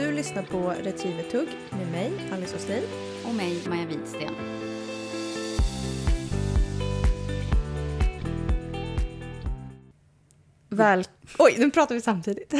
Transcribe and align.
Du 0.00 0.12
lyssnar 0.12 0.42
på 0.42 0.74
Retrievertugg 0.82 1.48
med 1.70 1.90
mig, 1.92 2.12
Alice 2.32 2.56
Åslin. 2.56 2.82
Och 3.24 3.34
mig, 3.34 3.62
Maja 3.68 3.86
Widsten. 3.86 4.34
Väl... 10.68 11.04
Oj, 11.38 11.54
nu 11.58 11.70
pratar 11.70 11.94
vi 11.94 12.00
samtidigt. 12.00 12.54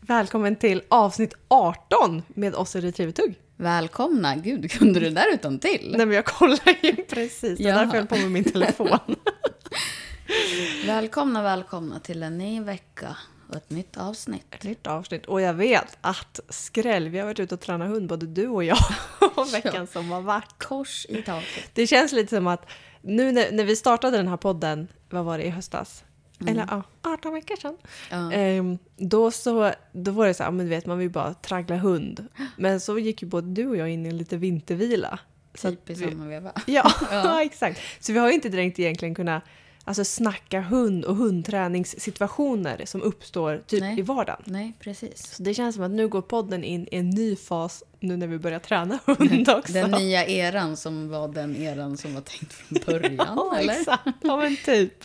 Välkommen 0.00 0.56
till 0.56 0.82
avsnitt 0.88 1.34
18 1.48 2.22
med 2.28 2.54
oss 2.54 2.76
i 2.76 2.80
Retrievertugg. 2.80 3.34
Välkomna! 3.56 4.36
Gud, 4.36 4.70
kunde 4.70 5.00
du 5.00 5.10
där 5.10 5.34
utan 5.34 5.58
till? 5.58 5.94
Nej 5.96 6.06
men 6.06 6.16
jag 6.16 6.24
kollar 6.24 6.84
ju 6.84 6.96
precis, 6.96 7.58
det 7.58 7.68
är 7.68 7.74
därför 7.74 7.96
jag 7.96 8.02
höll 8.02 8.06
på 8.06 8.16
med 8.16 8.30
min 8.30 8.44
telefon. 8.44 8.88
Välkomna, 10.86 11.42
välkomna 11.42 12.00
till 12.00 12.22
en 12.22 12.38
ny 12.38 12.60
vecka 12.60 13.16
och 13.52 13.56
ett 13.56 13.70
nytt 13.70 13.96
avsnitt. 13.96 14.46
Ett 14.50 14.64
nytt 14.64 14.86
avsnitt. 14.86 15.26
Och 15.26 15.40
jag 15.40 15.54
vet 15.54 15.98
att 16.00 16.40
skräll, 16.48 17.08
vi 17.08 17.18
har 17.18 17.26
varit 17.26 17.40
ute 17.40 17.54
och 17.54 17.60
tränat 17.60 17.88
hund 17.88 18.08
både 18.08 18.26
du 18.26 18.48
och 18.48 18.64
jag 18.64 18.78
och 19.34 19.54
veckan 19.54 19.86
som 19.86 20.10
har 20.10 20.20
varit. 20.20 20.58
Kors 20.58 21.06
i 21.08 21.22
taket. 21.22 21.70
Det 21.72 21.86
känns 21.86 22.12
lite 22.12 22.36
som 22.36 22.46
att 22.46 22.66
nu 23.00 23.32
när, 23.32 23.52
när 23.52 23.64
vi 23.64 23.76
startade 23.76 24.16
den 24.16 24.28
här 24.28 24.36
podden, 24.36 24.88
vad 25.10 25.24
var 25.24 25.38
det 25.38 25.44
i 25.44 25.50
höstas? 25.50 26.04
Eller 26.48 26.66
ja, 26.70 26.82
18 27.02 27.34
veckor 27.34 27.56
sedan. 27.56 27.76
Ja. 28.10 28.32
Ehm, 28.32 28.78
då, 28.96 29.30
så, 29.30 29.72
då 29.92 30.10
var 30.10 30.26
det 30.26 30.34
så 30.34 30.42
här, 30.42 30.50
men 30.50 30.68
vet 30.68 30.86
man 30.86 30.98
vill 30.98 31.10
bara 31.10 31.34
traggla 31.34 31.76
hund. 31.76 32.28
Men 32.56 32.80
så 32.80 32.98
gick 32.98 33.22
ju 33.22 33.28
både 33.28 33.48
du 33.48 33.66
och 33.66 33.76
jag 33.76 33.90
in 33.90 34.06
i 34.06 34.08
en 34.08 34.16
lite 34.16 34.36
vintervila. 34.36 35.18
Typ 35.58 35.90
i 35.90 35.94
samma 35.94 36.26
veva. 36.26 36.52
ja, 36.66 36.92
Ja. 37.10 37.42
exakt. 37.44 37.80
Så 38.00 38.12
vi 38.12 38.18
har 38.18 38.28
ju 38.28 38.34
inte 38.34 38.48
direkt 38.48 38.78
egentligen 38.78 39.14
kunnat 39.14 39.42
alltså, 39.84 40.04
snacka 40.04 40.60
hund 40.60 41.04
och 41.04 41.16
hundträningssituationer 41.16 42.82
som 42.86 43.02
uppstår 43.02 43.62
typ 43.66 43.80
Nej. 43.80 43.98
i 43.98 44.02
vardagen. 44.02 44.42
Nej, 44.44 44.72
precis. 44.80 45.34
Så 45.36 45.42
det 45.42 45.54
känns 45.54 45.74
som 45.74 45.84
att 45.84 45.90
nu 45.90 46.08
går 46.08 46.22
podden 46.22 46.64
in 46.64 46.88
i 46.92 46.96
en 46.96 47.10
ny 47.10 47.36
fas 47.36 47.84
nu 48.00 48.16
när 48.16 48.26
vi 48.26 48.38
börjar 48.38 48.58
träna 48.58 48.98
hund 49.06 49.48
också. 49.48 49.72
Den 49.72 49.90
nya 49.90 50.26
eran 50.26 50.76
som 50.76 51.08
var 51.08 51.28
den 51.28 51.56
eran 51.56 51.96
som 51.96 52.14
var 52.14 52.20
tänkt 52.20 52.52
från 52.52 52.78
början, 52.86 53.14
Ja, 53.36 53.56
eller? 53.56 53.72
exakt. 53.72 54.16
Ja, 54.22 54.36
men 54.36 54.56
typ. 54.56 54.94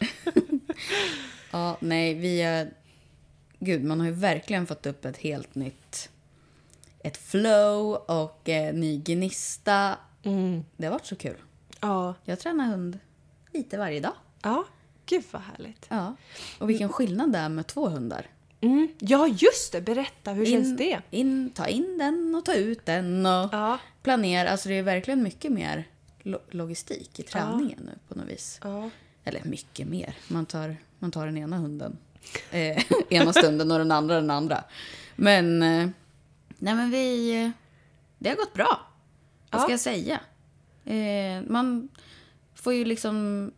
Ja, 1.51 1.77
nej, 1.79 2.13
vi 2.13 2.41
är... 2.41 2.73
Gud, 3.59 3.83
man 3.83 3.99
har 3.99 4.07
ju 4.07 4.13
verkligen 4.13 4.67
fått 4.67 4.85
upp 4.85 5.05
ett 5.05 5.17
helt 5.17 5.55
nytt... 5.55 6.09
Ett 6.99 7.17
flow 7.17 7.95
och 7.95 8.49
eh, 8.49 8.73
ny 8.73 8.97
gnista. 8.97 9.97
Mm. 10.23 10.63
Det 10.77 10.85
har 10.85 10.91
varit 10.91 11.05
så 11.05 11.15
kul. 11.15 11.35
Ja. 11.81 12.13
Jag 12.23 12.39
tränar 12.39 12.65
hund 12.65 12.99
lite 13.53 13.77
varje 13.77 13.99
dag. 13.99 14.13
Ja, 14.41 14.65
gud 15.05 15.23
vad 15.31 15.41
härligt. 15.41 15.85
Ja. 15.89 16.15
Och 16.59 16.69
vilken 16.69 16.89
skillnad 16.89 17.31
det 17.31 17.37
är 17.37 17.49
med 17.49 17.67
två 17.67 17.87
hundar. 17.89 18.25
Mm. 18.61 18.87
Ja, 18.99 19.27
just 19.27 19.71
det. 19.71 19.81
Berätta, 19.81 20.31
hur 20.31 20.45
känns 20.45 20.67
In- 20.67 20.75
det? 20.77 20.99
In, 21.11 21.49
ta 21.49 21.67
in 21.67 21.97
den 21.97 22.35
och 22.35 22.45
ta 22.45 22.53
ut 22.53 22.85
den 22.85 23.25
och 23.25 23.49
Ja. 23.51 23.79
planera. 24.03 24.49
Alltså 24.49 24.69
det 24.69 24.75
är 24.75 24.83
verkligen 24.83 25.23
mycket 25.23 25.51
mer 25.51 25.87
lo- 26.23 26.41
logistik 26.49 27.19
i 27.19 27.23
träningen 27.23 27.79
nu 27.85 27.91
på 28.07 28.15
något 28.19 28.29
vis. 28.29 28.59
ja. 28.63 28.89
Eller 29.23 29.43
mycket 29.45 29.87
mer. 29.87 30.15
Man 30.27 30.45
tar, 30.45 30.75
man 30.99 31.11
tar 31.11 31.25
den 31.25 31.37
ena 31.37 31.57
hunden 31.57 31.97
eh, 32.51 32.83
ena 33.09 33.33
stunden 33.33 33.71
och 33.71 33.77
den 33.77 33.91
andra 33.91 34.15
den 34.15 34.31
andra. 34.31 34.63
Men, 35.15 35.61
eh, 35.63 35.89
nej 36.57 36.75
men 36.75 36.91
vi... 36.91 37.35
eh, 37.43 37.49
Det 38.19 38.29
har 38.29 38.35
gått 38.35 38.53
bra. 38.53 38.79
Vad 39.51 39.59
Ja. 39.61 39.63
ska 39.63 39.71
jag 39.73 39.79
säga? 39.79 40.19
Eh, 40.85 41.41
man 41.47 41.89
får 42.55 42.73
ju 42.73 42.85
liksom 42.85 43.51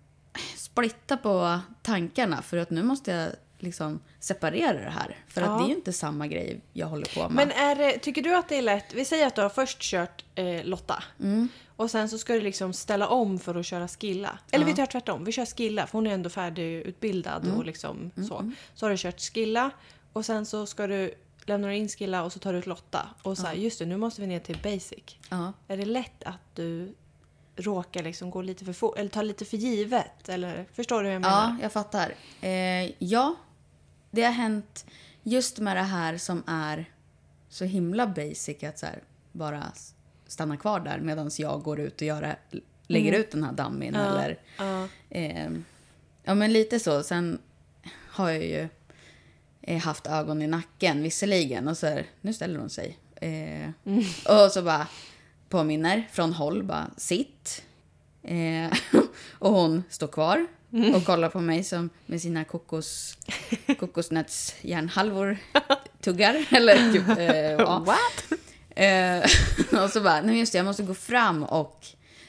splitta 0.58 1.18
på 1.18 1.60
tankarna 1.82 2.42
för 2.42 2.58
att 2.58 2.70
nu 2.70 2.84
måste 2.84 3.12
jag 3.12 3.32
liksom 3.60 4.00
separera 4.20 4.74
det 4.84 4.90
här. 4.90 5.18
För 5.28 5.42
Ja. 5.42 5.48
att 5.48 5.60
det 5.60 5.66
är 5.66 5.68
ju 5.70 5.76
inte 5.76 5.94
samma 5.94 6.28
grej 6.28 6.62
jag 6.74 6.88
håller 6.88 7.16
på 7.16 7.30
med. 7.30 7.48
Men 7.48 7.52
är 7.58 7.76
det, 7.76 8.00
tycker 8.00 8.22
du 8.22 8.36
att 8.36 8.50
det 8.50 8.56
är 8.58 8.62
lätt? 8.62 8.94
Vi 8.94 9.06
säger 9.06 9.28
att 9.28 9.36
du 9.36 9.42
har 9.42 9.50
först 9.50 9.82
kört 9.82 10.26
eh, 10.36 10.64
Lotta. 10.66 11.04
Mm. 11.20 11.48
Och 11.76 11.92
sen 11.92 12.10
så 12.10 12.18
ska 12.18 12.34
du 12.34 12.42
liksom 12.42 12.74
ställa 12.74 13.08
om 13.08 13.40
för 13.40 13.56
att 13.56 13.66
köra 13.66 13.88
skilla. 13.88 14.40
Eller 14.52 14.66
vi 14.66 14.74
tar 14.76 14.86
tvärtom, 14.86 15.24
vi 15.24 15.32
kör 15.32 15.46
skilla 15.46 15.88
för 15.88 15.92
hon 15.98 16.08
är 16.08 16.12
ändå 16.12 16.30
färdigutbildad 16.30 17.46
Mm. 17.46 17.58
och 17.58 17.66
liksom 17.66 18.12
så. 18.16 18.52
Så 18.76 18.86
har 18.86 18.92
du 18.92 18.98
kört 18.98 19.20
skilla 19.22 19.72
och 20.14 20.26
sen 20.26 20.46
så 20.46 20.66
ska 20.66 20.88
du 20.88 21.14
lämna 21.46 21.74
in 21.74 21.90
skilla 21.90 22.24
och 22.24 22.34
så 22.34 22.40
tar 22.40 22.54
du 22.54 22.60
ut 22.60 22.66
Lotta. 22.66 23.10
Och 23.22 23.38
så 23.38 23.48
här, 23.48 23.54
just 23.54 23.80
det, 23.80 23.86
nu 23.86 23.98
måste 23.98 24.22
vi 24.22 24.28
ner 24.28 24.40
till 24.40 24.58
basic. 24.64 25.04
Ja. 25.30 25.54
Är 25.68 25.78
det 25.78 25.86
lätt 25.86 26.24
att 26.24 26.56
du 26.56 26.96
råkar 27.60 28.04
liksom 28.04 28.30
gå 28.30 28.42
lite 28.42 28.66
för 28.66 28.74
fort, 28.74 28.98
eller 28.98 29.10
ta 29.10 29.22
lite 29.22 29.46
för 29.46 29.58
givet? 29.58 30.30
Eller 30.30 30.66
förstår 30.74 31.02
du 31.04 31.08
hur 31.08 31.14
jag 31.14 31.22
menar? 31.22 31.50
Ja, 31.50 31.58
jag 31.62 31.72
fattar. 31.72 32.14
Eh, 32.42 32.92
ja, 33.04 33.36
det 34.12 34.24
har 34.24 34.32
hänt 34.32 34.86
just 35.24 35.60
med 35.60 35.76
det 35.78 35.82
här 35.84 36.18
som 36.18 36.44
är 36.48 36.86
så 37.50 37.66
himla 37.66 38.08
basic 38.08 38.64
att 38.64 38.80
så 38.80 38.86
här, 38.86 39.04
bara 39.32 39.64
stanna 40.28 40.58
kvar 40.58 40.80
där 40.80 41.00
medan 41.00 41.32
jag 41.38 41.62
går 41.64 41.80
ut 41.80 41.96
och 41.96 42.08
gör 42.08 42.36
lägger 42.88 43.14
ut 43.14 43.32
den 43.32 43.44
här 43.44 43.54
dammin. 43.54 43.96
Eller, 43.96 44.40
Ja. 44.58 44.88
eh, 45.10 45.50
ja, 46.24 46.34
men 46.34 46.54
lite 46.54 46.80
så. 46.80 47.04
Sen 47.04 47.40
har 48.10 48.30
jag 48.30 48.44
ju 48.44 48.68
eh, 49.62 49.78
haft 49.82 50.08
ögon 50.08 50.42
i 50.42 50.48
nacken 50.48 51.04
visserligen 51.04 51.68
och 51.68 51.78
så 51.78 51.88
här, 51.88 52.06
nu 52.22 52.34
ställer 52.34 52.60
hon 52.60 52.70
sig. 52.70 52.98
Eh, 53.16 53.70
Och 54.46 54.52
så 54.52 54.62
bara 54.62 54.88
påminner 55.50 56.08
från 56.12 56.34
håll, 56.34 56.64
bara 56.64 56.88
sitt. 56.98 57.64
Eh, 58.24 58.74
och 59.32 59.52
hon 59.52 59.84
står 59.90 60.08
kvar 60.08 60.48
och 60.96 61.06
kollar 61.06 61.30
på 61.30 61.40
mig 61.40 61.64
som 61.64 61.90
med 62.06 62.22
sina 62.22 62.44
kokos, 62.44 63.18
kokosnötsjärnhalvor 63.80 65.38
tuggar. 66.02 66.46
Eller 66.52 66.94
typ, 66.94 67.18
eh, 67.18 67.26
ja. 67.52 67.80
What? 67.86 68.40
Eh, 68.70 69.84
och 69.84 69.90
så 69.90 70.02
bara, 70.02 70.22
nej 70.22 70.40
just 70.40 70.52
det, 70.52 70.58
jag 70.58 70.66
måste 70.66 70.84
gå 70.84 70.94
fram 70.94 71.44
och 71.44 71.86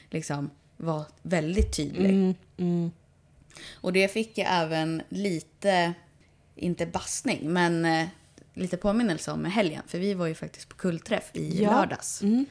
liksom 0.09 0.49
vara 0.77 1.05
väldigt 1.21 1.75
tydlig. 1.75 2.09
Mm, 2.09 2.33
mm. 2.57 2.91
Och 3.73 3.93
det 3.93 4.07
fick 4.13 4.37
jag 4.37 4.47
även 4.49 5.01
lite, 5.09 5.93
inte 6.55 6.85
bastning, 6.85 7.53
men 7.53 7.85
eh, 7.85 8.07
lite 8.53 8.77
påminnelse 8.77 9.31
om 9.31 9.41
med 9.41 9.51
helgen. 9.51 9.83
För 9.87 9.99
vi 9.99 10.13
var 10.13 10.27
ju 10.27 10.35
faktiskt 10.35 10.69
på 10.69 10.75
kullträff 10.75 11.29
i 11.33 11.63
Ja. 11.63 11.71
lördags. 11.71 12.21
Mm. 12.21 12.45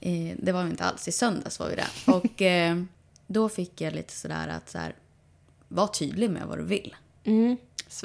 Eh, 0.00 0.36
det 0.38 0.52
var 0.52 0.64
vi 0.64 0.70
inte 0.70 0.84
alls, 0.84 1.08
i 1.08 1.12
söndags 1.12 1.58
var 1.60 1.68
vi 1.68 1.74
där. 1.76 2.14
Och 2.14 2.42
eh, 2.42 2.82
då 3.26 3.48
fick 3.48 3.80
jag 3.80 3.94
lite 3.94 4.12
sådär 4.12 4.48
att 4.48 4.70
så 4.70 4.78
här, 4.78 4.94
var 5.68 5.86
tydlig 5.86 6.30
med 6.30 6.46
vad 6.46 6.58
du 6.58 6.64
vill. 6.64 6.96
Mm. 7.24 7.56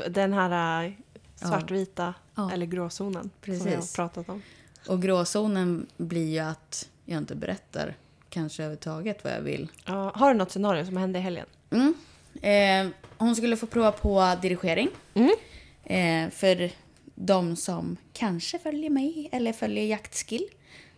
Den 0.10 0.34
här 0.34 0.84
äh, 0.86 0.92
svartvita 1.36 2.14
Ja. 2.36 2.52
eller 2.52 2.66
gråzonen 2.66 3.30
som 3.46 3.54
vi 3.54 3.60
har 3.60 3.66
Precis. 3.76 3.96
pratat 3.96 4.30
om. 4.30 4.42
Och 4.88 5.02
gråzonen 5.02 5.88
blir 5.98 6.32
ju 6.32 6.40
att 6.40 6.90
jag 7.06 7.18
inte 7.18 7.36
berättar 7.36 7.96
kanske 8.30 8.64
överhuvudtaget 8.64 9.24
vad 9.24 9.34
jag 9.34 9.42
vill. 9.42 9.72
Ja, 9.86 10.12
har 10.16 10.34
du 10.34 10.38
något 10.38 10.52
scenario 10.52 10.86
som 10.86 10.98
hände 10.98 11.20
i 11.20 11.22
helgen? 11.22 11.46
Mm. 11.72 11.94
Eh, 12.42 12.94
hon 13.18 13.36
skulle 13.36 13.58
få 13.58 13.66
prova 13.68 13.92
på 13.92 14.36
dirigering. 14.42 14.90
Mm. 15.14 15.32
Eh, 15.84 16.32
för 16.32 16.72
de 17.16 17.56
som 17.56 17.98
kanske 18.14 18.60
följer 18.60 18.90
mig 18.90 19.30
eller 19.32 19.54
följer 19.54 19.86
jaktskill 19.86 20.48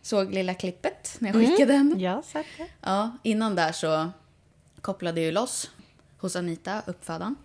såg 0.05 0.33
lilla 0.33 0.53
klippet 0.53 1.15
när 1.19 1.33
jag 1.33 1.49
skickade 1.49 1.73
henne. 1.73 1.95
Ja, 2.03 2.21
sett 2.21 2.45
det. 2.57 2.67
Ja, 2.81 3.17
innan 3.23 3.55
där 3.55 3.71
så 3.71 4.09
kopplade 4.81 5.21
jag 5.21 5.25
ju 5.25 5.31
loss 5.31 5.71
hos 6.17 6.35
Anita, 6.35 6.81
uppfödaren. 6.85 7.35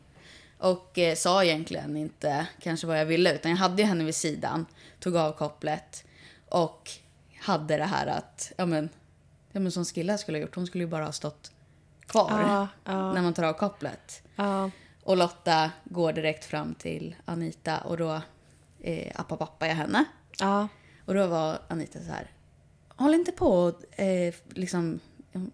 Och 0.58 0.98
eh, 0.98 1.14
sa 1.14 1.44
egentligen 1.44 1.96
inte 1.96 2.46
kanske 2.60 2.86
vad 2.86 3.00
jag 3.00 3.06
ville 3.06 3.34
utan 3.34 3.50
jag 3.50 3.58
hade 3.58 3.82
henne 3.84 4.04
vid 4.04 4.14
sidan, 4.14 4.66
tog 5.00 5.16
av 5.16 5.32
kopplet 5.32 6.04
och 6.48 6.90
hade 7.40 7.76
det 7.76 7.84
här 7.84 8.06
att, 8.06 8.52
ja 8.56 8.66
men, 8.66 8.88
ja 9.52 9.60
men 9.60 9.72
som 9.72 9.84
Skilla 9.84 10.18
skulle 10.18 10.38
ha 10.38 10.42
gjort, 10.42 10.54
hon 10.54 10.66
skulle 10.66 10.84
ju 10.84 10.90
bara 10.90 11.04
ha 11.04 11.12
stått 11.12 11.52
kvar 12.06 12.40
Ja, 12.40 12.68
ja. 12.84 13.12
när 13.12 13.22
man 13.22 13.34
tar 13.34 13.42
av 13.42 13.52
kopplet. 13.52 14.22
Ja. 14.36 14.70
Och 15.04 15.16
Lotta 15.16 15.70
går 15.84 16.12
direkt 16.12 16.44
fram 16.44 16.74
till 16.74 17.16
Anita 17.24 17.78
och 17.78 17.96
då 17.96 18.20
eh, 18.80 19.12
appapappar 19.20 19.66
jag 19.66 19.74
henne. 19.74 20.04
Och 21.04 21.14
då 21.14 21.26
var 21.26 21.58
Anita 21.68 21.98
så 21.98 22.12
här, 22.12 22.30
håll 23.00 23.14
inte 23.14 23.32
på 23.32 23.72
eh, 23.90 24.34
liksom, 24.48 25.00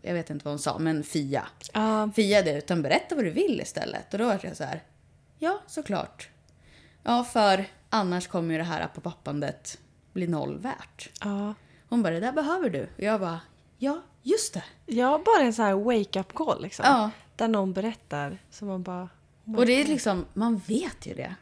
jag 0.03 0.15
vet 0.15 0.31
inte 0.31 0.45
vad 0.45 0.53
hon 0.53 0.59
sa, 0.59 0.79
men 0.79 1.05
fia. 1.05 1.47
Ja. 1.73 2.11
Fia 2.17 2.43
det, 2.43 2.59
utan 2.59 2.83
berätta 2.83 3.15
vad 3.15 3.25
du 3.25 3.31
vill 3.31 3.61
istället. 3.61 4.13
Och 4.13 4.19
då 4.19 4.25
var 4.25 4.41
jag 4.43 4.57
så 4.57 4.65
här, 4.65 4.83
ja 5.39 5.61
såklart. 5.67 6.29
Ja, 7.03 7.25
för 7.25 7.65
annars 7.91 8.27
kommer 8.27 8.53
ju 8.53 8.59
det 8.59 8.65
här 8.65 8.81
appapappandet 8.81 9.79
bli 10.13 10.27
noll 10.27 10.59
värt. 10.59 11.11
Ja. 11.25 11.55
Hon 11.89 12.03
bara, 12.03 12.15
det 12.15 12.21
där 12.21 12.33
behöver 12.33 12.71
du. 12.71 12.83
Och 12.83 13.03
jag 13.03 13.21
bara, 13.21 13.41
ja, 13.79 14.03
just 14.23 14.55
det. 14.55 14.65
Ja, 14.87 15.23
bara 15.25 15.45
en 15.45 15.53
sån 15.53 15.65
här 15.65 15.75
wake-up 15.75 16.33
call 16.35 16.63
liksom. 16.63 16.85
Ja. 16.89 17.11
Där 17.37 17.49
någon 17.49 17.73
berättar. 17.73 18.39
Så 18.51 18.65
man 18.65 18.83
bara... 18.83 19.09
Och 19.57 19.67
det 19.67 19.73
är 19.73 19.85
liksom, 19.85 20.25
man 20.33 20.59
vet 20.59 21.07
ju 21.07 21.15
det. 21.15 21.35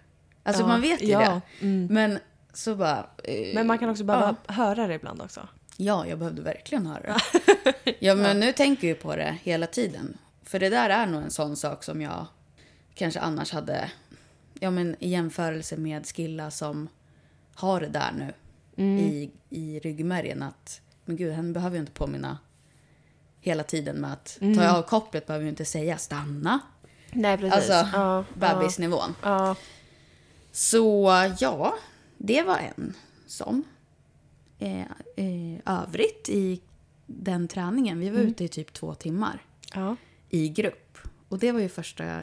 Alltså 0.43 0.67
man 0.67 0.81
vet 0.81 1.03
ju 1.03 1.07
ja, 1.09 1.19
det. 1.21 1.67
mm. 1.67 1.87
Men 1.87 2.19
så 2.53 2.75
bara... 2.75 3.07
eh, 3.25 3.55
Men 3.55 3.67
man 3.67 3.79
kan 3.79 3.91
också 3.91 4.05
behöva 4.05 4.37
höra 4.47 4.87
det 4.87 4.95
ibland 4.95 5.23
också. 5.23 5.49
Ja, 5.77 6.07
jag 6.07 6.19
behövde 6.19 6.43
verkligen 6.43 6.87
höra 6.87 7.17
det. 7.85 7.95
ja, 7.99 8.15
men 8.15 8.41
nu 8.41 8.53
tänker 8.53 8.89
jag 8.89 9.01
på 9.01 9.17
det 9.17 9.39
hela 9.43 9.67
tiden. 9.67 10.19
För 10.43 10.59
det 10.59 10.69
där 10.69 10.91
är 10.91 11.07
nog 11.07 11.23
en 11.23 11.31
sån 11.31 11.57
sak 11.57 11.85
som 11.85 12.01
jag 12.01 12.27
kanske 12.95 13.21
annars 13.21 13.53
hade... 13.53 13.91
Ja, 14.61 14.71
men 14.71 14.97
i 15.01 15.09
jämförelse 15.09 15.77
med 15.77 16.07
Skilla 16.07 16.51
som 16.51 16.89
har 17.55 17.81
det 17.81 17.89
där 17.89 18.13
nu. 18.13 18.33
i, 18.85 19.31
i 19.51 19.79
ryggmärgen 19.79 20.43
att 20.43 20.81
men 21.05 21.17
gud, 21.17 21.35
han 21.35 21.53
behöver 21.53 21.77
ju 21.77 21.81
inte 21.81 21.93
påminna 21.93 22.39
hela 23.41 23.63
tiden 23.63 23.97
med 23.97 24.13
att 24.13 24.39
tar 24.41 24.63
jag 24.63 24.77
av 24.77 24.83
kopplet 24.83 25.27
behöver 25.27 25.45
jag 25.45 25.53
inte 25.53 25.65
säga 25.65 25.99
stanna. 25.99 26.61
Nej, 27.13 27.39
precis. 27.39 27.71
Alltså, 27.71 27.89
ja, 27.99 28.25
Bebisnivån. 28.35 29.15
Ja. 29.23 29.57
Så 30.53 31.13
ja, 31.39 31.75
det 32.19 32.43
var 32.43 32.57
en 32.57 32.95
sån. 33.27 33.65
Eh, 34.59 34.81
eh, 35.17 35.61
övrigt 35.67 36.29
i 36.29 36.61
den 37.07 37.49
träningen, 37.49 37.99
vi 37.99 38.11
var 38.11 38.19
ute 38.21 38.45
i 38.45 38.49
typ 38.49 38.73
två 38.73 38.95
timmar 38.95 39.43
ja. 39.75 39.97
i 40.29 40.49
grupp. 40.49 40.99
Och 41.29 41.39
det 41.39 41.53
var 41.53 41.61
ju 41.61 41.69
första... 41.69 42.23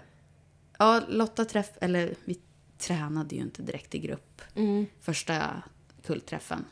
Ja, 0.77 1.01
Lotta 1.07 1.45
träff... 1.45 1.69
Eller 1.81 2.15
vi 2.25 2.39
tränade 2.77 3.35
ju 3.35 3.41
inte 3.41 3.61
direkt 3.61 3.95
i 3.95 3.99
grupp 3.99 4.41
Mm. 4.55 4.85
första 5.01 5.63
kullträffen. 6.05 6.65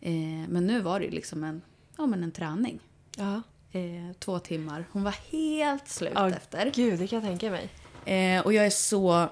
Eh, 0.00 0.12
men 0.48 0.66
nu 0.66 0.80
var 0.80 1.00
det 1.00 1.04
ju 1.06 1.10
liksom 1.10 1.44
en, 1.44 1.62
ja, 1.96 2.06
men 2.06 2.22
en 2.22 2.32
träning. 2.32 2.80
ja. 3.16 3.42
Eh, 3.72 4.12
två 4.18 4.38
timmar. 4.38 4.84
Hon 4.92 5.02
var 5.04 5.14
helt 5.32 5.88
slut 5.88 6.12
Ja, 6.14 6.30
efter. 6.30 6.72
Gud, 6.74 6.98
det 6.98 7.06
kan 7.06 7.16
jag 7.16 7.24
tänka 7.28 7.50
mig. 7.50 7.68
Eh, 8.04 8.44
och 8.44 8.52
jag 8.52 8.66
är 8.66 8.70
så 8.70 9.28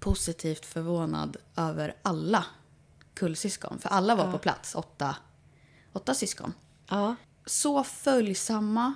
positivt 0.00 0.64
förvånad 0.66 1.36
över 1.56 1.94
alla 2.02 2.44
kullsyskon. 3.16 3.78
För 3.78 3.88
alla 3.88 4.14
var 4.14 4.24
Ja. 4.24 4.32
på 4.32 4.38
plats, 4.38 4.74
åtta, 4.74 5.16
åtta 5.92 6.14
syskon. 6.14 6.52
Ja. 6.88 7.14
Så 7.46 7.84
följsamma. 7.84 8.94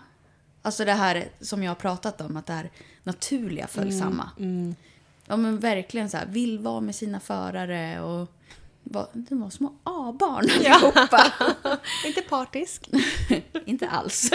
Alltså 0.62 0.84
det 0.84 0.92
här 0.92 1.28
som 1.40 1.62
jag 1.62 1.70
har 1.70 1.74
pratat 1.76 2.20
om, 2.20 2.36
att 2.36 2.46
det 2.46 2.52
här 2.52 2.70
naturliga 3.02 3.66
följsamma. 3.66 4.30
Mm. 4.38 4.74
Ja 5.26 5.36
men 5.36 5.58
verkligen 5.58 6.10
så 6.10 6.16
här, 6.16 6.26
vill 6.26 6.58
vara 6.58 6.80
med 6.80 6.94
sina 6.94 7.20
förare 7.20 8.00
och 8.00 8.28
var, 8.82 9.06
de 9.12 9.40
var 9.40 9.50
små 9.50 9.72
A-barn 9.84 10.36
allihopa. 10.36 11.32
Inte 12.06 12.22
partisk. 12.22 12.90
Inte 13.66 13.88
alls. 13.88 14.30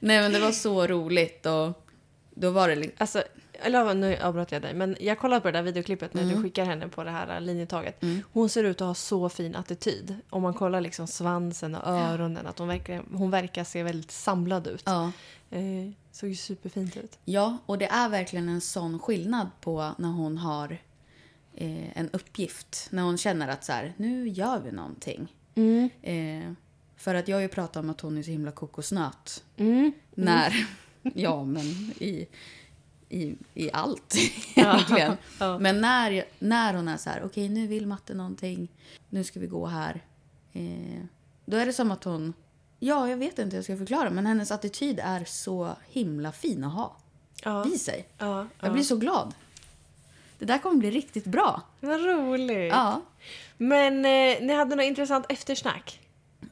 Nej 0.00 0.20
men 0.20 0.32
det 0.32 0.38
var 0.40 0.52
så 0.52 0.86
roligt 0.86 1.46
och 1.46 1.86
då 2.30 2.50
var 2.50 2.68
det 2.68 2.74
liksom, 2.74 2.96
Alltså, 2.98 3.22
eller 3.62 3.94
nu 3.94 4.16
avbröt 4.16 4.52
jag 4.52 4.62
dig, 4.62 4.74
men 4.74 4.96
jag 5.00 5.18
kollade 5.18 5.40
på 5.40 5.48
det 5.50 5.58
där 5.58 5.62
videoklippet 5.62 6.14
när 6.14 6.22
Mm. 6.22 6.34
du 6.36 6.42
skickar 6.42 6.64
henne 6.64 6.88
på 6.88 7.04
det 7.04 7.10
här 7.10 7.40
linjetaget. 7.40 8.02
Hon 8.32 8.48
ser 8.48 8.64
ut 8.64 8.80
att 8.80 8.86
ha 8.86 8.94
så 8.94 9.28
fin 9.28 9.54
attityd. 9.56 10.16
Om 10.30 10.42
man 10.42 10.54
kollar 10.54 10.80
liksom 10.80 11.06
svansen 11.06 11.74
och 11.74 11.88
öronen, 11.88 12.46
att 12.46 12.58
hon 12.58 12.68
verkar, 12.68 13.02
hon 13.12 13.30
verkar 13.30 13.64
se 13.64 13.82
väldigt 13.82 14.10
samlad 14.10 14.66
ut. 14.66 14.82
ja. 14.86 15.12
Eh, 15.52 15.90
såg 16.12 16.28
ju 16.30 16.36
superfint 16.36 16.96
ut. 16.96 17.18
Ja, 17.24 17.58
och 17.66 17.78
det 17.78 17.86
är 17.86 18.08
verkligen 18.08 18.48
en 18.48 18.60
sån 18.60 18.98
skillnad 18.98 19.46
på 19.60 19.90
när 19.98 20.08
hon 20.08 20.38
har 20.38 20.78
eh, 21.54 21.98
en 21.98 22.10
uppgift. 22.12 22.88
När 22.90 23.02
hon 23.02 23.18
känner 23.18 23.48
att 23.48 23.64
så 23.64 23.72
här, 23.72 23.94
nu 23.96 24.28
gör 24.28 24.60
vi 24.60 24.72
någonting. 24.72 25.34
Eh, 26.02 26.52
för 26.96 27.14
att 27.14 27.28
jag 27.28 27.36
har 27.36 27.40
ju 27.42 27.48
pratat 27.48 27.76
om 27.76 27.90
att 27.90 28.00
hon 28.00 28.18
är 28.18 28.22
så 28.22 28.30
himla 28.30 28.50
kokosnöt. 28.52 29.44
Mm. 29.56 29.92
När, 30.14 30.68
ja 31.14 31.44
men 31.44 31.64
i, 31.98 32.26
i, 33.10 33.36
i 33.54 33.70
allt 33.72 34.14
egentligen. 34.54 35.16
Ja. 35.40 35.58
Men 35.58 35.80
när, 35.80 36.24
när 36.38 36.74
hon 36.74 36.88
är 36.88 36.96
så 36.96 37.10
här, 37.10 37.22
okej 37.24 37.48
nu 37.48 37.66
vill 37.66 37.86
matte 37.86 38.14
någonting, 38.14 38.68
nu 39.08 39.24
ska 39.24 39.40
vi 39.40 39.46
gå 39.46 39.66
här. 39.66 40.00
Eh, 40.52 41.02
då 41.44 41.56
är 41.56 41.66
det 41.66 41.72
som 41.72 41.90
att 41.90 42.04
hon, 42.04 42.32
ja 42.78 43.08
jag 43.08 43.16
vet 43.16 43.38
inte 43.38 43.50
hur 43.50 43.58
jag 43.58 43.64
ska 43.64 43.76
förklara, 43.76 44.10
men 44.10 44.26
hennes 44.26 44.50
attityd 44.50 45.00
är 45.04 45.24
så 45.24 45.70
himla 45.90 46.32
fin 46.32 46.64
att 46.64 46.72
ha 46.72 46.96
Ja. 47.44 47.66
i 47.66 47.78
sig. 47.78 48.08
Ja, 48.18 48.46
Jag 48.60 48.72
blir 48.72 48.82
så 48.82 48.96
glad. 48.96 49.34
Det 50.38 50.44
där 50.44 50.58
kommer 50.58 50.76
bli 50.76 50.90
riktigt 50.90 51.24
bra. 51.24 51.62
Vad 51.80 52.00
roligt. 52.04 52.72
Ja. 52.72 53.00
Men 53.56 53.96
eh, 53.96 54.46
ni 54.46 54.52
hade 54.54 54.76
något 54.76 54.84
intressant 54.84 55.26
eftersnack. 55.28 56.00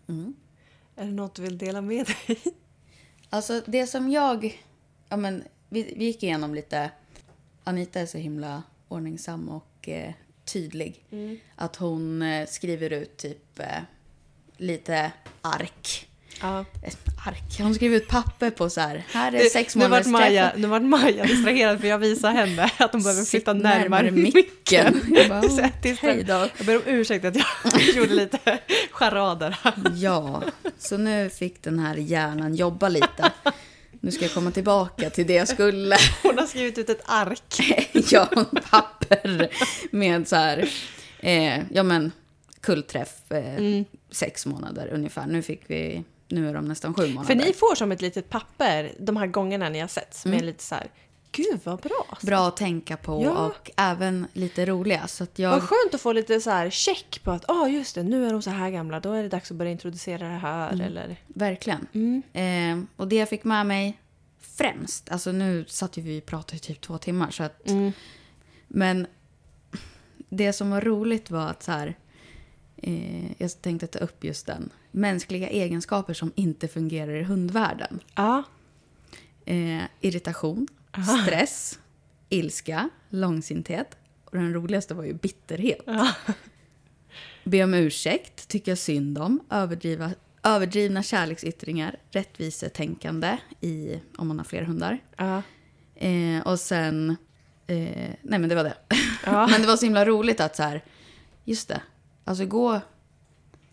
Mm. 0.08 0.34
Är 0.96 1.04
det 1.04 1.12
något 1.12 1.34
du 1.34 1.42
vill 1.42 1.58
dela 1.58 1.80
med 1.80 2.06
dig? 2.26 2.38
Alltså 3.30 3.62
det 3.66 3.86
som 3.86 4.10
jag... 4.10 4.62
Ja, 5.08 5.16
men, 5.16 5.44
vi, 5.68 5.94
vi 5.96 6.04
gick 6.04 6.22
igenom 6.22 6.54
lite... 6.54 6.90
Anita 7.64 8.00
är 8.00 8.06
så 8.06 8.18
himla 8.18 8.62
ordningsam 8.88 9.48
och 9.48 9.88
eh, 9.88 10.12
tydlig. 10.44 11.04
Att 11.56 11.76
hon 11.76 12.22
eh, 12.22 12.46
skriver 12.46 12.92
ut 12.92 13.16
typ 13.16 13.58
eh, 13.58 13.66
lite 14.56 15.12
ark. 15.42 16.08
Ja. 16.40 16.64
Ark? 17.26 17.60
Hon 17.60 17.74
skriver 17.74 17.96
ut 17.96 18.08
papper 18.08 18.50
på 18.50 18.70
så 18.70 18.80
här. 18.80 19.04
Här 19.12 19.34
är 19.34 19.44
sex 19.44 19.76
nu 19.76 19.82
månaders 19.82 20.06
Maja, 20.06 20.52
nu 20.56 20.66
vart 20.66 20.82
Maja 20.82 21.24
distraherad 21.24 21.80
för 21.80 21.88
jag 21.88 21.98
visade 21.98 22.34
henne 22.34 22.70
att 22.78 22.92
hon 22.92 23.02
behöver 23.02 23.24
flytta 23.24 23.52
närmare 23.52 24.10
micken. 24.10 25.00
Jag 25.10 25.28
bara, 25.28 25.42
Så 25.48 25.68
jag 26.02 26.26
då. 26.26 26.48
Ber 26.64 26.76
om 26.76 26.82
ursäkt 26.86 27.24
att 27.24 27.36
jag 27.36 27.82
gjorde 27.96 28.14
lite 28.14 28.58
charader. 28.90 29.58
Ja, 29.94 30.42
så 30.78 30.96
nu 30.96 31.30
fick 31.30 31.62
den 31.62 31.78
här 31.78 31.96
hjärnan 31.96 32.54
jobba 32.54 32.88
lite. 32.88 33.32
Nu 34.00 34.10
ska 34.10 34.24
jag 34.24 34.34
komma 34.34 34.50
tillbaka 34.50 35.10
till 35.10 35.26
det 35.26 35.34
jag 35.34 35.48
skulle. 35.48 35.96
Hon 36.22 36.38
har 36.38 36.46
skrivit 36.46 36.78
ut 36.78 36.88
ett 36.90 37.02
ark. 37.04 37.86
ja, 38.10 38.28
papper 38.70 39.48
med 39.90 40.28
så 40.28 40.36
här, 40.36 40.68
eh, 41.20 41.58
ja 41.70 41.82
men 41.82 42.12
kullträff, 42.60 43.32
eh, 43.32 43.82
sex 44.10 44.46
månader 44.46 44.88
ungefär. 44.92 45.26
Nu 45.26 45.42
fick 45.42 45.62
vi, 45.66 46.04
nu 46.28 46.48
är 46.48 46.54
de 46.54 46.64
nästan 46.64 46.94
sju 46.94 47.06
månader. 47.08 47.26
För 47.26 47.34
ni 47.34 47.52
får 47.52 47.74
som 47.74 47.92
ett 47.92 48.02
litet 48.02 48.28
papper 48.30 48.92
de 48.98 49.16
här 49.16 49.26
gångerna 49.26 49.68
ni 49.68 49.80
har 49.80 49.88
sett 49.88 50.14
som 50.14 50.30
Mm. 50.30 50.42
är 50.42 50.46
lite 50.46 50.64
så 50.64 50.74
här, 50.74 50.86
gud 51.32 51.60
vad 51.64 51.80
bra. 51.80 52.18
Bra 52.22 52.48
att 52.48 52.56
tänka 52.56 52.96
på 52.96 53.22
Ja. 53.22 53.46
och 53.46 53.70
även 53.76 54.26
lite 54.32 54.66
roliga. 54.66 55.06
Så 55.06 55.24
att 55.24 55.38
jag, 55.38 55.50
Vad 55.50 55.62
skönt 55.62 55.94
att 55.94 56.00
få 56.00 56.12
lite 56.12 56.40
så 56.40 56.50
här 56.50 56.70
check 56.70 57.20
på 57.24 57.30
att 57.30 57.50
ah, 57.50 57.68
just 57.68 57.94
det, 57.94 58.02
nu 58.02 58.26
är 58.26 58.32
de 58.32 58.42
så 58.42 58.50
här 58.50 58.70
gamla, 58.70 59.00
då 59.00 59.12
är 59.12 59.22
det 59.22 59.28
dags 59.28 59.50
att 59.50 59.56
börja 59.56 59.70
introducera 59.72 60.28
det 60.28 60.34
här. 60.38 60.72
Mm. 60.72 60.86
Eller... 60.86 61.16
Verkligen. 61.26 61.86
Mm. 61.92 62.22
Eh, 62.32 62.88
och 62.96 63.08
det 63.08 63.16
jag 63.16 63.28
fick 63.28 63.44
med 63.44 63.66
mig 63.66 63.98
främst, 64.40 65.10
alltså 65.10 65.32
nu 65.32 65.64
satt 65.68 65.96
ju 65.96 66.02
vi 66.02 66.20
och 66.20 66.26
pratade 66.26 66.56
i 66.56 66.60
typ 66.60 66.80
två 66.80 66.98
timmar 66.98 67.30
så 67.30 67.42
att 67.42 67.70
Mm. 67.70 67.92
Men 68.68 69.06
det 70.28 70.52
som 70.52 70.70
var 70.70 70.80
roligt 70.80 71.30
var 71.30 71.46
att 71.48 71.62
så 71.62 71.72
här, 71.72 71.96
eh, 72.76 73.32
jag 73.42 73.62
tänkte 73.62 73.86
ta 73.86 73.98
upp 73.98 74.24
just 74.24 74.46
den. 74.46 74.70
Mänskliga 74.90 75.48
egenskaper 75.48 76.14
som 76.14 76.32
inte 76.34 76.68
fungerar 76.68 77.12
i 77.12 77.22
hundvärlden. 77.22 78.00
Ja. 78.14 78.42
Eh, 79.44 79.82
irritation, 80.00 80.68
stress, 81.22 81.78
ilska, 82.28 82.88
långsinthet. 83.10 83.96
Och 84.24 84.36
den 84.36 84.54
roligaste 84.54 84.94
var 84.94 85.04
ju 85.04 85.14
bitterhet. 85.14 85.80
Ja. 85.86 86.12
Be 87.44 87.64
om 87.64 87.74
ursäkt, 87.74 88.48
tycka 88.48 88.76
synd 88.76 89.18
om, 89.18 89.40
överdriva, 89.50 90.10
överdrivna 90.42 91.02
kärleksyttringar, 91.02 91.96
rättvisetänkande 92.10 93.38
i, 93.60 94.00
om 94.16 94.28
man 94.28 94.38
har 94.38 94.44
fler 94.44 94.62
hundar. 94.62 94.98
Eh, 95.94 96.40
och 96.44 96.60
sen... 96.60 97.16
Eh, 97.66 98.14
nej, 98.22 98.38
men 98.38 98.48
det 98.48 98.54
var 98.54 98.64
det. 98.64 98.76
Men 99.24 99.60
det 99.60 99.66
var 99.66 99.76
så 99.76 99.86
himla 99.86 100.04
roligt 100.04 100.40
att 100.40 100.56
så 100.56 100.62
här... 100.62 100.84
Just 101.44 101.68
det. 101.68 101.82
Alltså 102.24 102.46
gå... 102.46 102.80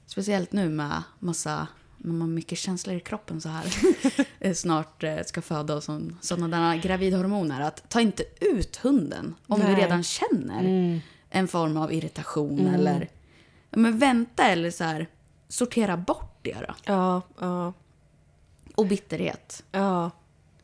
Speciellt 0.05 0.51
nu 0.51 0.69
med 0.69 1.03
massa... 1.19 1.67
När 2.05 2.11
man 2.13 2.21
har 2.21 2.27
mycket 2.27 2.57
känslor 2.57 2.95
i 2.95 2.99
kroppen 2.99 3.41
så 3.41 3.49
här. 3.49 3.65
eh, 4.39 4.53
snart 4.53 5.03
eh, 5.03 5.17
ska 5.25 5.41
föda 5.41 5.75
och 5.75 5.83
sån, 5.83 6.17
sådana 6.21 6.57
där 6.71 6.81
gravidhormoner. 6.81 7.61
Att 7.61 7.89
ta 7.89 8.01
inte 8.01 8.23
ut 8.41 8.75
hunden 8.75 9.35
om 9.47 9.59
Nej. 9.59 9.75
du 9.75 9.81
redan 9.81 10.03
känner 10.03 10.59
Mm. 10.59 10.99
en 11.29 11.47
form 11.47 11.77
av 11.77 11.93
irritation 11.93 12.67
eller... 12.67 13.09
Ja, 13.69 13.77
men 13.77 13.97
vänta 13.99 14.43
eller 14.43 14.71
så 14.71 14.83
här... 14.83 15.07
Sortera 15.47 15.97
bort 15.97 16.39
det 16.41 16.53
då. 16.67 16.75
Ja, 16.85 17.21
ja, 17.39 17.73
Och 18.75 18.87
bitterhet. 18.87 19.63
ja. 19.71 20.11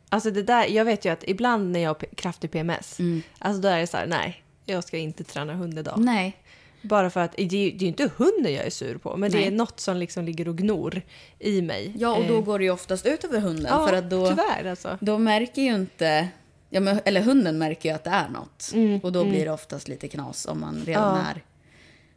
Alltså 0.09 0.31
det 0.31 0.43
där, 0.43 0.65
jag 0.67 0.85
vet 0.85 1.05
ju 1.05 1.09
att 1.09 1.23
ibland 1.27 1.71
när 1.71 1.79
jag 1.79 1.89
har 1.89 2.15
kraftig 2.15 2.51
PMS, 2.51 2.99
Mm. 2.99 3.21
alltså 3.39 3.61
då 3.61 3.67
är 3.67 3.79
det 3.79 3.87
så 3.87 3.97
här, 3.97 4.07
nej, 4.07 4.43
jag 4.65 4.83
ska 4.83 4.97
inte 4.97 5.23
träna 5.23 5.53
hund 5.53 5.79
idag. 5.79 5.99
Nej. 5.99 6.37
Bara 6.81 7.09
för 7.09 7.19
att 7.19 7.31
det 7.37 7.45
det 7.45 7.55
är 7.57 7.71
ju 7.81 7.87
inte 7.87 8.09
hunden 8.17 8.53
jag 8.53 8.65
är 8.65 8.69
sur 8.69 8.97
på, 8.97 9.17
men 9.17 9.31
det 9.31 9.37
Nej. 9.37 9.47
är 9.47 9.51
något 9.51 9.79
som 9.79 9.97
liksom 9.97 10.25
ligger 10.25 10.47
och 10.47 10.57
gnor 10.57 11.01
i 11.39 11.61
mig. 11.61 11.93
Ja, 11.97 12.15
och 12.15 12.27
då 12.27 12.37
Eh, 12.37 12.43
går 12.43 12.59
det 12.59 12.65
ju 12.65 12.71
oftast 12.71 13.05
ut 13.05 13.23
över 13.23 13.39
hunden. 13.39 13.65
ja, 13.69 13.87
för 13.87 13.93
att 13.95 14.09
då... 14.09 14.27
tyvärr 14.29 14.65
alltså. 14.69 14.97
Då 15.01 15.17
märker 15.17 15.61
ju 15.61 15.75
inte... 15.75 16.27
Ja, 16.69 16.79
men, 16.79 16.99
eller 17.05 17.21
hunden 17.21 17.57
märker 17.57 17.89
ju 17.89 17.95
att 17.95 18.03
det 18.03 18.09
är 18.09 18.29
något. 18.29 18.71
Mm, 18.73 18.99
och 18.99 19.11
då 19.11 19.23
blir 19.25 19.45
det 19.45 19.51
oftast 19.51 19.87
lite 19.87 20.07
knas 20.07 20.45
om 20.45 20.59
man 20.61 20.83
redan 20.85 21.17
Ja. 21.17 21.21
är 21.31 21.43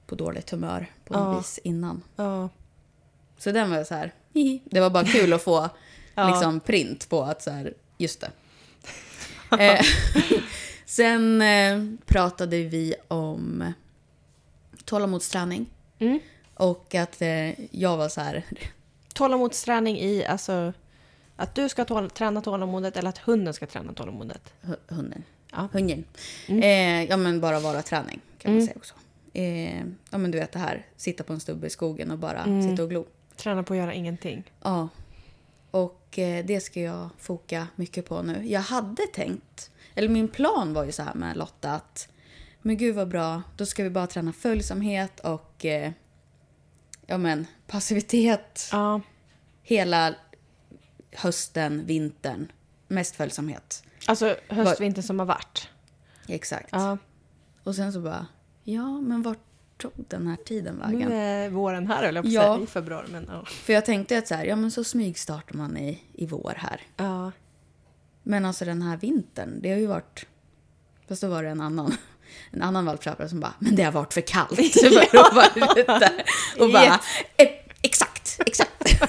på 0.06 0.14
dåligt 0.14 0.50
humör 0.50 0.87
på 1.04 1.14
Ja. 1.14 1.25
något 1.25 1.38
vis 1.44 1.59
innan. 1.64 2.02
Ja. 2.16 2.49
Så 3.38 3.50
den 3.52 3.71
var 3.71 3.85
så 3.85 3.94
här... 3.94 4.12
hihi. 4.35 4.62
Det 4.64 4.80
var 4.80 4.90
bara 4.90 5.04
kul 5.04 5.33
att 5.33 5.42
få 5.42 5.68
liksom, 6.30 6.61
print 6.61 7.09
på 7.09 7.23
att 7.23 7.42
så 7.42 7.50
här, 7.50 7.75
just 7.99 8.21
det. 8.21 8.30
eh, 9.64 9.80
sen 10.87 11.42
eh, 11.42 11.83
pratade 12.06 12.62
vi 12.62 12.94
om 13.09 13.73
tålamodsträning. 14.85 15.66
Mm. 15.99 16.19
Och 16.54 16.95
att 16.95 17.23
eh, 17.23 17.76
jag 17.76 17.97
var 17.97 18.09
så 18.09 18.21
här... 18.21 18.43
Tålamodsträning 19.14 19.99
i, 19.99 20.25
alltså 20.26 20.73
att 21.37 21.54
du 21.54 21.69
ska 21.69 21.85
tål- 21.85 22.11
träna 22.11 22.40
tålamodet 22.40 22.97
eller 22.97 23.09
att 23.09 23.19
hunden 23.19 23.54
ska 23.54 23.66
träna 23.66 23.93
tålamodet. 23.93 24.52
hu- 24.62 24.95
Hunden. 24.95 25.23
Ja. 25.52 25.69
Hunden. 25.73 26.04
Mm. 26.49 26.62
Eh, 26.62 27.11
ja, 27.11 27.16
men 27.16 27.40
bara 27.40 27.61
vara 27.61 27.83
träning 27.83 28.21
kan 28.38 28.52
man 28.52 28.57
Mm. 28.57 28.66
säga 28.66 28.76
också. 28.76 28.95
Eh, 29.33 29.78
ja 30.11 30.19
men 30.19 30.31
du 30.31 30.38
vet 30.38 30.52
det 30.52 30.59
här, 30.59 30.87
sitta 30.97 31.25
på 31.25 31.33
en 31.33 31.40
stubbe 31.40 31.66
i 31.66 31.71
skogen 31.71 32.11
och 32.11 32.19
bara 32.19 32.43
Mm. 32.45 32.71
sitta 32.71 32.83
och 32.83 32.90
glo. 32.90 33.07
Träna 33.37 33.62
på 33.62 33.73
att 33.75 33.78
göra 33.78 33.95
ingenting. 33.95 34.43
Ja. 34.62 34.88
Och 35.71 36.19
eh, 36.19 36.45
det 36.45 36.61
ska 36.61 36.81
jag 36.81 37.09
foka 37.19 37.66
mycket 37.76 38.09
på 38.09 38.23
nu. 38.23 38.47
Jag 38.47 38.61
hade 38.61 39.02
tänkt, 39.07 39.71
eller 39.95 40.09
min 40.09 40.28
plan 40.28 40.73
var 40.75 40.85
ju 40.85 40.93
så 40.93 41.02
här 41.02 41.14
med 41.14 41.37
Lotta 41.37 41.71
att 41.73 42.09
men 42.66 42.76
gud 42.76 42.94
vad 42.94 43.09
bra, 43.09 43.42
då 43.56 43.66
ska 43.66 43.83
vi 43.83 43.90
bara 43.90 44.06
träna 44.06 44.33
följsamhet 44.33 45.21
och 45.21 45.64
eh, 45.64 45.92
ja 47.06 47.18
men 47.18 47.47
passivitet 47.66 48.68
Ja. 48.73 49.00
hela 49.62 50.14
hösten, 51.12 51.87
vintern. 51.87 52.52
Mest 52.88 53.16
följsamhet. 53.16 53.83
Alltså 54.06 54.37
höstvintern 54.49 55.02
som 55.02 55.18
har 55.18 55.26
varit. 55.26 55.68
Exakt. 56.28 56.68
Ja. 56.73 56.99
Och 57.64 57.75
sen 57.76 57.92
så 57.92 58.00
bara, 58.00 58.26
ja 58.64 59.00
men 59.00 59.23
vart 59.23 59.38
tog 59.76 59.92
den 59.97 60.26
här 60.26 60.37
tiden 60.37 60.78
vägen? 60.78 61.09
Nu 61.09 61.14
är 61.14 61.50
våren 61.50 61.87
här 61.87 62.04
höll 62.04 62.14
jag 62.14 62.25
på 62.25 62.30
Ja. 62.30 62.61
i 62.62 62.66
februari. 62.66 63.06
Men, 63.12 63.26
ja. 63.33 63.44
För 63.47 63.73
jag 63.73 63.85
tänkte 63.85 64.18
att 64.18 64.28
så 64.28 64.35
här, 64.35 64.44
ja 64.44 64.56
men 64.56 64.71
så 64.71 64.85
smygstartar 64.85 65.54
man 65.56 65.76
i, 65.76 66.02
i 66.12 66.26
vår 66.26 66.54
här. 66.56 66.80
Ja. 66.97 67.33
Men 68.23 68.44
alltså 68.44 68.64
den 68.64 68.83
här 68.83 68.97
vintern, 68.97 69.59
det 69.62 69.71
har 69.71 69.78
ju 69.78 69.87
varit... 69.87 70.26
Fast 71.09 71.23
då 71.23 71.28
var 71.28 71.42
det 71.42 71.49
en 71.49 71.61
annan, 71.61 71.92
en 72.50 72.62
annan 72.62 72.85
valpköpare 72.85 73.28
som 73.28 73.40
bara, 73.40 73.54
men 73.59 73.76
det 73.76 73.83
har 73.83 73.93
varit 73.93 74.14
för 74.14 74.21
kallt 74.21 74.52
att 74.52 75.35
vara 75.35 75.71
ute. 75.76 76.25
Och 76.59 76.73
bara, 76.73 77.00
eh, 77.37 77.49
exakt, 77.83 78.40
exakt. 78.47 79.02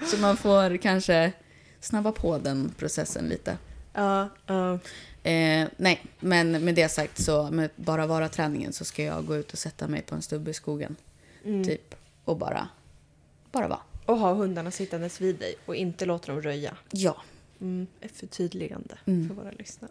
så 0.10 0.16
man 0.16 0.36
får 0.36 0.76
kanske 0.76 1.32
snabba 1.80 2.12
på 2.12 2.38
den 2.38 2.74
processen 2.78 3.28
lite. 3.28 3.58
Ja, 3.92 4.28
ja. 4.46 4.78
Eh, 5.22 5.68
nej, 5.76 6.06
men 6.20 6.64
med 6.64 6.74
det 6.74 6.88
sagt 6.88 7.22
så 7.22 7.50
med 7.50 7.70
bara 7.76 8.06
vara-träningen 8.06 8.72
så 8.72 8.84
ska 8.84 9.02
jag 9.02 9.26
gå 9.26 9.36
ut 9.36 9.52
och 9.52 9.58
sätta 9.58 9.88
mig 9.88 10.02
på 10.02 10.14
en 10.14 10.22
stubbe 10.22 10.50
i 10.50 10.54
skogen. 10.54 10.96
Typ. 11.64 11.94
Och 12.24 12.36
bara, 12.36 12.68
bara 13.52 13.68
vara. 13.68 13.80
Och 14.06 14.18
ha 14.18 14.34
hundarna 14.34 14.70
sittandes 14.70 15.20
vid 15.20 15.36
dig 15.36 15.54
och 15.66 15.76
inte 15.76 16.06
låta 16.06 16.32
dem 16.32 16.42
röja. 16.42 16.76
Ja. 16.90 17.16
Mm, 17.60 17.86
ett 18.00 18.16
förtydligande 18.16 18.98
Mm. 19.06 19.28
för 19.28 19.34
våra 19.34 19.50
lyssnare. 19.50 19.90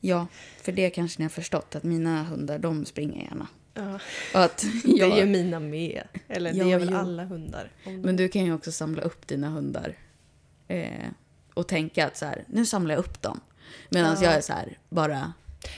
Ja, 0.00 0.26
för 0.62 0.72
det 0.72 0.90
kanske 0.90 1.18
ni 1.18 1.24
har 1.24 1.30
förstått 1.30 1.74
att 1.76 1.82
mina 1.84 2.22
hundar 2.24 2.58
de 2.58 2.84
springer 2.84 3.24
gärna. 3.24 3.48
Ja. 3.74 3.94
Och 4.34 4.40
att 4.44 4.66
Det 4.84 4.90
gör 4.90 5.16
jag, 5.18 5.28
mina 5.28 5.60
med. 5.60 6.02
Eller 6.28 6.52
det 6.52 6.58
Ja, 6.58 6.66
gör 6.66 6.78
väl 6.78 6.88
jo. 6.92 6.96
alla 6.98 7.24
hundar. 7.24 7.70
Men 7.84 8.16
du 8.16 8.28
kan 8.28 8.44
ju 8.44 8.54
också 8.54 8.72
samla 8.72 9.02
upp 9.02 9.26
dina 9.26 9.48
hundar. 9.48 9.96
Eh, 10.68 11.08
och 11.54 11.68
tänka 11.68 12.06
att 12.06 12.16
så 12.16 12.24
här, 12.26 12.44
nu 12.46 12.66
samlar 12.66 12.94
jag 12.94 12.98
upp 12.98 13.22
dem. 13.22 13.40
Medan 13.90 14.16
Ja. 14.20 14.24
jag 14.24 14.32
är 14.34 14.40
så 14.40 14.52
här, 14.52 14.78
bara 14.88 15.32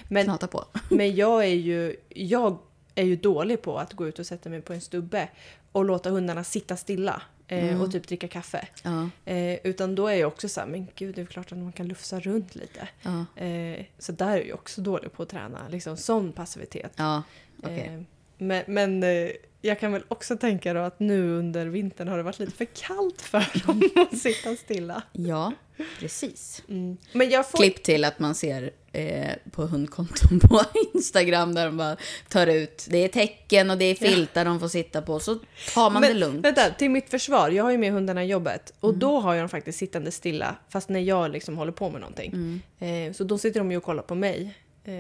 men, 0.09 0.25
knata 0.25 0.47
på. 0.47 0.65
men 0.91 1.15
jag 1.17 1.45
är 1.45 1.55
ju... 1.55 1.97
Jag 2.09 2.59
är 2.95 3.05
ju 3.05 3.17
dålig 3.17 3.63
på 3.63 3.79
att 3.79 3.93
gå 3.93 4.09
ut 4.09 4.19
och 4.19 4.27
sätta 4.27 4.49
mig 4.49 4.61
på 4.63 4.73
en 4.73 4.81
stubbe 4.81 5.29
och 5.73 5.85
låta 5.85 6.11
hundarna 6.11 6.45
sitta 6.45 6.77
stilla 6.77 7.23
eh, 7.49 7.83
och 7.83 7.93
typ 7.93 8.09
dricka 8.09 8.29
kaffe. 8.29 8.69
Ja, 8.83 9.09
Eh, 9.25 9.59
utan 9.65 9.95
då 9.95 10.07
är 10.09 10.15
jag 10.15 10.29
också 10.29 10.49
så 10.49 10.61
här, 10.61 10.67
men 10.67 10.89
gud 10.95 11.15
det 11.15 11.21
är 11.21 11.27
klart 11.27 11.53
att 11.53 11.59
man 11.59 11.73
kan 11.73 11.89
lufsa 11.89 12.21
runt 12.21 12.55
lite. 12.55 12.89
ja, 13.03 13.25
Eh, 13.45 13.85
så 13.99 14.13
där 14.13 14.37
är 14.39 14.45
jag 14.45 14.55
också 14.59 14.81
dålig 14.81 15.13
på 15.13 15.23
att 15.23 15.29
träna, 15.29 15.69
liksom 15.69 15.97
sån 15.97 16.33
passivitet. 16.33 16.93
ja. 16.97 17.23
Okej. 17.63 17.79
Eh, 17.95 18.01
men 18.39 18.65
men 18.67 19.03
eh, 19.03 19.31
jag 19.63 19.81
kan 19.81 19.93
väl 19.93 20.03
också 20.09 20.37
tänka 20.37 20.75
då 20.75 20.81
att 20.81 21.01
nu 21.01 21.31
under 21.39 21.67
vintern 21.67 22.09
har 22.09 22.17
det 22.17 22.23
varit 22.23 22.39
lite 22.39 22.53
för 22.53 22.65
kallt 22.65 23.23
för 23.23 23.67
dem 23.67 23.83
att 23.97 24.19
sitta 24.19 24.57
stilla. 24.57 25.03
Ja, 25.13 25.53
precis. 26.01 26.63
Mm. 26.69 26.97
Men 27.13 27.31
jag 27.31 27.51
får... 27.51 27.59
Klipp 27.59 27.83
till 27.83 28.05
att 28.05 28.19
man 28.19 28.35
ser 28.35 28.71
eh, 28.97 29.33
på 29.51 29.63
hundkonton 29.63 30.41
på 30.41 30.61
Instagram 30.95 31.55
där 31.55 31.67
de 31.67 31.77
bara 31.77 31.97
tar 32.29 32.47
ut, 32.47 32.87
det 32.91 32.99
är 32.99 33.09
tecken 33.09 33.71
och 33.71 33.79
det 33.79 33.85
är 33.85 33.95
filtar 33.95 34.45
de 34.45 34.61
får 34.61 34.69
sitta 34.69 35.03
på. 35.03 35.21
Så 35.21 35.39
tar 35.75 35.91
man 35.91 36.03
det 36.03 36.15
lugnt. 36.15 36.45
Vänta, 36.45 36.71
till 36.71 36.91
mitt 36.91 37.11
försvar. 37.11 37.51
Jag 37.51 37.65
har 37.65 37.71
ju 37.71 37.79
med 37.79 37.93
hundarna 37.93 38.25
i 38.25 38.27
jobbet 38.27 38.73
och 38.81 38.89
Mm. 38.89 38.99
då 38.99 39.21
har 39.21 39.35
jag 39.35 39.43
dem 39.43 39.49
faktiskt 39.49 39.79
sittande 39.79 40.11
stilla 40.11 40.57
fast 40.69 40.89
när 40.89 41.01
jag 41.01 41.31
liksom 41.31 41.57
håller 41.59 41.73
på 41.73 41.91
med 41.91 42.01
någonting. 42.01 42.33
Mm. 42.33 42.61
Eh, 43.09 43.13
så 43.13 43.25
då 43.25 43.39
sitter 43.39 43.61
de 43.61 43.71
ju 43.71 43.77
och 43.77 43.83
kollar 43.83 44.03
på 44.03 44.15
mig. 44.15 44.55
Eh, 44.85 44.93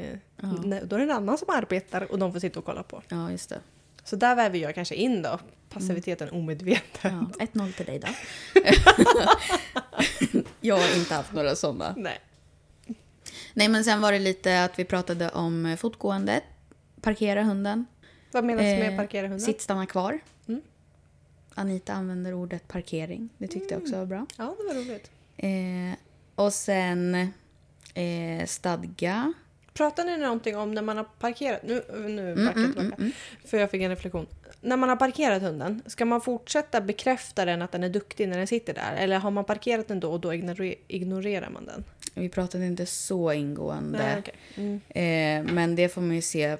när- 0.64 0.84
Då 0.84 0.96
är 0.96 1.00
det 1.00 1.04
en 1.04 1.10
annan 1.10 1.38
som 1.38 1.50
arbetar 1.50 2.12
och 2.12 2.18
de 2.18 2.32
får 2.32 2.40
sitta 2.40 2.58
och 2.58 2.64
kolla 2.64 2.82
på. 2.82 3.02
Ja, 3.08 3.30
just 3.30 3.48
det. 3.48 3.58
Så 4.04 4.16
där 4.16 4.36
väver 4.36 4.58
jag 4.58 4.74
kanske 4.74 4.94
in 4.94 5.22
då 5.22 5.38
passiviteten 5.70 6.30
omedveten. 6.30 7.26
Ja, 7.38 7.46
1-0 7.46 7.72
till 7.72 7.86
dig 7.86 7.98
då. 7.98 8.08
jag 10.60 10.76
har 10.76 10.96
inte 10.96 11.14
haft 11.14 11.32
några 11.32 11.56
sådana. 11.56 11.94
Nej. 11.96 12.18
Nej, 13.58 13.68
men 13.68 13.84
sen 13.84 14.00
var 14.00 14.12
det 14.12 14.18
lite 14.18 14.64
att 14.64 14.78
vi 14.78 14.84
pratade 14.84 15.28
om 15.28 15.66
eh, 15.66 15.76
fotgåendet, 15.76 16.42
parkera 17.00 17.42
hunden, 17.42 17.86
Vad 18.32 18.44
menas 18.44 18.62
med 18.62 18.92
Eh, 18.92 18.96
parkera 18.96 19.28
hundar? 19.28 19.44
sitt, 19.46 19.60
stanna 19.60 19.86
kvar. 19.86 20.18
Mm. 20.48 20.60
Anita 21.54 21.92
använder 21.92 22.34
ordet 22.34 22.68
parkering, 22.68 23.28
det 23.38 23.48
tyckte 23.48 23.74
jag 23.74 23.82
också 23.82 23.96
var 23.98 24.06
bra. 24.06 24.26
Ja, 24.38 24.56
det 24.58 24.64
var 24.74 24.74
roligt. 24.80 25.10
Eh, 25.36 25.98
och 26.34 26.52
sen 26.52 27.14
eh, 27.94 28.46
stadga. 28.46 29.32
Pratar 29.72 30.04
ni 30.04 30.16
någonting 30.16 30.56
om 30.56 30.74
när 30.74 30.82
man 30.82 30.96
har 30.96 31.04
parkerat? 31.04 31.60
Nu, 31.62 31.82
nu 32.08 32.32
Mm, 32.32 32.46
backar 32.46 32.60
jag 32.60 32.74
tillbaka. 32.76 33.02
För 33.44 33.58
jag 33.58 33.70
fick 33.70 33.82
en 33.82 33.90
reflektion. 33.90 34.26
När 34.60 34.76
man 34.76 34.88
har 34.88 34.96
parkerat 34.96 35.42
hunden, 35.42 35.82
ska 35.86 36.04
man 36.04 36.20
fortsätta 36.20 36.80
bekräfta 36.80 37.44
den 37.44 37.62
att 37.62 37.72
den 37.72 37.84
är 37.84 37.88
duktig 37.88 38.28
när 38.28 38.38
den 38.38 38.46
sitter 38.46 38.74
där? 38.74 38.96
Eller 38.96 39.18
har 39.18 39.30
man 39.30 39.44
parkerat 39.44 39.88
den 39.88 40.00
då 40.00 40.12
och 40.12 40.20
då 40.20 40.32
ignore- 40.34 40.74
ignorerar 40.88 41.50
man 41.50 41.64
den? 41.66 41.84
Vi 42.18 42.28
pratade 42.28 42.66
inte 42.66 42.86
så 42.86 43.32
ingående. 43.32 43.98
Nej, 43.98 44.18
okej. 44.18 44.34
mm. 44.54 44.80
Eh, 45.48 45.54
men 45.54 45.76
det 45.76 45.88
får 45.88 46.00
man 46.02 46.14
ju 46.14 46.22
se. 46.22 46.56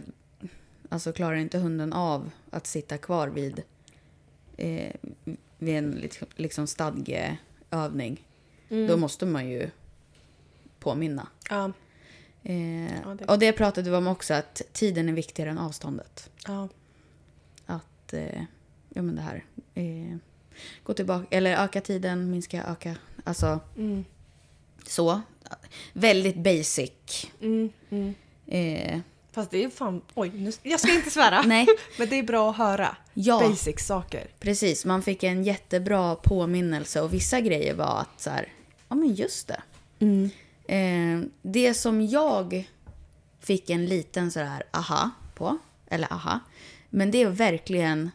Alltså 0.88 1.12
klarar 1.12 1.36
inte 1.36 1.58
hunden 1.58 1.92
av 1.92 2.30
att 2.50 2.66
sitta 2.66 2.98
kvar 2.98 3.28
vid, 3.28 3.62
eh, 4.56 4.92
vid 5.58 5.76
en 5.76 6.08
liksom 6.36 6.66
stadgeövning. 6.66 8.25
Mm. 8.68 8.86
Då 8.86 8.96
måste 8.96 9.26
man 9.26 9.48
ju 9.48 9.70
påminna. 10.78 11.28
Ja, 11.50 11.72
Eh, 12.42 13.00
Ja, 13.00 13.14
det- 13.18 13.25
Och 13.25 13.38
det 13.38 13.52
pratade 13.52 13.90
vi 13.90 13.96
om 13.96 14.06
också, 14.06 14.34
att 14.34 14.62
tiden 14.72 15.08
är 15.08 15.12
viktigare 15.12 15.50
än 15.50 15.58
avståndet. 15.58 16.30
ja. 16.46 16.68
Att, 17.66 18.12
eh, 18.12 18.42
ja 18.88 19.02
men 19.02 19.16
det 19.16 19.22
här, 19.22 19.44
eh, 19.75 20.16
gå 20.82 20.94
tillbaka, 20.94 21.26
eller 21.30 21.64
öka 21.64 21.80
tiden, 21.80 22.30
minska, 22.30 22.64
öka, 22.64 22.96
alltså 23.25 23.60
Mm. 23.76 24.04
så. 24.86 25.20
Väldigt 25.93 26.37
basic. 26.37 27.26
Mm. 27.41 27.71
Mm. 27.91 28.15
Eh, 28.47 29.00
Fast 29.33 29.50
det 29.50 29.65
är 29.65 29.69
fan... 29.71 30.03
Oj, 30.15 30.31
nu, 30.35 30.53
jag 30.62 30.81
ska 30.81 30.93
inte 30.95 31.11
svära. 31.11 31.43
nej, 31.47 31.67
Men 31.99 32.09
det 32.09 32.19
är 32.19 32.23
bra 32.23 32.50
att 32.50 32.57
höra. 32.57 32.97
ja. 33.15 33.41
Basic 33.49 33.87
saker. 33.87 34.26
Precis, 34.41 34.85
man 34.85 35.03
fick 35.03 35.23
en 35.23 35.45
jättebra 35.45 36.15
påminnelse 36.15 37.00
och 37.00 37.15
vissa 37.15 37.41
grejer 37.41 37.75
var 37.75 38.00
att 38.00 38.21
så 38.21 38.31
här, 38.31 38.53
ja 38.88 38.95
men 38.97 39.15
just 39.15 39.49
det. 39.49 39.62
Mm. 39.99 40.31
Eh, 40.69 41.29
det 41.43 41.75
som 41.75 42.07
jag 42.07 42.69
fick 43.41 43.71
en 43.71 43.87
liten 43.87 44.31
så 44.31 44.41
här 44.41 44.62
aha 44.71 45.11
på, 45.35 45.59
eller 45.88 46.12
aha, 46.12 46.41
men 46.91 47.11
det 47.11 47.23
är 47.23 47.29
verkligen, 47.29 48.11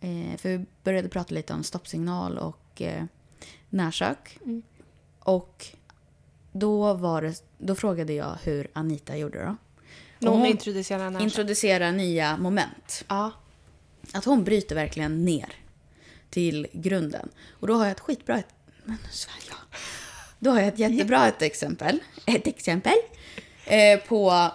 eh, 0.00 0.36
för 0.38 0.48
vi 0.48 0.64
började 0.84 1.08
prata 1.08 1.34
lite 1.34 1.52
om 1.52 1.62
stoppsignal 1.64 2.38
och 2.38 2.82
eh, 2.82 3.04
närsök. 3.70 4.38
Mm. 4.44 4.62
Och 5.20 5.66
då, 6.52 6.94
var 6.94 7.22
det, 7.22 7.42
då 7.58 7.74
frågade 7.74 8.12
jag 8.12 8.38
hur 8.42 8.68
Anita 8.72 9.16
gjorde 9.16 9.44
då. 9.44 9.56
Någon 10.18 10.38
hon 10.38 10.46
introducerar 10.46 11.20
introducerar 11.22 11.92
nya 11.92 12.36
moment. 12.36 13.04
ja. 13.08 13.30
Att 14.12 14.24
hon 14.24 14.44
bryter 14.44 14.74
verkligen 14.74 15.24
ner 15.24 15.52
till 16.30 16.66
grunden. 16.72 17.28
Och 17.50 17.66
då 17.66 17.74
har 17.74 17.84
jag 17.84 17.90
ett 17.92 18.00
skitbra... 18.00 18.38
Ett, 18.38 18.46
men 18.84 18.98
nu 19.02 19.08
svär 19.10 19.34
jag. 19.48 19.56
Då 20.38 20.50
har 20.50 20.58
jag 20.58 20.68
ett 20.68 20.78
jättebra 20.78 21.28
ett 21.28 21.42
exempel. 21.42 22.00
Ett 22.26 22.46
exempel. 22.46 22.92
Eh, 23.64 24.00
på, 24.00 24.50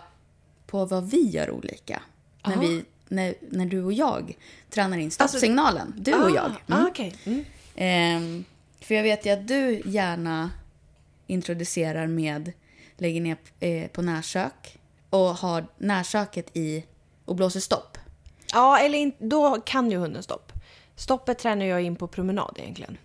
på 0.68 0.86
vad 0.86 1.10
vi 1.10 1.30
gör 1.30 1.52
olika. 1.52 2.02
När, 2.48 2.58
vi, 2.58 2.84
när, 3.08 3.36
när 3.50 3.66
du 3.66 3.84
och 3.84 3.94
jag 3.94 4.38
tränar 4.70 4.98
in 4.98 5.12
stoppsignalen. 5.12 5.94
Du 5.98 6.14
och 6.14 6.32
jag. 6.32 6.52
Ah, 6.68 6.74
Mm. 6.76 6.88
okej. 6.92 7.16
Mm. 7.26 7.46
Ehm, 7.76 8.46
för 8.82 8.96
jag 8.96 9.04
vet 9.04 9.26
ju 9.26 9.30
att 9.30 9.48
du 9.48 9.82
gärna 9.86 10.52
introducerar 11.28 12.08
med, 12.08 12.52
lägger 12.98 13.22
ner 13.22 13.38
eh, 13.60 13.88
på 13.88 14.02
närsök 14.02 14.80
och 15.10 15.20
har 15.20 15.68
närsöket 15.78 16.58
i 16.58 16.86
och 17.26 17.36
blåser 17.36 17.60
stopp. 17.60 17.98
Ja, 18.54 18.80
eller 18.80 18.98
in, 18.98 19.12
då 19.20 19.62
kan 19.66 19.92
ju 19.92 19.98
hunden 19.98 20.24
stopp. 20.24 20.52
Stoppet 20.96 21.40
tränar 21.40 21.66
jag 21.66 21.82
in 21.82 21.96
på 21.96 22.08
promenad 22.08 22.56
egentligen. 22.58 22.98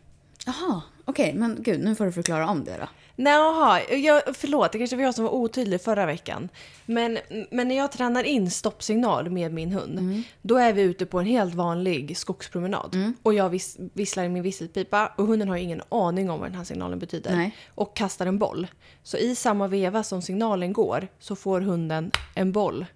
Jaha, 0.47 0.83
okej, 1.05 1.35
men 1.35 1.63
gud, 1.63 1.81
nu 1.81 1.95
får 1.95 2.05
du 2.05 2.13
förklara 2.13 2.49
om 2.49 2.65
det 2.65 2.77
då. 2.77 2.89
Jaha, 3.25 3.81
jag, 3.83 4.23
förlåt, 4.37 4.73
det 4.73 4.79
kanske 4.79 4.97
var 4.97 5.03
jag 5.03 5.15
som 5.15 5.25
var 5.25 5.33
otydlig 5.33 5.83
förra 5.83 6.07
veckan. 6.07 6.49
Men, 6.87 7.19
men 7.51 7.69
när 7.69 7.77
jag 7.77 7.93
tränar 7.93 8.25
in 8.25 8.51
stoppsignal 8.51 9.31
med 9.31 9.53
min 9.53 9.73
hund, 9.73 10.25
då 10.43 10.57
är 10.57 10.73
vi 10.73 10.83
ute 10.83 11.07
på 11.07 11.21
en 11.21 11.27
helt 11.27 11.55
vanlig 11.55 12.17
skogspromenad. 12.17 13.13
Och 13.23 13.35
jag 13.35 13.51
vis, 13.51 13.77
visslar 13.93 14.25
i 14.25 14.29
min 14.29 14.43
visselpipa 14.43 15.13
och 15.17 15.27
hunden 15.27 15.49
har 15.49 15.57
ingen 15.57 15.83
aning 15.89 16.31
om 16.31 16.41
vad 16.41 16.49
den 16.49 16.57
här 16.57 16.65
signalen 16.65 16.99
betyder. 16.99 17.37
Nej. 17.37 17.57
Och 17.75 17.97
kastar 17.97 18.27
en 18.27 18.39
boll. 18.39 18.67
Så 19.03 19.17
i 19.17 19.35
samma 19.35 19.69
veva 19.69 20.03
som 20.03 20.23
signalen 20.23 20.73
går 20.73 21.09
så 21.19 21.37
får 21.37 21.61
hunden 21.61 22.11
en 22.35 22.53
boll 22.53 22.87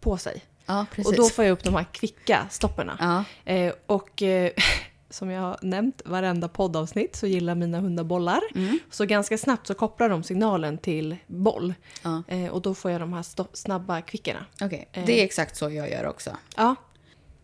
på 0.00 0.16
sig. 0.16 0.42
Ja. 0.66 0.86
Och 1.04 1.14
då 1.14 1.24
får 1.24 1.44
jag 1.44 1.52
upp 1.52 1.64
de 1.64 1.74
här 1.74 1.86
kvicka 1.92 2.46
stopperna. 2.50 3.24
Ja. 3.44 3.52
Eh, 3.52 3.72
och 3.86 4.22
eh, 4.22 4.50
som 5.14 5.30
jag 5.30 5.40
har 5.42 5.58
nämnt, 5.62 6.02
varenda 6.04 6.48
poddavsnitt 6.48 7.16
så 7.16 7.26
gillar 7.26 7.54
mina 7.54 7.80
hundar 7.80 8.04
bollar. 8.04 8.40
Mm. 8.54 8.78
Så 8.90 9.04
ganska 9.06 9.38
snabbt 9.38 9.66
så 9.66 9.74
kopplar 9.74 10.08
de 10.08 10.22
signalen 10.22 10.78
till 10.78 11.16
boll. 11.26 11.74
Ja. 12.02 12.22
Eh, 12.28 12.46
och 12.48 12.62
då 12.62 12.74
får 12.74 12.90
jag 12.90 13.00
de 13.00 13.12
här 13.12 13.24
snabba 13.56 14.00
kvickorna. 14.00 14.46
Okej, 14.60 14.88
Eh. 14.92 15.06
det 15.06 15.20
är 15.20 15.24
exakt 15.24 15.56
så 15.56 15.70
jag 15.70 15.90
gör 15.90 16.06
också. 16.06 16.36
Ja, 16.56 16.74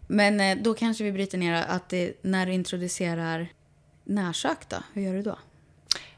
Men 0.07 0.41
eh, 0.41 0.59
då 0.63 0.75
kanske 0.75 1.05
vi 1.05 1.13
bryter 1.13 1.39
ner 1.39 1.65
att 1.69 1.89
det, 1.89 2.13
när 2.23 2.47
du 2.47 2.53
introducerar 2.53 3.49
närsök 4.05 4.69
då, 4.69 4.77
hur 4.93 5.03
gör 5.03 5.15
du 5.15 5.23
då? 5.23 5.39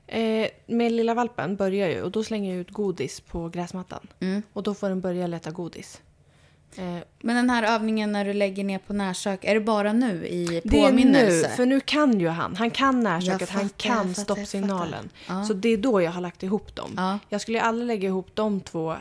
eh, 0.06 0.48
med 0.66 0.92
lilla 0.92 1.14
valpen 1.14 1.56
börjar 1.56 1.88
ju 1.88 2.02
och 2.02 2.10
då 2.10 2.24
slänger 2.24 2.52
jag 2.52 2.60
ut 2.60 2.70
godis 2.70 3.20
på 3.20 3.48
gräsmattan. 3.48 4.06
Mm. 4.20 4.42
Och 4.52 4.62
då 4.62 4.74
får 4.74 4.88
den 4.88 5.00
börja 5.00 5.26
leta 5.26 5.50
godis. 5.50 6.00
Eh, 6.76 6.96
Men 7.20 7.36
den 7.36 7.50
här 7.50 7.62
övningen 7.74 8.12
när 8.12 8.24
du 8.24 8.32
lägger 8.32 8.64
ner 8.64 8.78
på 8.78 8.92
närsök, 8.92 9.44
är 9.44 9.54
det 9.54 9.60
bara 9.60 9.92
nu 9.92 10.26
i 10.26 10.60
Det 10.64 10.80
är 10.82 10.88
påminnelse? 10.90 11.48
nu, 11.48 11.54
för 11.56 11.66
nu 11.66 11.80
kan 11.80 12.20
ju 12.20 12.28
han. 12.28 12.56
Han 12.56 12.70
kan 12.70 13.00
närköket, 13.00 13.50
han 13.50 13.68
fattar, 13.68 13.88
jag 13.88 13.96
kan 14.04 14.14
stoppsignalen. 14.14 15.10
Ja. 15.28 15.44
Så 15.44 15.52
det 15.54 15.68
är 15.68 15.76
då 15.76 16.02
jag 16.02 16.10
har 16.12 16.20
lagt 16.20 16.42
ihop 16.42 16.76
dem. 16.76 16.90
Ja. 16.96 17.18
Jag 17.28 17.40
skulle 17.40 17.62
aldrig 17.62 17.86
lägga 17.86 18.08
ihop 18.08 18.28
de 18.34 18.60
två 18.60 18.92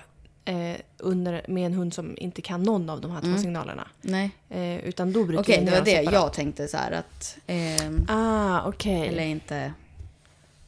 eh, 0.45 0.75
under, 0.97 1.45
med 1.47 1.65
en 1.65 1.73
hund 1.73 1.93
som 1.93 2.17
inte 2.17 2.41
kan 2.41 2.63
någon 2.63 2.89
av 2.89 3.01
de 3.01 3.11
här 3.11 3.21
två 3.21 3.37
signalerna. 3.37 3.87
Nej. 4.01 4.31
Eh, 4.49 4.77
utan 4.85 5.13
då 5.13 5.23
bryter 5.25 5.43
Okej, 5.43 5.55
jag 5.55 5.65
det 5.65 5.71
ner 5.71 5.77
var 5.79 5.85
det 5.85 5.91
separat. 5.91 6.13
jag 6.13 6.33
tänkte 6.33 6.67
så 6.67 6.77
här 6.77 6.91
att... 6.91 7.37
ehm, 7.47 8.05
Ah, 8.07 8.61
okej. 8.67 9.07
Eller 9.07 9.23
inte... 9.23 9.73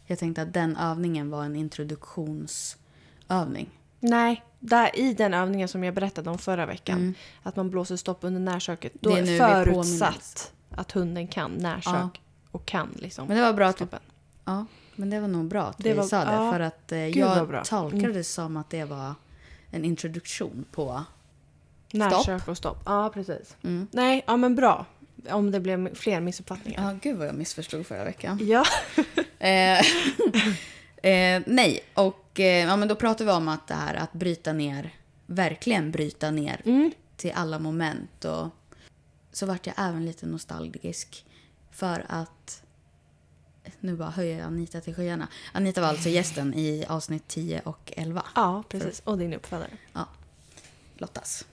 Jag 0.05 0.19
tänkte 0.19 0.41
att 0.41 0.53
den 0.53 0.77
övningen 0.77 1.29
var 1.29 1.43
en 1.43 1.55
introduktionsövning. 1.55 3.69
Nej, 4.05 4.43
där, 4.59 4.99
i 4.99 5.13
den 5.13 5.33
övningen 5.33 5.67
som 5.67 5.83
jag 5.83 5.93
berättade 5.93 6.29
om 6.29 6.37
förra 6.37 6.65
veckan. 6.65 7.15
Att 7.43 7.55
man 7.55 7.69
blåser 7.69 7.95
stopp 7.95 8.17
under 8.21 8.39
närköket. 8.41 8.93
Då 8.99 9.11
Mm. 9.11 9.25
Det 9.25 9.31
är 9.37 9.41
är 9.49 9.65
förutsatt 9.65 10.51
att 10.71 10.91
hunden 10.91 11.27
kan 11.27 11.51
närsök. 11.51 11.93
Ja. 11.93 12.09
Och 12.51 12.65
kan 12.65 12.89
liksom 12.95 13.27
Men 13.27 13.37
det 13.37 13.43
var 13.43 13.53
bra 13.53 13.67
att 13.67 13.75
stoppen. 13.75 13.99
ja, 14.45 14.65
men 14.95 15.09
det 15.09 15.19
var 15.19 15.27
nog 15.27 15.45
bra 15.47 15.63
att 15.63 15.77
Det 15.77 15.89
vi 15.89 15.95
var- 15.97 16.03
sa 16.03 16.25
det. 16.25 16.31
ja. 16.33 16.51
För 16.51 16.59
att 16.59 16.91
eh, 16.91 17.07
jag 17.07 17.65
tolkade 17.65 18.13
det 18.13 18.23
som 18.23 18.57
att 18.57 18.69
det 18.69 18.83
var 18.85 19.13
en 19.71 19.85
introduktion 19.85 20.65
på... 20.71 21.03
Närsök 21.91 22.47
och 22.47 22.57
stopp. 22.57 22.81
Ja, 22.85 23.11
precis. 23.13 23.55
Mm. 23.63 23.87
Nej, 23.91 24.23
ja 24.27 24.37
men 24.37 24.55
bra. 24.55 24.85
Om 25.29 25.51
det 25.51 25.59
blev 25.59 25.95
fler 25.95 26.19
missuppfattningar. 26.21 26.83
Ja, 26.91 26.97
gud 27.01 27.17
vad 27.17 27.27
jag 27.27 27.35
missförstod 27.35 27.85
förra 27.85 28.03
veckan. 28.03 28.39
Ja. 28.41 28.63
Eh, 29.39 29.79
eh, 31.03 31.41
nej, 31.45 31.79
och 31.93 32.22
eh, 32.39 32.45
ja, 32.45 32.75
men 32.75 32.87
då 32.87 32.95
pratar 32.95 33.25
vi 33.25 33.31
om 33.31 33.47
att 33.47 33.67
det 33.67 33.73
här 33.73 33.95
att 33.95 34.13
bryta 34.13 34.53
ner, 34.53 34.93
verkligen 35.25 35.91
bryta 35.91 36.31
ner 36.31 36.61
Mm. 36.65 36.91
till 37.15 37.31
alla 37.35 37.59
moment. 37.59 38.25
Och 38.25 38.47
så 39.31 39.45
vart 39.45 39.67
jag 39.67 39.75
även 39.77 40.05
lite 40.05 40.25
nostalgisk 40.25 41.25
för 41.71 42.05
att 42.09 42.61
nu 43.79 43.95
bara 43.95 44.09
höjer 44.09 44.37
jag 44.37 44.47
Anita 44.47 44.81
till 44.81 44.95
skyarna. 44.95 45.27
Anita 45.51 45.81
var 45.81 45.87
alltså 45.87 46.09
gästen 46.09 46.53
i 46.53 46.85
avsnitt 46.89 47.27
10 47.27 47.61
och 47.65 47.93
11. 47.97 48.23
Ja, 48.35 48.63
precis. 48.69 48.99
Och 49.05 49.17
din 49.17 49.33
uppfödare. 49.33 49.69
Ja, 49.93 50.07
Lottas. 50.97 51.45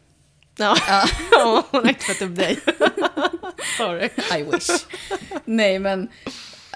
Ja, 0.57 0.77
ja. 0.89 1.05
hon 1.71 1.81
har 1.83 1.89
inte 1.89 2.05
fått 2.05 2.23
upp 2.23 2.37
dig. 2.37 2.59
Sorry. 3.77 4.11
I 4.39 4.43
wish. 4.43 4.87
Nej, 5.45 5.79
men 5.79 6.09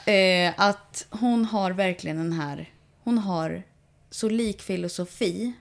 eh, 0.06 0.54
att 0.56 1.06
hon 1.10 1.44
har 1.44 1.70
verkligen 1.70 2.16
den 2.16 2.32
här... 2.32 2.70
Hon 3.04 3.18
har 3.18 3.62
så 4.14 4.28
lik 4.28 4.62
filosofi 4.62 5.52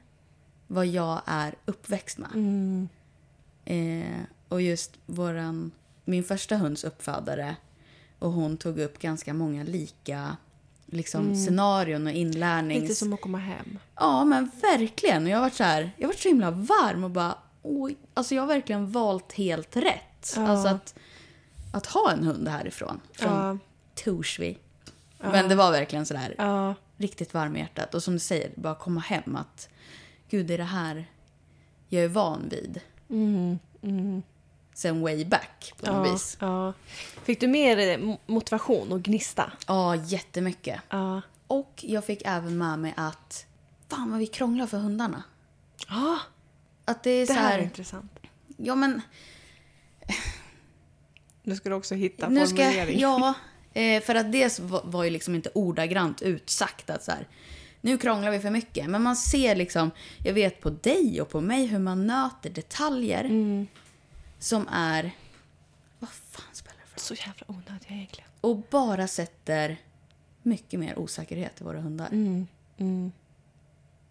vad 0.67 0.85
jag 0.85 1.21
är 1.25 1.55
uppväxt 1.65 2.17
med. 2.17 2.29
Mm. 2.33 2.89
Eh, 3.65 4.23
och 4.47 4.61
just 4.61 4.91
våran, 5.05 5.71
min 6.05 6.23
första 6.23 6.57
hunds 6.57 6.83
uppfödare 6.83 7.55
och 8.19 8.31
hon 8.31 8.57
tog 8.57 8.79
upp 8.79 8.99
ganska 8.99 9.33
många 9.33 9.63
lika 9.63 10.37
liksom, 10.85 11.35
scenarion 11.35 12.07
och 12.07 12.13
inlärnings... 12.13 12.81
Lite 12.81 12.95
som 12.95 13.13
att 13.13 13.21
komma 13.21 13.37
hem. 13.37 13.79
Ja, 13.95 14.25
men 14.25 14.51
verkligen. 14.61 15.23
Och 15.23 15.29
jag 15.29 15.37
har 15.37 15.41
varit 15.41 15.53
så 15.55 15.63
här, 15.63 15.91
jag 15.97 16.07
har 16.07 16.13
varit 16.13 16.19
så 16.19 16.29
himla 16.29 16.51
varm 16.51 17.03
och 17.03 17.11
bara, 17.11 17.37
oj, 17.61 17.97
alltså 18.13 18.35
jag 18.35 18.41
har 18.41 18.47
verkligen 18.47 18.91
valt 18.91 19.33
helt 19.33 19.75
rätt. 19.75 20.33
Ja. 20.35 20.47
Alltså 20.47 20.67
att, 20.67 20.95
att 21.73 21.85
ha 21.85 22.11
en 22.11 22.23
hund 22.23 22.47
härifrån, 22.47 23.01
från 23.13 23.31
Ja. 23.33 23.57
Torsby. 24.03 24.57
Men 25.19 25.49
det 25.49 25.55
var 25.55 25.71
verkligen 25.71 26.05
så 26.05 26.13
där, 26.13 26.35
Ja. 26.37 26.75
Riktigt 27.03 27.33
varm 27.33 27.55
i 27.55 27.59
hjärtat. 27.59 27.95
Och 27.95 28.03
som 28.03 28.13
du 28.13 28.19
säger, 28.19 28.51
bara 28.55 28.75
komma 28.75 28.99
hem 29.01 29.35
att, 29.35 29.69
gud, 30.29 30.45
det 30.45 30.53
är 30.53 30.57
det 30.57 30.63
här 30.63 31.05
jag 31.89 32.03
är 32.03 32.07
van 32.07 32.49
vid. 32.49 32.79
Mm. 33.09 33.59
Mm. 33.81 34.21
Sen 34.73 35.01
way 35.01 35.25
back 35.25 35.73
på 35.79 35.85
något 35.91 36.07
Ja, 36.07 36.13
vis. 36.13 36.37
ja. 36.39 36.73
Fick 37.23 37.39
du 37.39 37.47
mer 37.47 37.77
eh, 37.77 37.97
mo- 37.97 38.17
motivation 38.25 38.91
och 38.91 39.01
gnista? 39.01 39.51
Ja, 39.67 39.95
jättemycket. 39.95 40.81
Ja. 40.89 41.21
Och 41.47 41.79
jag 41.87 42.05
fick 42.05 42.21
även 42.25 42.57
med 42.57 42.79
mig 42.79 42.93
att, 42.97 43.45
fan 43.89 44.09
vad 44.11 44.19
vi 44.19 44.27
krånglar 44.27 44.67
för 44.67 44.77
hundarna. 44.77 45.23
Ja, 45.89 46.19
Att 46.85 47.03
det 47.03 47.09
är 47.11 47.19
det 47.21 47.27
så 47.27 47.33
här 47.33 47.47
är 47.53 47.57
här, 47.57 47.63
intressant. 47.63 48.19
ja 48.57 48.75
men 48.75 49.01
Nu 51.43 51.55
ska 51.55 51.69
du 51.69 51.75
också 51.75 51.95
hitta 51.95 52.29
Nu 52.29 52.47
ska, 52.47 52.55
formulering. 52.57 52.99
ja, 52.99 53.33
eh, 53.73 54.01
för 54.03 54.15
att 54.15 54.31
det 54.31 54.59
var, 54.59 54.81
var 54.85 55.03
ju 55.03 55.09
liksom 55.09 55.35
inte 55.35 55.49
ordagrant 55.55 56.21
utsagt 56.21 56.89
att 56.89 57.03
så 57.03 57.11
här, 57.11 57.27
nu 57.81 57.97
krånglar 57.97 58.31
vi 58.31 58.39
för 58.39 58.49
mycket. 58.49 58.89
Men 58.89 59.01
man 59.03 59.15
ser 59.15 59.55
liksom, 59.55 59.91
jag 60.23 60.33
vet 60.33 60.61
på 60.61 60.69
dig 60.69 61.21
och 61.21 61.29
på 61.29 61.41
mig 61.41 61.65
hur 61.65 61.79
man 61.79 62.07
nöter 62.07 62.49
detaljer 62.49 63.23
Mm. 63.23 63.67
som 64.39 64.67
är, 64.71 65.11
vad 65.99 66.09
fan 66.09 66.45
spelar 66.53 66.77
det 66.85 66.91
för? 66.91 66.99
Så 66.99 67.13
jävla 67.13 67.45
onödiga 67.47 67.89
egentligen. 67.95 68.29
Och 68.41 68.57
bara 68.69 69.07
sätter 69.07 69.77
mycket 70.41 70.79
mer 70.79 70.99
osäkerhet 70.99 71.61
i 71.61 71.63
våra 71.63 71.81
hundar. 71.81 72.07
Mm. 72.11 72.47
Mm. 72.77 73.11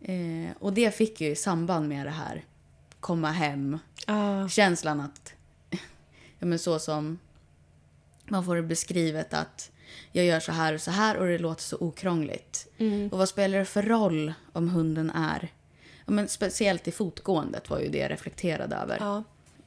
Eh, 0.01 0.57
och 0.59 0.73
det 0.73 0.97
fick 0.97 1.21
ju 1.21 1.29
i 1.29 1.37
samband 1.37 1.89
med 1.89 2.07
det 2.07 2.11
här 2.11 2.45
komma 3.01 3.31
hem, 3.31 3.79
Ja. 4.07 4.49
känslan 4.49 5.01
att, 5.01 5.33
ja 6.39 6.47
men 6.47 6.59
så 6.59 6.79
som 6.79 7.19
man 8.29 8.45
får 8.45 8.57
det 8.57 8.63
beskrivet 8.63 9.35
att 9.35 9.71
jag 10.13 10.25
gör 10.25 10.41
så 10.41 10.53
här 10.53 10.75
och 10.75 10.81
så 10.81 10.91
här 10.91 11.17
och 11.17 11.27
det 11.27 11.39
låter 11.39 11.63
så 11.63 11.77
okrångligt. 11.81 12.67
Mm. 12.79 13.09
Och 13.09 13.19
vad 13.19 13.29
spelar 13.29 13.59
det 13.59 13.65
för 13.65 13.83
roll 13.83 14.33
om 14.53 14.69
hunden 14.69 15.11
är, 15.11 15.53
ja 16.07 16.13
men 16.13 16.29
speciellt 16.29 16.89
i 16.89 16.93
fotgåendet 16.93 17.71
var 17.71 17.79
ju 17.81 17.89
det 17.89 17.99
jag 17.99 18.11
reflekterade 18.11 18.77
över. 18.77 18.97
Ja. 19.01 19.23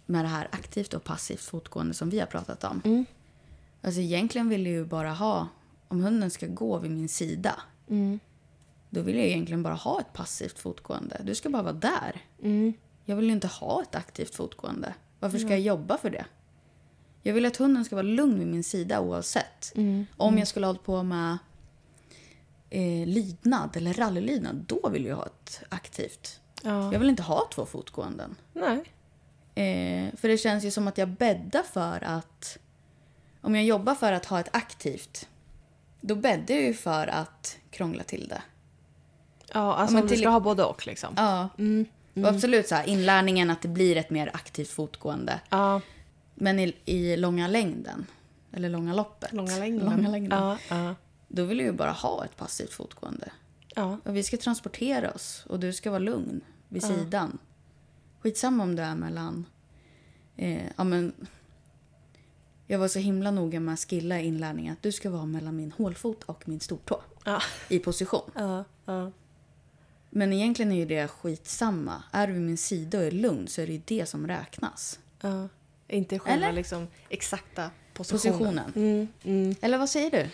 Med 0.06 0.26
det 0.26 0.30
här 0.30 0.48
aktivt 0.52 0.94
och 0.94 1.04
passivt 1.04 1.41
fotgående 1.41 1.94
som 1.94 2.10
vi 2.10 2.20
har 2.20 2.28
pratat 2.28 2.63
om. 2.63 2.82
Mm. 2.86 3.06
Alltså 3.82 4.02
egentligen 4.02 4.50
vill 4.50 4.65
jag 4.65 4.74
ju 4.74 4.86
bara 4.86 5.12
ha, 5.13 5.48
om 5.88 6.02
hunden 6.02 6.32
ska 6.32 6.48
gå 6.48 6.80
vid 6.80 6.91
min 6.91 7.10
sida, 7.10 7.56
Mm. 7.89 8.20
då 8.89 9.02
vill 9.02 9.15
jag 9.15 9.26
egentligen 9.26 9.63
bara 9.63 9.74
ha 9.74 10.00
ett 10.02 10.13
passivt 10.13 10.60
fotgående. 10.60 11.22
Du 11.24 11.36
ska 11.36 11.50
bara 11.50 11.63
vara 11.63 11.74
där. 11.74 12.22
Mm. 12.44 12.74
Jag 13.06 13.15
vill 13.15 13.26
ju 13.26 13.32
inte 13.32 13.48
ha 13.48 13.82
ett 13.82 13.96
aktivt 13.96 14.36
fotgående. 14.36 14.94
Varför 15.20 15.38
ska 15.38 15.50
jag 15.50 15.60
jobba 15.60 15.98
för 15.98 16.10
det? 16.10 16.26
Jag 17.28 17.34
vill 17.34 17.46
att 17.46 17.58
hunden 17.58 17.86
ska 17.86 17.96
vara 17.96 18.04
lugn 18.04 18.40
vid 18.40 18.48
min 18.48 18.64
sida 18.64 19.00
oavsett. 19.00 19.76
Mm. 19.76 20.06
Om 20.18 20.38
jag 20.38 20.48
skulle 20.48 20.66
ha 20.66 20.70
hållit 20.70 20.84
på 20.84 21.04
med 21.04 21.38
eh, 22.70 23.08
lydnad 23.08 23.78
eller 23.78 23.94
rallylydnad, 23.94 24.56
då 24.68 24.90
vill 24.90 25.06
jag 25.06 25.16
ha 25.16 25.26
ett 25.26 25.64
aktivt. 25.70 26.40
Ja. 26.62 26.94
Jag 26.94 27.00
vill 27.00 27.10
inte 27.10 27.24
ha 27.24 27.50
två 27.54 27.66
fotgåenden. 27.66 28.36
Nej. 28.54 28.78
Eh, 29.56 30.16
för 30.16 30.28
det 30.28 30.38
känns 30.38 30.64
ju 30.64 30.72
som 30.72 30.88
att 30.88 30.98
jag 30.98 31.10
bäddar 31.10 31.64
för 31.64 32.04
att... 32.04 32.58
Om 33.42 33.56
jag 33.56 33.66
jobbar 33.66 33.96
för 33.96 34.12
att 34.12 34.26
ha 34.26 34.40
ett 34.40 34.56
aktivt, 34.56 35.30
då 36.02 36.16
bäddar 36.16 36.56
jag 36.56 36.64
ju 36.64 36.74
för 36.74 37.08
att 37.08 37.58
krångla 37.70 38.04
till 38.04 38.28
det. 38.28 38.42
Ja, 39.54 39.76
alltså 39.76 39.96
om 39.96 40.02
du 40.02 40.10
till- 40.10 40.20
ska 40.20 40.30
ha 40.30 40.40
både 40.40 40.64
och 40.64 40.88
liksom. 40.88 41.14
Ja. 41.18 41.50
Mm. 41.58 41.86
Och 42.14 42.28
absolut 42.28 42.68
så 42.68 42.76
här, 42.76 42.88
inlärningen 42.90 43.50
att 43.50 43.62
det 43.62 43.68
blir 43.68 43.98
ett 43.98 44.10
mer 44.10 44.32
aktivt 44.34 44.70
fotgående. 44.70 45.40
Ja, 45.50 45.82
Men 46.36 46.60
i, 46.60 46.76
i 46.86 47.17
långa 47.17 47.48
längden, 47.48 48.06
eller 48.52 48.69
långa 48.69 48.93
loppet, 48.93 49.34
långa 49.34 49.58
längden. 49.60 49.86
långa 49.89 50.10
längden 50.10 50.39
Ja, 50.39 50.58
ja. 50.69 50.95
då 51.28 51.43
vill 51.43 51.58
jag 51.60 51.65
ju 51.65 51.71
bara 51.74 51.91
ha 51.91 52.26
ett 52.26 52.38
passivt 52.38 52.74
fotgående. 52.74 53.32
Ja. 53.76 53.98
Och 54.04 54.15
vi 54.15 54.24
ska 54.24 54.38
transportera 54.38 55.12
oss 55.12 55.45
och 55.50 55.60
du 55.60 55.74
ska 55.74 55.89
vara 55.89 56.00
lugn 56.00 56.41
vid 56.69 56.84
sidan. 56.84 57.38
Skitsamma 58.19 58.63
om 58.63 58.76
du 58.76 58.82
är 58.84 58.95
mellan... 58.95 59.45
Eh, 60.38 60.67
ja, 60.78 60.84
men, 60.84 61.13
jag 62.67 62.80
var 62.80 62.88
så 62.88 63.00
himla 63.00 63.32
noga 63.32 63.60
med 63.60 63.74
att 63.74 63.80
skilla 63.89 64.19
inlärningen 64.19 64.74
att 64.74 64.82
du 64.84 64.91
ska 64.91 65.10
vara 65.10 65.26
mellan 65.26 65.56
min 65.56 65.71
hålfot 65.71 66.24
och 66.24 66.48
min 66.48 66.60
stortå 66.60 67.02
Ja. 67.26 67.41
i 67.69 67.80
position. 67.80 68.32
Ja. 68.36 68.63
Ja. 68.86 69.12
Men 70.10 70.34
egentligen 70.34 70.71
är 70.71 70.76
ju 70.76 70.86
det 70.86 71.08
skitsamma. 71.08 72.04
Är 72.12 72.28
du 72.28 72.34
vid 72.34 72.41
min 72.41 72.58
sida 72.58 72.98
och 72.98 73.04
är 73.04 73.12
lugn 73.12 73.48
så 73.48 73.62
är 73.62 73.67
det 73.67 73.74
ju 73.74 73.82
det 73.86 74.06
som 74.06 74.28
räknas. 74.28 75.00
Inte 75.88 76.19
själva 76.19 76.45
Eller? 76.45 76.56
liksom 76.56 76.88
exakta 77.10 77.69
positionen. 77.93 78.38
Positionen. 78.38 78.74
Mm, 78.76 79.08
mm. 79.24 79.56
Eller 79.62 79.78
vad 79.78 79.89
säger 79.89 80.12
du? 80.12 80.30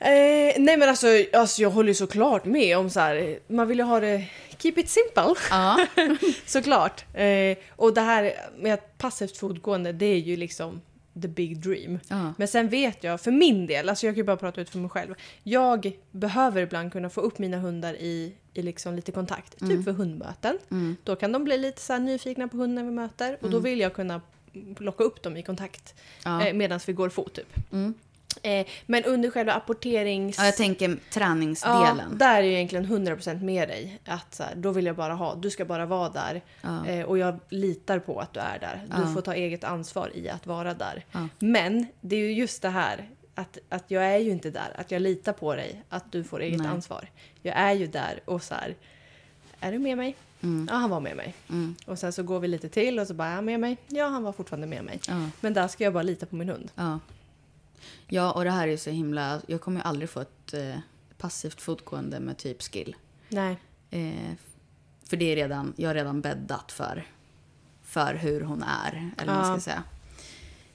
Eh, 0.00 0.54
nej 0.58 0.76
men 0.76 0.88
alltså, 0.88 1.06
alltså 1.32 1.62
jag 1.62 1.70
håller 1.70 1.88
ju 1.88 1.94
såklart 1.94 2.44
med 2.44 2.78
om 2.78 2.90
så 2.90 3.00
här. 3.00 3.38
man 3.48 3.68
vill 3.68 3.78
ju 3.78 3.84
ha 3.84 4.00
det 4.00 4.24
keep 4.58 4.72
it 4.76 4.88
simple. 4.88 5.34
Ja. 5.50 5.86
Såklart. 6.46 7.04
Eh, 7.14 7.58
och 7.70 7.94
det 7.94 8.00
här 8.00 8.34
med 8.58 8.98
passivt 8.98 9.36
fotgående, 9.36 9.92
det 9.92 10.06
är 10.06 10.18
ju 10.18 10.36
liksom 10.36 10.80
the 11.22 11.28
big 11.28 11.60
dream. 11.60 11.98
Ja. 12.08 12.34
Men 12.38 12.48
sen 12.48 12.68
vet 12.68 13.04
jag, 13.04 13.20
för 13.20 13.30
min 13.30 13.66
del, 13.66 13.88
alltså 13.88 14.06
jag 14.06 14.14
kan 14.14 14.18
ju 14.18 14.24
bara 14.24 14.36
prata 14.36 14.60
ut 14.60 14.70
för 14.70 14.78
mig 14.78 14.90
själv. 14.90 15.14
Jag 15.42 15.92
behöver 16.10 16.62
ibland 16.62 16.92
kunna 16.92 17.10
få 17.10 17.20
upp 17.20 17.38
mina 17.38 17.58
hundar 17.58 17.94
i, 17.94 18.34
i 18.54 18.62
liksom 18.62 18.94
lite 18.94 19.12
kontakt. 19.12 19.58
Typ 19.58 19.84
för 19.84 19.92
hundmöten. 19.92 20.58
Mm. 20.70 20.96
Då 21.04 21.16
kan 21.16 21.32
de 21.32 21.44
bli 21.44 21.58
lite 21.58 21.80
så 21.80 21.98
nyfikna 21.98 22.48
på 22.48 22.56
hunden 22.56 22.86
vi 22.86 22.92
möter. 22.92 23.38
Och 23.40 23.50
då 23.50 23.58
vill 23.58 23.80
jag 23.80 23.94
kunna 23.94 24.20
locka 24.78 25.04
upp 25.04 25.22
dem 25.22 25.36
i 25.36 25.42
kontakt 25.42 25.94
Ja. 26.24 26.46
eh, 26.46 26.54
medan 26.54 26.80
vi 26.86 26.92
går 26.92 27.08
fot 27.08 27.34
typ. 27.34 27.56
Mm. 27.72 27.94
Eh, 28.42 28.66
men 28.86 29.04
under 29.04 29.30
själva 29.30 29.52
apporterings... 29.52 30.38
ja, 30.38 30.44
jag 30.44 30.56
tänker 30.56 30.88
Ja, 30.88 30.96
träningsdelen. 31.12 32.18
där 32.18 32.34
är 32.38 32.42
jag 32.42 32.52
egentligen 32.52 32.86
100% 32.86 33.42
med 33.44 33.68
dig. 33.68 33.98
Att 34.04 34.34
så 34.34 34.42
här, 34.42 34.54
då 34.54 34.70
vill 34.70 34.86
jag 34.86 34.96
bara 34.96 35.14
ha, 35.14 35.34
du 35.34 35.50
ska 35.50 35.64
bara 35.64 35.86
vara 35.86 36.08
där. 36.08 36.42
Ja. 36.62 36.86
Eh, 36.86 37.04
och 37.04 37.18
jag 37.18 37.38
litar 37.48 37.98
på 37.98 38.20
att 38.20 38.32
du 38.34 38.40
är 38.40 38.58
där. 38.58 38.82
Du 38.96 39.02
Ja. 39.02 39.14
får 39.14 39.20
ta 39.20 39.34
eget 39.34 39.64
ansvar 39.64 40.10
i 40.14 40.28
att 40.28 40.46
vara 40.46 40.74
där. 40.74 41.04
Ja. 41.12 41.28
Men 41.38 41.86
det 42.00 42.16
är 42.16 42.20
ju 42.20 42.32
just 42.32 42.62
det 42.62 42.68
här 42.68 43.08
att, 43.34 43.58
att 43.68 43.84
jag 43.90 44.04
är 44.04 44.18
ju 44.18 44.30
inte 44.30 44.50
där. 44.50 44.72
Att 44.76 44.90
jag 44.90 45.02
litar 45.02 45.32
på 45.32 45.54
dig, 45.54 45.82
att 45.88 46.12
du 46.12 46.24
får 46.24 46.40
eget 46.42 46.58
Nej. 46.58 46.68
ansvar. 46.68 47.08
Jag 47.42 47.56
är 47.58 47.72
ju 47.72 47.86
där 47.86 48.20
och 48.24 48.42
så 48.42 48.54
här, 48.54 48.74
är 49.60 49.72
du 49.72 49.78
med 49.78 49.96
mig? 49.96 50.16
Mm. 50.40 50.68
Ja, 50.70 50.76
han 50.76 50.90
var 50.90 51.00
med 51.00 51.16
mig. 51.16 51.34
Mm. 51.48 51.74
Och 51.86 51.98
sen 51.98 52.12
så 52.12 52.22
går 52.22 52.40
vi 52.40 52.48
lite 52.48 52.68
till 52.68 52.98
och 52.98 53.06
så 53.06 53.14
bara, 53.14 53.28
är 53.28 53.34
han 53.34 53.44
med 53.44 53.60
mig? 53.60 53.76
Ja, 53.88 54.06
han 54.08 54.22
var 54.22 54.32
fortfarande 54.32 54.66
med 54.66 54.84
mig. 54.84 55.00
Ja. 55.08 55.28
Men 55.40 55.54
där 55.54 55.68
ska 55.68 55.84
jag 55.84 55.92
bara 55.92 56.02
lita 56.02 56.26
på 56.26 56.36
min 56.36 56.48
hund. 56.48 56.70
Ja. 56.74 56.98
ja, 58.06 58.32
och 58.32 58.44
det 58.44 58.50
här 58.50 58.68
är 58.68 58.76
så 58.76 58.90
himla... 58.90 59.40
Jag 59.46 59.60
kommer 59.60 59.80
ju 59.80 59.84
aldrig 59.86 60.10
få 60.10 60.20
ett 60.20 60.54
eh, 60.54 60.76
passivt 61.18 61.60
fotgående 61.60 62.20
med 62.20 62.36
typ 62.36 62.62
skill. 62.62 62.96
Nej. 63.28 63.56
Eh, 63.90 64.32
för 65.08 65.16
det 65.16 65.24
är 65.32 65.36
redan, 65.36 65.72
jag 65.76 65.88
har 65.88 65.94
redan 65.94 66.20
bäddat 66.20 66.72
för, 66.72 67.06
för 67.82 68.14
hur 68.14 68.40
hon 68.40 68.62
är. 68.62 69.10
Eller 69.18 69.32
vad 69.34 69.42
man 69.42 69.50
Ja. 69.50 69.60
ska 69.60 69.70
säga. 69.70 69.82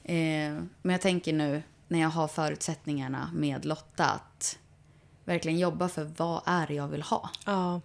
Eh, 0.03 0.63
men 0.81 0.91
jag 0.93 1.01
tänker 1.01 1.33
nu 1.33 1.63
när 1.87 1.99
jag 1.99 2.09
har 2.09 2.27
förutsättningarna 2.27 3.29
med 3.33 3.65
Lotta 3.65 4.05
att 4.05 4.59
verkligen 5.25 5.59
jobba 5.59 5.89
för 5.89 6.11
vad 6.17 6.41
är 6.45 6.67
det 6.67 6.73
jag 6.73 6.87
vill 6.87 7.01
ha. 7.01 7.29
Ja. 7.45 7.81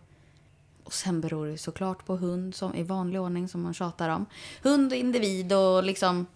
Och 0.89 0.95
sen 0.95 1.21
beror 1.21 1.47
det 1.47 1.59
såklart 1.59 2.07
på 2.07 2.17
hund 2.17 2.55
som 2.55 2.75
i 2.75 2.83
vanlig 2.83 3.21
ordning 3.21 3.49
som 3.49 3.63
man 3.63 3.75
tjatar 3.75 4.09
om. 4.09 4.27
Hund 4.63 4.93
och 4.93 4.99
individ 4.99 5.53
och 5.53 5.85
liksom 5.85 6.27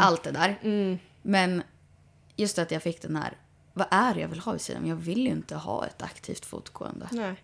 allt 0.00 0.22
det 0.22 0.30
där. 0.30 0.58
Mm. 0.62 0.98
Men 1.22 1.62
just 2.36 2.58
att 2.58 2.70
jag 2.70 2.82
fick 2.82 3.02
den 3.02 3.16
här, 3.16 3.36
vad 3.72 3.86
är 3.90 4.14
det 4.14 4.20
jag 4.20 4.28
vill 4.28 4.38
ha 4.40 4.52
vid 4.52 4.60
sidan? 4.60 4.86
Jag 4.86 4.96
vill 4.96 5.18
ju 5.26 5.30
inte 5.30 5.56
ha 5.56 5.86
ett 5.86 6.02
aktivt 6.02 6.44
fotgående 6.46 7.08
Nej. 7.12 7.34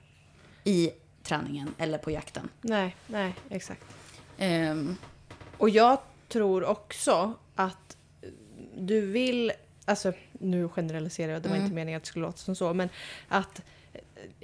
i 0.64 0.90
träningen 1.22 1.74
eller 1.78 1.98
på 1.98 2.10
jakten. 2.10 2.48
Nej, 2.60 2.96
nej, 3.06 3.34
exakt. 3.48 3.84
Ehm, 4.38 4.96
Och 5.58 5.70
jag 5.70 5.98
tror 6.28 6.64
också 6.64 7.34
att 7.54 7.96
du 8.76 9.00
vill, 9.06 9.52
alltså 9.84 10.12
nu 10.32 10.68
generaliserar 10.68 11.32
jag, 11.32 11.42
det 11.42 11.48
var 11.48 11.56
Mm. 11.56 11.64
inte 11.66 11.74
meningen 11.74 11.96
att 11.96 12.02
det 12.02 12.08
skulle 12.08 12.26
låta 12.26 12.38
som 12.38 12.54
så, 12.56 12.74
men 12.74 12.88
att 13.28 13.62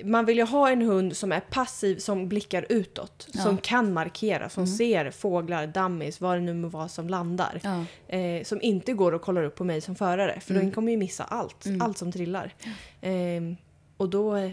man 0.05 0.25
vill 0.25 0.37
ju 0.38 0.45
ha 0.45 0.71
en 0.71 0.83
hund 0.83 1.17
som 1.17 1.33
är 1.33 1.41
passiv, 1.41 1.99
som 1.99 2.29
blickar 2.29 2.67
utåt, 2.69 3.29
Ja. 3.33 3.43
som 3.43 3.59
kan 3.59 3.93
markera, 3.93 4.49
som 4.49 4.67
ser 4.67 5.11
fåglar, 5.11 5.67
dammis, 5.67 6.21
vad 6.21 6.37
det 6.37 6.41
nu 6.41 6.55
må 6.55 6.69
vara 6.69 6.88
som 6.88 7.09
landar. 7.09 7.61
ja. 7.62 7.85
Eh, 8.17 8.45
som 8.45 8.62
inte 8.62 8.93
går 8.93 9.12
och 9.12 9.23
kollar 9.23 9.43
upp 9.43 9.57
på 9.57 9.64
mig 9.64 9.81
som 9.81 9.95
förare, 9.95 10.41
för 10.41 10.55
Mm. 10.55 10.67
då 10.69 10.75
kommer 10.75 10.93
ju 10.93 10.99
missa 10.99 11.25
allt, 11.25 11.64
allt 11.81 11.99
som 11.99 12.12
trillar. 12.12 12.55
Ehm, 13.01 13.57
och 13.97 14.09
då, 14.09 14.37
eh, 14.37 14.51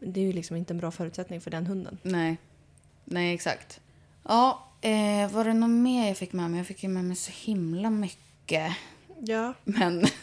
det 0.00 0.20
är 0.20 0.24
ju 0.24 0.32
liksom 0.32 0.56
inte 0.56 0.72
en 0.72 0.78
bra 0.78 0.90
förutsättning 0.90 1.40
för 1.40 1.50
den 1.50 1.66
hunden. 1.66 1.98
Nej. 2.02 2.36
Nej, 3.04 3.34
exakt. 3.34 3.80
Ja, 4.24 4.64
eh, 4.80 5.30
var 5.32 5.44
det 5.44 5.54
något 5.54 5.70
mer 5.70 6.08
jag 6.08 6.16
fick 6.16 6.32
med 6.32 6.50
mig? 6.50 6.58
Jag 6.58 6.66
fick 6.66 6.82
ju 6.82 6.88
med 6.88 7.04
mig 7.04 7.16
så 7.16 7.30
himla 7.34 7.90
mycket. 7.90 8.72
Ja. 9.20 9.54
Men... 9.64 10.04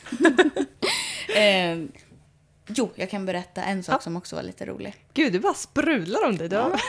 jo, 2.67 2.91
jag 2.95 3.09
kan 3.09 3.25
berätta 3.25 3.63
en 3.63 3.83
sak 3.83 3.95
Ja. 3.95 3.99
som 3.99 4.17
också 4.17 4.35
var 4.35 4.43
lite 4.43 4.65
rolig. 4.65 4.95
Gud, 5.13 5.33
det 5.33 5.39
bara 5.39 5.53
sprudlar 5.53 6.25
om 6.25 6.37
dig. 6.37 6.49
Du 6.49 6.55
har- 6.55 6.81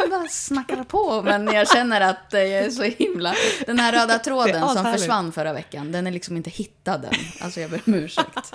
Jag 0.00 0.10
bara 0.10 0.28
snackar 0.28 0.84
på, 0.84 1.22
men 1.22 1.46
jag 1.46 1.68
känner 1.68 2.00
att 2.00 2.34
eh, 2.34 2.40
jag 2.40 2.64
är 2.64 2.70
så 2.70 2.82
himla... 2.82 3.34
Den 3.66 3.78
här 3.78 3.92
röda 3.92 4.18
tråden 4.18 4.68
som 4.68 4.84
försvann 4.92 5.32
förra 5.32 5.52
veckan, 5.52 5.92
den 5.92 6.06
är 6.06 6.10
liksom 6.10 6.36
inte 6.36 6.50
hittad 6.50 7.04
än. 7.04 7.14
Alltså 7.40 7.60
jag 7.60 7.70
ber 7.70 7.80
om 7.86 7.94
ursäkt. 7.94 8.52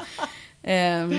Ehm, 0.63 1.15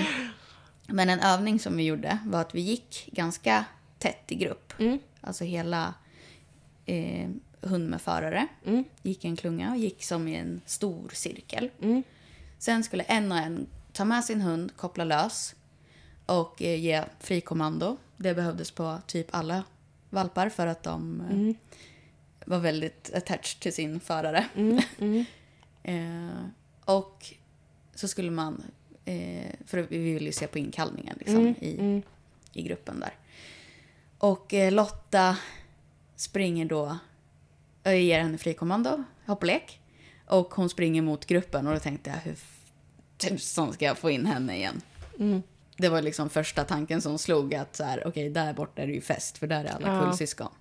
men 0.87 1.09
en 1.09 1.19
övning 1.19 1.59
som 1.59 1.77
vi 1.77 1.83
gjorde 1.83 2.17
var 2.25 2.41
att 2.41 2.55
vi 2.55 2.61
gick 2.61 3.09
ganska 3.11 3.65
tätt 3.99 4.23
i 4.31 4.35
grupp. 4.35 4.73
Mm. 4.79 4.99
Alltså 5.21 5.43
hela 5.43 5.93
eh, 6.85 7.29
hund 7.61 7.89
med 7.89 8.01
förare. 8.01 8.47
Mm. 8.65 8.83
Gick 9.01 9.25
i 9.25 9.27
en 9.27 9.35
klunga 9.35 9.71
och 9.71 9.77
gick 9.77 10.03
som 10.03 10.27
i 10.27 10.35
en 10.35 10.61
stor 10.65 11.09
cirkel. 11.13 11.69
Mm. 11.81 12.03
Sen 12.59 12.83
skulle 12.83 13.03
en 13.03 13.31
och 13.31 13.37
en 13.37 13.67
ta 13.99 14.05
med 14.05 14.25
sin 14.25 14.41
hund, 14.41 14.75
koppla 14.77 15.03
lös 15.03 15.55
och 16.25 16.61
eh, 16.61 16.79
ge 16.79 17.03
frikommando. 17.19 17.97
Det 18.17 18.33
behövdes 18.35 18.71
på 18.71 18.97
typ 19.07 19.27
alla 19.31 19.63
valpar 20.09 20.49
för 20.49 20.67
att 20.67 20.83
de 20.83 21.21
eh, 21.21 21.31
Mm. 21.31 21.55
var 22.45 22.59
väldigt 22.59 23.11
attached 23.13 23.59
till 23.59 23.73
sin 23.73 23.99
förare. 23.99 24.45
Mm. 24.55 24.79
Mm. 24.99 25.25
Eh, 25.83 26.45
och 26.85 27.33
så 27.95 28.07
skulle 28.07 28.31
man, 28.31 28.63
eh, 29.05 29.51
för 29.65 29.77
vi 29.81 29.97
ville 29.97 30.25
ju 30.25 30.31
se 30.31 30.47
på 30.47 30.59
inkallningen 30.59 31.15
liksom, 31.19 31.37
Mm. 31.39 31.55
i, 31.61 31.73
Mm. 31.79 32.01
i 32.53 32.61
gruppen 32.61 32.99
där. 32.99 33.13
Och 34.17 34.53
eh, 34.53 34.71
Lotta 34.71 35.37
springer 36.15 36.65
då, 36.65 36.97
jag 37.83 38.01
ger 38.01 38.19
henne 38.19 38.37
frikommando, 38.37 39.03
hopplek. 39.25 39.79
Och 40.27 40.53
hon 40.53 40.69
springer 40.69 41.01
mot 41.01 41.25
gruppen 41.25 41.67
och 41.67 41.73
då 41.73 41.79
tänkte 41.79 42.09
jag 42.09 42.17
hur 42.17 42.35
tusan 43.19 43.73
ska 43.73 43.85
jag 43.85 43.97
få 43.97 44.09
in 44.09 44.25
henne 44.25 44.55
igen? 44.57 44.81
Mm. 45.19 45.41
Det 45.77 45.89
var 45.89 46.01
liksom 46.01 46.29
första 46.29 46.63
tanken 46.63 47.01
som 47.01 47.17
slog 47.17 47.55
att 47.55 47.75
så 47.75 47.83
här, 47.83 48.03
okej 48.07 48.29
där 48.29 48.53
borta 48.53 48.81
är 48.81 48.87
det 48.87 48.93
ju 48.93 49.01
fest 49.01 49.37
för 49.37 49.47
där 49.47 49.65
är 49.65 49.69
alla 49.75 49.95
Ja. 49.95 50.01
kullsyskon. 50.01 50.51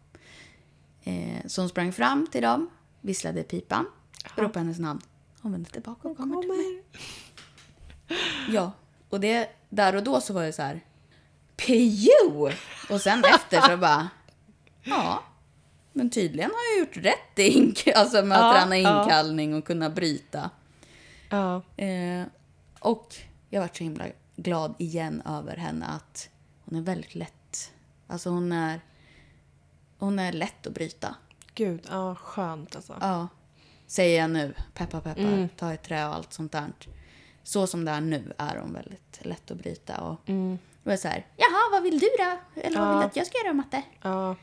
Eh, 1.05 1.47
så 1.47 1.61
hon 1.63 1.69
sprang 1.69 1.93
fram 1.93 2.27
till 2.27 2.43
dem, 2.43 2.71
visslade 3.01 3.43
pipan, 3.43 3.87
Ja. 4.25 4.43
ropade 4.43 4.59
hennes 4.59 4.79
namn. 4.79 5.01
Hon 5.41 5.53
vände 5.53 5.71
tillbaka 5.71 6.09
och 6.09 6.17
kommer 6.17 6.41
till 6.41 6.49
mig. 6.49 6.57
Kommer. 6.57 8.55
Ja, 8.55 8.73
och 9.09 9.21
det, 9.21 9.49
där 9.69 9.95
och 9.97 10.03
då 10.05 10.21
så 10.21 10.33
var 10.33 10.43
det 10.43 10.53
så 10.53 10.63
här... 10.63 10.81
PJO! 11.57 12.51
Och 12.91 13.01
sen 13.01 13.23
efter 13.35 13.61
så 13.61 13.77
bara... 13.77 14.09
Ja, 14.83 15.23
men 15.93 16.11
tydligen 16.11 16.51
har 16.51 16.77
jag 16.77 16.87
gjort 16.87 16.97
rätt 17.05 17.39
i 17.39 17.93
alltså 17.97 18.23
med 18.25 18.39
att 18.39 18.55
Ja, 18.55 18.61
träna 18.61 18.79
ja. 18.79 19.03
inkallning 19.03 19.55
och 19.55 19.65
kunna 19.65 19.91
bryta. 19.91 20.51
Ja. 21.31 21.63
Eh, 21.77 22.23
och 22.81 23.15
jag 23.51 23.61
var 23.61 23.69
så 23.73 23.85
himla 23.85 24.05
glad 24.37 24.75
igen 24.79 25.23
över 25.27 25.57
henne 25.57 25.87
att 25.87 26.29
hon 26.65 26.79
är 26.79 26.83
väldigt 26.83 27.15
lätt. 27.15 27.73
Alltså 28.07 28.31
hon 28.31 28.53
är... 28.53 28.81
Hon 29.99 30.19
är 30.19 30.33
lätt 30.33 30.67
att 30.67 30.75
bryta. 30.75 31.15
Gud, 31.55 31.87
ja 31.91 32.15
skönt 32.15 32.77
alltså. 32.77 32.97
Ja. 33.01 33.29
Säger 33.87 34.21
jag 34.21 34.31
nu, 34.31 34.55
peppar 34.75 35.01
peppar, 35.01 35.21
Mm. 35.23 35.49
ta 35.49 35.73
ett 35.73 35.83
trä 35.83 36.07
och 36.09 36.15
allt 36.15 36.33
sånt 36.33 36.53
där. 36.53 36.73
Så 37.43 37.67
som 37.67 37.85
det 37.85 37.91
är 37.91 38.01
nu 38.01 38.33
är 38.39 38.57
hon 38.57 38.73
väldigt 38.73 39.19
lätt 39.23 39.51
att 39.51 39.57
bryta. 39.59 40.01
Och 40.01 40.29
Mm. 40.29 40.59
då 40.83 40.91
är 40.91 40.97
så 40.97 41.09
här, 41.09 41.27
jaha 41.37 41.69
vad 41.73 41.83
vill 41.83 41.99
du 41.99 42.09
då? 42.19 42.61
Eller 42.61 42.79
vad 42.81 42.89
Ja. 42.89 42.93
vill 42.93 43.01
du 43.01 43.07
att 43.07 43.17
jag 43.17 43.27
ska 43.27 43.39
göra 43.45 43.53
matte? 43.55 43.83
Ja. 44.03 44.37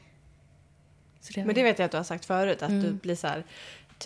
Det 1.35 1.45
Men 1.45 1.55
det 1.55 1.63
vet 1.63 1.79
jag 1.79 1.85
att 1.85 1.91
du 1.91 1.97
har 1.97 2.03
sagt 2.03 2.25
förut, 2.25 2.61
att 2.61 2.69
du 2.69 2.79
Mm. 2.79 2.97
blir 2.97 3.15
så 3.15 3.27
här 3.27 3.45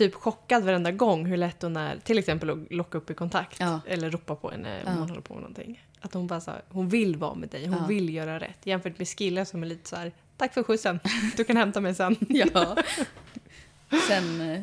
typ 0.04 0.14
chockad 0.14 0.64
varenda 0.64 0.90
gång 0.92 1.26
hur 1.26 1.36
lätt 1.36 1.62
hon 1.62 1.76
är, 1.76 1.98
till 2.04 2.18
exempel 2.18 2.50
att 2.50 2.58
locka 2.72 2.98
upp 2.98 3.10
i 3.10 3.14
kontakt. 3.14 3.56
Ja. 3.60 3.80
Eller 3.86 4.10
ropa 4.10 4.34
på 4.34 4.50
henne 4.50 4.82
om 4.86 4.92
hon 4.98 5.08
håller 5.08 5.20
på 5.22 5.34
med 5.34 5.42
någonting. 5.42 5.84
Att 6.00 6.14
hon 6.14 6.26
bara 6.26 6.40
så 6.40 6.50
här, 6.50 6.62
hon 6.68 6.88
vill 6.88 7.16
vara 7.16 7.34
med 7.34 7.48
dig, 7.48 7.66
hon 7.66 7.88
vill 7.88 8.14
göra 8.14 8.40
rätt. 8.40 8.58
Jämfört 8.66 8.98
med 8.98 9.08
Skilla 9.08 9.44
som 9.44 9.62
är 9.62 9.66
lite 9.66 9.88
så 9.88 9.96
här, 9.96 10.12
tack 10.36 10.54
för 10.54 10.62
skjutsen, 10.62 11.00
du 11.36 11.44
kan 11.44 11.56
hämta 11.56 11.80
mig 11.80 11.94
sen. 11.94 12.16
Ja. 12.28 12.76
Sen 14.08 14.40
eh, 14.40 14.62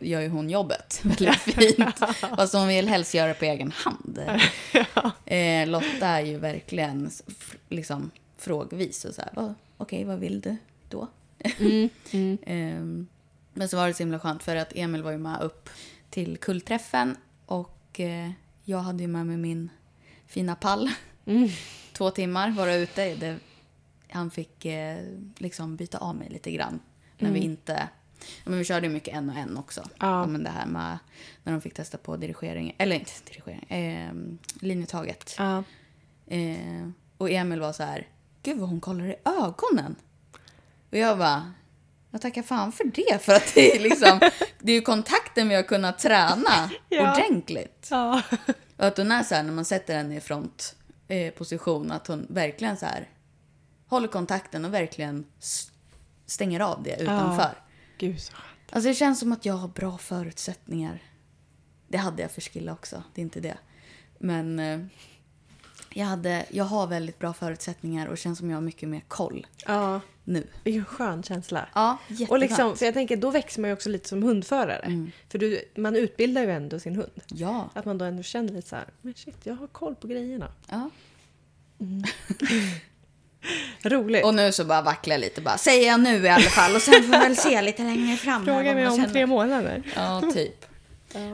gör 0.00 0.20
ju 0.20 0.28
hon 0.28 0.50
jobbet 0.50 1.00
väldigt 1.04 1.34
fint. 1.40 1.98
Fast 2.36 2.54
hon 2.54 2.68
vill 2.68 2.88
helst 2.88 3.14
göra 3.14 3.28
det 3.28 3.34
på 3.34 3.44
egen 3.44 3.72
hand. 3.76 4.18
Eh, 5.26 5.68
Lotta 5.68 6.06
är 6.06 6.20
ju 6.20 6.38
verkligen 6.38 7.10
liksom 7.68 8.10
frågvis 8.38 9.04
och 9.04 9.14
så 9.14 9.22
här, 9.22 9.30
"Vad- 9.34 9.54
okej 9.76 10.04
vad 10.04 10.18
vill 10.18 10.40
du 10.40 10.56
då? 10.88 11.08
Mm. 11.58 11.88
Mm. 12.46 13.06
Men 13.54 13.68
så 13.68 13.76
var 13.76 13.88
det 13.88 13.94
så 13.94 14.02
himla 14.02 14.18
skönt 14.18 14.42
för 14.42 14.56
att 14.56 14.72
Emil 14.74 15.02
var 15.02 15.10
ju 15.10 15.18
med 15.18 15.40
upp 15.40 15.70
till 16.10 16.36
kullträffen 16.36 17.16
och 17.46 18.00
eh, 18.00 18.30
jag 18.64 18.78
hade 18.78 19.02
ju 19.02 19.08
med 19.08 19.26
mig 19.26 19.36
min 19.36 19.70
fina 20.26 20.54
pall. 20.56 20.90
Mm. 21.26 21.48
Två 21.92 22.10
timmar 22.10 22.50
vara 22.50 22.74
ute. 22.74 23.14
Det, 23.14 23.38
han 24.08 24.30
fick 24.30 24.64
eh, 24.64 25.04
liksom 25.36 25.76
byta 25.76 25.98
av 25.98 26.16
mig 26.16 26.28
lite 26.30 26.50
grann. 26.50 26.80
När 27.18 27.30
vi 27.30 27.40
inte... 27.40 27.88
Men 28.44 28.58
vi 28.58 28.64
körde 28.64 28.88
mycket 28.88 29.14
en 29.14 29.30
och 29.30 29.36
en 29.36 29.56
också. 29.56 29.80
Ja. 29.80 30.20
Ja, 30.20 30.26
men 30.26 30.44
det 30.44 30.50
här 30.50 30.66
med 30.66 30.98
när 31.42 31.52
de 31.52 31.60
fick 31.60 31.74
testa 31.74 31.98
på 31.98 32.16
dirigering, 32.16 32.74
eller 32.78 32.96
inte 32.96 33.12
dirigering, 33.26 33.62
eh, 33.62 34.12
linjetaget. 34.60 35.34
Ja. 35.38 35.64
Eh, 36.26 36.88
och 37.16 37.30
Emil 37.30 37.60
var 37.60 37.72
så 37.72 37.82
här, 37.82 38.08
gud 38.42 38.58
vad 38.58 38.68
hon 38.68 38.80
kollar 38.80 39.04
i 39.04 39.16
ögonen. 39.24 39.96
Och 40.90 40.98
jag 40.98 41.18
bara, 41.18 41.52
jag 42.14 42.20
tackar 42.22 42.42
fan 42.42 42.72
för 42.72 42.84
det. 42.84 43.22
För 43.22 43.32
att 43.34 43.52
det 43.54 43.76
är 43.76 43.80
liksom, 43.80 44.20
det 44.60 44.72
är 44.72 44.76
ju 44.76 44.80
kontakten 44.82 45.48
vi 45.48 45.54
har 45.54 45.62
kunnat 45.62 45.98
träna 45.98 46.70
Ja. 46.88 47.12
ordentligt. 47.12 47.88
Ja. 47.90 48.22
Och 48.76 48.84
att 48.86 48.96
hon 48.96 49.12
är 49.12 49.22
så 49.22 49.34
här 49.34 49.42
när 49.42 49.52
man 49.52 49.64
sätter 49.64 49.96
henne 49.96 50.16
i 50.16 50.20
frontposition, 50.20 51.92
att 51.92 52.06
hon 52.06 52.26
verkligen 52.30 52.76
så 52.76 52.86
här 52.86 53.08
håller 53.88 54.08
kontakten 54.08 54.64
och 54.64 54.74
verkligen 54.74 55.24
stänger 56.26 56.60
av 56.60 56.82
det 56.82 57.02
utanför. 57.02 57.54
Gud 57.98 58.20
så 58.20 58.32
skönt. 58.32 58.44
Alltså 58.70 58.88
det 58.88 58.94
känns 58.94 59.20
som 59.20 59.32
att 59.32 59.44
jag 59.44 59.54
har 59.54 59.68
bra 59.68 59.98
förutsättningar. 59.98 61.02
Det 61.88 61.98
hade 61.98 62.22
jag 62.22 62.30
för 62.30 62.40
Skilla 62.40 62.72
också, 62.72 63.02
det 63.14 63.20
är 63.20 63.22
inte 63.22 63.40
det. 63.40 63.56
Men 64.18 64.58
eh, 64.58 64.80
jag, 65.94 66.06
hade, 66.06 66.44
jag 66.50 66.64
har 66.64 66.86
väldigt 66.86 67.18
bra 67.18 67.32
förutsättningar 67.32 68.06
och 68.06 68.18
känns 68.18 68.38
som 68.38 68.50
jag 68.50 68.56
har 68.56 68.62
mycket 68.62 68.88
mer 68.88 69.02
koll 69.08 69.46
Ja, 69.66 70.00
nu. 70.24 70.46
det 70.62 70.70
är 70.70 70.74
ju 70.74 70.78
en 70.80 70.84
skön 70.84 71.22
känsla. 71.22 71.68
Ja, 71.74 71.96
Och 72.08 72.12
jätteskönt. 72.12 72.40
liksom, 72.40 72.76
för 72.76 72.84
jag 72.84 72.94
tänker, 72.94 73.16
då 73.16 73.30
växer 73.30 73.60
man 73.60 73.70
ju 73.70 73.74
också 73.74 73.88
lite 73.88 74.08
som 74.08 74.22
hundförare. 74.22 75.06
För 75.28 75.38
du, 75.38 75.60
man 75.76 75.96
utbildar 75.96 76.42
ju 76.42 76.50
ändå 76.50 76.78
sin 76.78 76.96
hund. 76.96 77.10
Ja. 77.26 77.70
Att 77.74 77.84
man 77.84 77.98
då 77.98 78.04
ändå 78.04 78.22
känner 78.22 78.52
lite 78.52 78.68
så 78.68 78.76
här, 78.76 78.84
men 79.02 79.14
shit, 79.14 79.36
jag 79.42 79.54
har 79.54 79.66
koll 79.66 79.94
på 79.94 80.06
grejerna. 80.06 80.52
ja. 80.68 80.90
Roligt. 83.82 84.24
Och 84.24 84.34
nu 84.34 84.52
så 84.52 84.64
bara 84.64 84.82
vacklar 84.82 85.14
jag 85.14 85.20
lite 85.20 85.40
bara, 85.40 85.58
säger 85.58 85.86
jag 85.88 86.00
nu 86.00 86.16
i 86.24 86.28
alla 86.28 86.40
fall 86.42 86.74
och 86.74 86.82
sen 86.82 87.02
får 87.02 87.14
jag 87.14 87.20
väl 87.22 87.36
se 87.36 87.62
lite 87.62 87.82
längre 87.82 88.16
fram. 88.16 88.44
Fråga 88.44 88.74
mig 88.74 88.84
man 88.84 89.00
om 89.00 89.12
tre 89.12 89.26
månader. 89.26 89.82
Ja, 89.96 90.22
typ. 90.34 90.64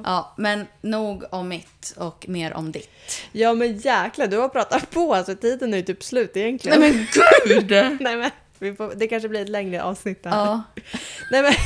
Ja, 0.04 0.34
men 0.36 0.66
nog 0.80 1.24
om 1.30 1.48
mitt 1.48 1.94
och 1.96 2.28
mer 2.28 2.54
om 2.54 2.72
ditt. 2.72 3.22
Ja 3.32 3.54
men 3.54 3.78
jäklar, 3.78 4.26
du 4.26 4.36
har 4.36 4.48
pratat 4.48 4.90
på 4.90 5.14
alltså 5.14 5.34
tiden 5.34 5.74
är 5.74 5.78
ju 5.78 5.84
typ 5.84 6.04
slut 6.04 6.36
egentligen. 6.36 6.80
Nej 6.80 6.92
men 6.92 7.06
gud! 7.46 7.70
Nej, 8.00 8.16
men 8.16 8.30
vi 8.58 8.74
får, 8.74 8.92
det 8.96 9.08
kanske 9.08 9.28
blir 9.28 9.42
ett 9.42 9.48
längre 9.48 9.82
avsnitt 9.82 10.22
där. 10.22 10.30
Ja. 10.30 10.62
Nej 11.30 11.42
men 11.42 11.52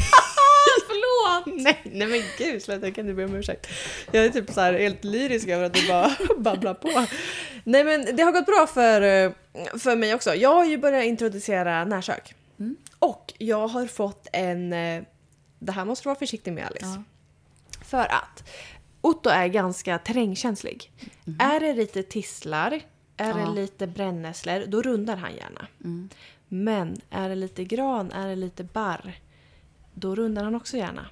Förlåt! 0.87 1.62
nej, 1.64 1.81
nej 1.85 2.07
men 2.07 2.22
gud 2.38 2.62
sluta, 2.62 2.87
jag 2.87 2.94
kan 2.94 3.05
inte 3.05 3.14
be 3.14 3.24
om 3.24 3.35
ursäkt. 3.35 3.66
Jag 4.12 4.24
är 4.24 4.31
typ 4.31 4.50
så 4.50 4.61
här 4.61 4.72
helt 4.72 5.05
lyrisk 5.05 5.48
över 5.48 5.64
att 5.64 5.74
du 5.74 5.88
bara 5.88 6.16
babblar 6.37 6.74
på. 6.74 7.07
Nej 7.64 7.85
men 7.85 8.16
det 8.16 8.22
har 8.22 8.33
gått 8.33 8.46
bra 8.46 8.66
för, 8.66 9.03
eh, 9.03 9.31
för 9.79 9.96
mig 9.96 10.14
också. 10.14 10.35
Jag 10.35 10.55
har 10.55 10.64
ju 10.64 10.79
börjat 10.79 11.05
introducera 11.05 11.85
närsök. 11.85 12.35
Och 12.98 13.33
jag 13.38 13.68
har 13.68 13.87
fått 13.87 14.29
en, 14.33 14.72
eh, 14.72 15.03
det 15.59 15.72
här 15.72 15.85
måste 15.85 16.03
du 16.05 16.09
vara 16.09 16.18
försiktig 16.18 16.53
med 16.53 16.66
Alice. 16.66 16.87
Ja. 16.87 17.03
För 17.94 18.12
att 18.14 18.44
Otto 19.00 19.30
är 19.30 19.46
ganska 19.48 19.98
terrängkänslig. 19.98 20.92
Är 21.38 21.61
det 21.61 21.74
lite 21.74 22.02
tisslar, 22.02 22.80
är 23.16 23.28
Ja. 23.28 23.35
det 23.37 23.50
lite 23.54 23.87
brännässlor, 23.87 24.66
då 24.66 24.83
rundar 24.83 25.16
han 25.16 25.35
gärna. 25.35 25.66
Men 26.48 27.00
är 27.11 27.28
det 27.28 27.35
lite 27.35 27.64
gran, 27.64 28.12
är 28.12 28.28
det 28.28 28.37
lite 28.37 28.64
barr, 28.64 29.14
då 29.94 30.14
rundar 30.14 30.44
han 30.44 30.54
också 30.54 30.76
gärna. 30.76 31.07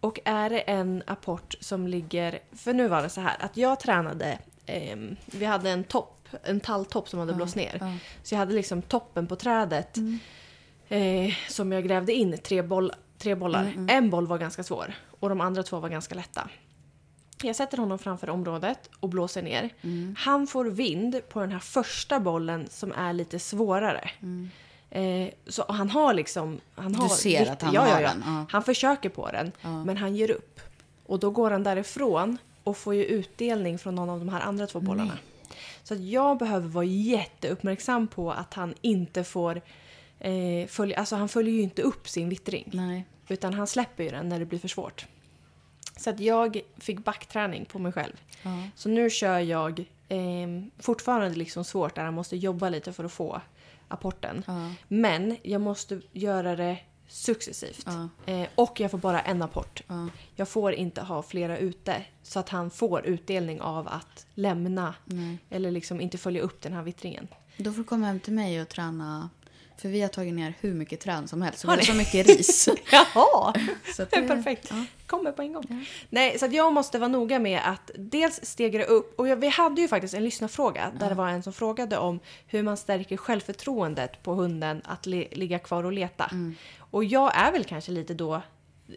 Och 0.00 0.20
är 0.24 0.50
det 0.50 0.60
en 0.60 1.02
apport 1.06 1.54
som 1.60 1.86
ligger... 1.86 2.38
För 2.52 2.72
nu 2.72 2.88
var 2.88 3.02
det 3.02 3.08
så 3.08 3.20
här 3.20 3.36
att 3.40 3.56
jag 3.56 3.80
tränade... 3.80 4.38
ehm, 4.66 5.16
vi 5.26 5.44
hade 5.44 5.70
en 5.70 5.84
topp, 5.84 6.28
en 6.44 6.60
talltopp 6.60 7.08
som 7.08 7.20
hade 7.20 7.32
blåst 7.32 7.56
ner. 7.56 7.76
ja. 7.80 7.94
Så 8.22 8.34
jag 8.34 8.38
hade 8.38 8.54
liksom 8.54 8.82
toppen 8.82 9.26
på 9.26 9.36
trädet 9.36 9.96
eh, 10.88 11.34
som 11.48 11.72
jag 11.72 11.84
grävde 11.84 12.12
in 12.12 12.38
tre, 12.38 12.62
boll, 12.62 12.92
tre 13.20 13.34
bollar. 13.34 13.72
En 13.88 14.10
boll 14.10 14.26
var 14.26 14.38
ganska 14.38 14.62
svår 14.62 14.94
och 15.20 15.28
de 15.28 15.40
andra 15.40 15.62
två 15.62 15.80
var 15.80 15.88
ganska 15.88 16.14
lätta. 16.14 16.48
Jag 17.42 17.56
sätter 17.56 17.78
honom 17.78 17.98
framför 17.98 18.30
området 18.30 18.90
och 19.00 19.08
blåser 19.08 19.42
ner. 19.42 19.70
Han 20.16 20.46
får 20.46 20.64
vind 20.64 21.20
på 21.28 21.40
den 21.40 21.52
här 21.52 21.58
första 21.58 22.20
bollen 22.20 22.68
som 22.70 22.92
är 22.92 23.12
lite 23.12 23.38
svårare. 23.38 24.10
Eh, 24.90 25.28
så 25.46 25.64
han 25.68 25.90
har 25.90 26.14
liksom... 26.14 26.60
Han 26.74 26.94
har 26.94 27.08
ser 27.08 27.40
vikt- 27.40 27.50
att 27.50 27.62
han 27.62 27.74
ja, 27.74 27.80
har 27.80 28.00
ja. 28.00 28.08
den, 28.08 28.22
ja. 28.26 28.46
Han 28.50 28.62
försöker 28.62 29.08
på 29.08 29.30
den, 29.30 29.52
men 29.86 29.96
han 29.96 30.16
ger 30.16 30.30
upp. 30.30 30.60
Och 31.06 31.18
då 31.18 31.30
går 31.30 31.50
han 31.50 31.62
därifrån 31.62 32.38
och 32.64 32.76
får 32.76 32.94
ju 32.94 33.04
utdelning 33.04 33.78
från 33.78 33.94
någon 33.94 34.10
av 34.10 34.18
de 34.18 34.28
här 34.28 34.40
andra 34.40 34.66
två 34.66 34.80
bollarna. 34.80 35.18
Så 35.82 35.94
att 35.94 36.00
jag 36.00 36.38
behöver 36.38 36.68
vara 36.68 36.84
jätteuppmärksam 36.84 38.06
på 38.06 38.32
att 38.32 38.54
han 38.54 38.74
inte 38.80 39.24
får... 39.24 39.60
Eh, 40.20 40.66
följa, 40.66 40.96
alltså 40.96 41.16
han 41.16 41.28
följer 41.28 41.54
ju 41.54 41.60
inte 41.62 41.82
upp 41.82 42.08
sin 42.08 42.28
vittring. 42.28 42.70
Nej. 42.72 43.06
Utan 43.28 43.54
han 43.54 43.66
släpper 43.66 44.04
ju 44.04 44.10
den 44.10 44.28
när 44.28 44.38
det 44.38 44.44
blir 44.44 44.58
för 44.58 44.68
svårt. 44.68 45.06
Så 45.96 46.10
att 46.10 46.20
jag 46.20 46.60
fick 46.78 47.04
backträning 47.04 47.64
på 47.64 47.78
mig 47.78 47.92
själv. 47.92 48.12
Ja. 48.42 48.62
Så 48.76 48.88
nu 48.88 49.10
kör 49.10 49.38
jag 49.38 49.78
eh, 50.08 50.48
fortfarande 50.78 51.38
liksom 51.38 51.64
svårt 51.64 51.94
där 51.94 52.04
han 52.04 52.14
måste 52.14 52.36
jobba 52.36 52.68
lite 52.68 52.92
för 52.92 53.04
att 53.04 53.12
få 53.12 53.40
apporten. 53.88 54.44
Ja. 54.46 54.72
Men 54.88 55.36
jag 55.42 55.60
måste 55.60 56.00
göra 56.12 56.56
det 56.56 56.78
successivt. 57.08 57.86
Ja. 57.86 58.32
Eh, 58.32 58.48
och 58.54 58.80
jag 58.80 58.90
får 58.90 58.98
bara 58.98 59.20
en 59.20 59.42
apport. 59.42 59.82
Ja. 59.86 60.08
Jag 60.36 60.48
får 60.48 60.72
inte 60.72 61.00
ha 61.02 61.22
flera 61.22 61.58
ute 61.58 62.04
så 62.22 62.38
att 62.38 62.48
han 62.48 62.70
får 62.70 63.06
utdelning 63.06 63.60
av 63.60 63.88
att 63.88 64.26
lämna 64.34 64.94
Nej. 65.04 65.38
eller 65.50 65.70
liksom 65.70 66.00
inte 66.00 66.18
följa 66.18 66.42
upp 66.42 66.62
den 66.62 66.72
här 66.72 66.82
vittringen. 66.82 67.28
Då 67.56 67.72
får 67.72 67.78
du 67.78 67.84
komma 67.84 68.06
hem 68.06 68.20
till 68.20 68.32
mig 68.32 68.62
och 68.62 68.68
träna. 68.68 69.30
För 69.80 69.88
vi 69.88 70.00
har 70.00 70.08
tagit 70.08 70.34
ner 70.34 70.54
hur 70.60 70.74
mycket 70.74 71.00
träd 71.00 71.28
som 71.30 71.42
helst. 71.42 71.58
Så 71.58 71.68
Har 71.68 71.76
vi 71.76 71.80
har 71.80 71.86
så 71.86 71.94
mycket 71.94 72.26
ris. 72.26 72.68
Jaha! 72.92 73.54
så 73.96 74.04
Det 74.04 74.28
perfekt. 74.28 74.66
Ja. 74.70 74.84
Kommer 75.06 75.32
på 75.32 75.42
en 75.42 75.52
gång. 75.52 75.86
Nej, 76.10 76.38
så 76.38 76.46
jag 76.46 76.72
måste 76.72 76.98
vara 76.98 77.08
noga 77.08 77.38
med 77.38 77.60
att 77.64 77.90
dels 77.94 78.40
stegra 78.42 78.84
upp. 78.84 79.20
Och 79.20 79.42
vi 79.42 79.48
hade 79.48 79.80
ju 79.80 79.88
faktiskt 79.88 80.14
en 80.14 80.24
lyssnarfråga 80.24 80.92
där 81.00 81.08
det 81.08 81.14
var 81.14 81.28
en 81.28 81.42
som 81.42 81.52
frågade 81.52 81.98
om 81.98 82.20
hur 82.46 82.62
man 82.62 82.76
stärker 82.76 83.16
självförtroendet 83.16 84.22
på 84.22 84.34
hunden 84.34 84.82
att 84.84 85.06
li, 85.06 85.28
ligga 85.32 85.58
kvar 85.58 85.84
och 85.84 85.92
leta. 85.92 86.24
Mm. 86.24 86.54
Och 86.78 87.04
jag 87.04 87.36
är 87.36 87.52
väl 87.52 87.64
kanske 87.64 87.92
lite 87.92 88.14
då 88.14 88.42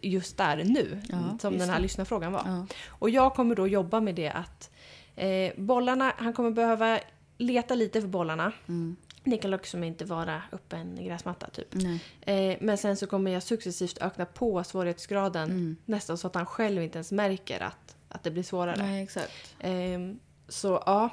just 0.02 0.36
där 0.36 0.64
nu, 0.64 1.02
Ja, 1.08 1.38
som 1.40 1.58
den 1.58 1.68
här 1.68 1.76
det. 1.76 1.82
lyssnarfrågan 1.82 2.32
var. 2.32 2.42
Ja. 2.46 2.66
Och 2.88 3.10
jag 3.10 3.34
kommer 3.34 3.54
då 3.54 3.68
jobba 3.68 4.00
med 4.00 4.14
det 4.14 4.28
att 4.28 4.70
eh, 5.16 5.52
bollarna, 5.56 6.12
han 6.16 6.32
kommer 6.32 6.50
behöva 6.50 7.00
leta 7.38 7.74
lite 7.74 8.00
för 8.00 8.08
bollarna. 8.08 8.52
Mm. 8.68 8.96
Det 9.24 9.36
kan 9.38 9.50
liksom 9.50 9.84
inte 9.84 10.04
vara 10.04 10.42
uppe 10.50 10.76
en 10.76 11.04
gräsmatta 11.04 11.50
typ. 11.50 11.74
Eh, 12.20 12.56
men 12.60 12.78
sen 12.78 12.96
så 12.96 13.06
kommer 13.06 13.30
jag 13.30 13.42
successivt 13.42 13.98
öka 14.00 14.24
på 14.26 14.64
svårighetsgraden 14.64 15.50
Mm. 15.50 15.76
nästan 15.84 16.18
så 16.18 16.26
att 16.26 16.34
han 16.34 16.46
själv 16.46 16.82
inte 16.82 16.98
ens 16.98 17.12
märker 17.12 17.60
att, 17.60 17.96
att 18.08 18.22
det 18.22 18.30
blir 18.30 18.42
svårare. 18.42 18.76
Nej, 18.78 19.02
exakt. 19.02 19.54
Ehm, 19.60 20.18
så 20.48 20.82
ja. 20.86 21.08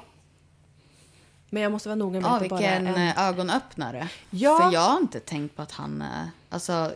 Men 1.50 1.62
jag 1.62 1.72
måste 1.72 1.88
vara 1.88 1.96
noga 1.96 2.20
med 2.20 2.28
Ja, 2.30 2.36
att 2.36 2.42
det 2.42 2.48
bara 2.48 2.60
vilken 2.60 2.86
eh, 2.86 3.28
ögonöppnare. 3.28 4.08
Ja. 4.30 4.58
För 4.58 4.72
jag 4.72 4.80
har 4.80 5.00
inte 5.00 5.20
tänkt 5.20 5.56
på 5.56 5.62
att 5.62 5.72
han 5.72 6.02
är... 6.02 6.30
Alltså, 6.48 6.94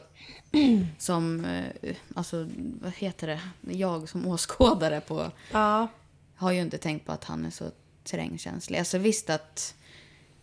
som... 0.98 1.44
eh, 1.44 1.96
Alltså, 2.14 2.48
vad 2.82 2.92
heter 2.92 3.26
det? 3.26 3.40
Jag 3.76 4.08
som 4.08 4.26
åskådare 4.26 5.00
på... 5.00 5.30
Ja, 5.52 5.88
Har 6.36 6.52
ju 6.52 6.60
inte 6.60 6.78
tänkt 6.78 7.06
på 7.06 7.12
att 7.12 7.24
han 7.24 7.44
är 7.44 7.50
så 7.50 7.64
terrängkänslig. 8.04 8.78
Alltså 8.78 8.98
visst 8.98 9.30
att... 9.30 9.74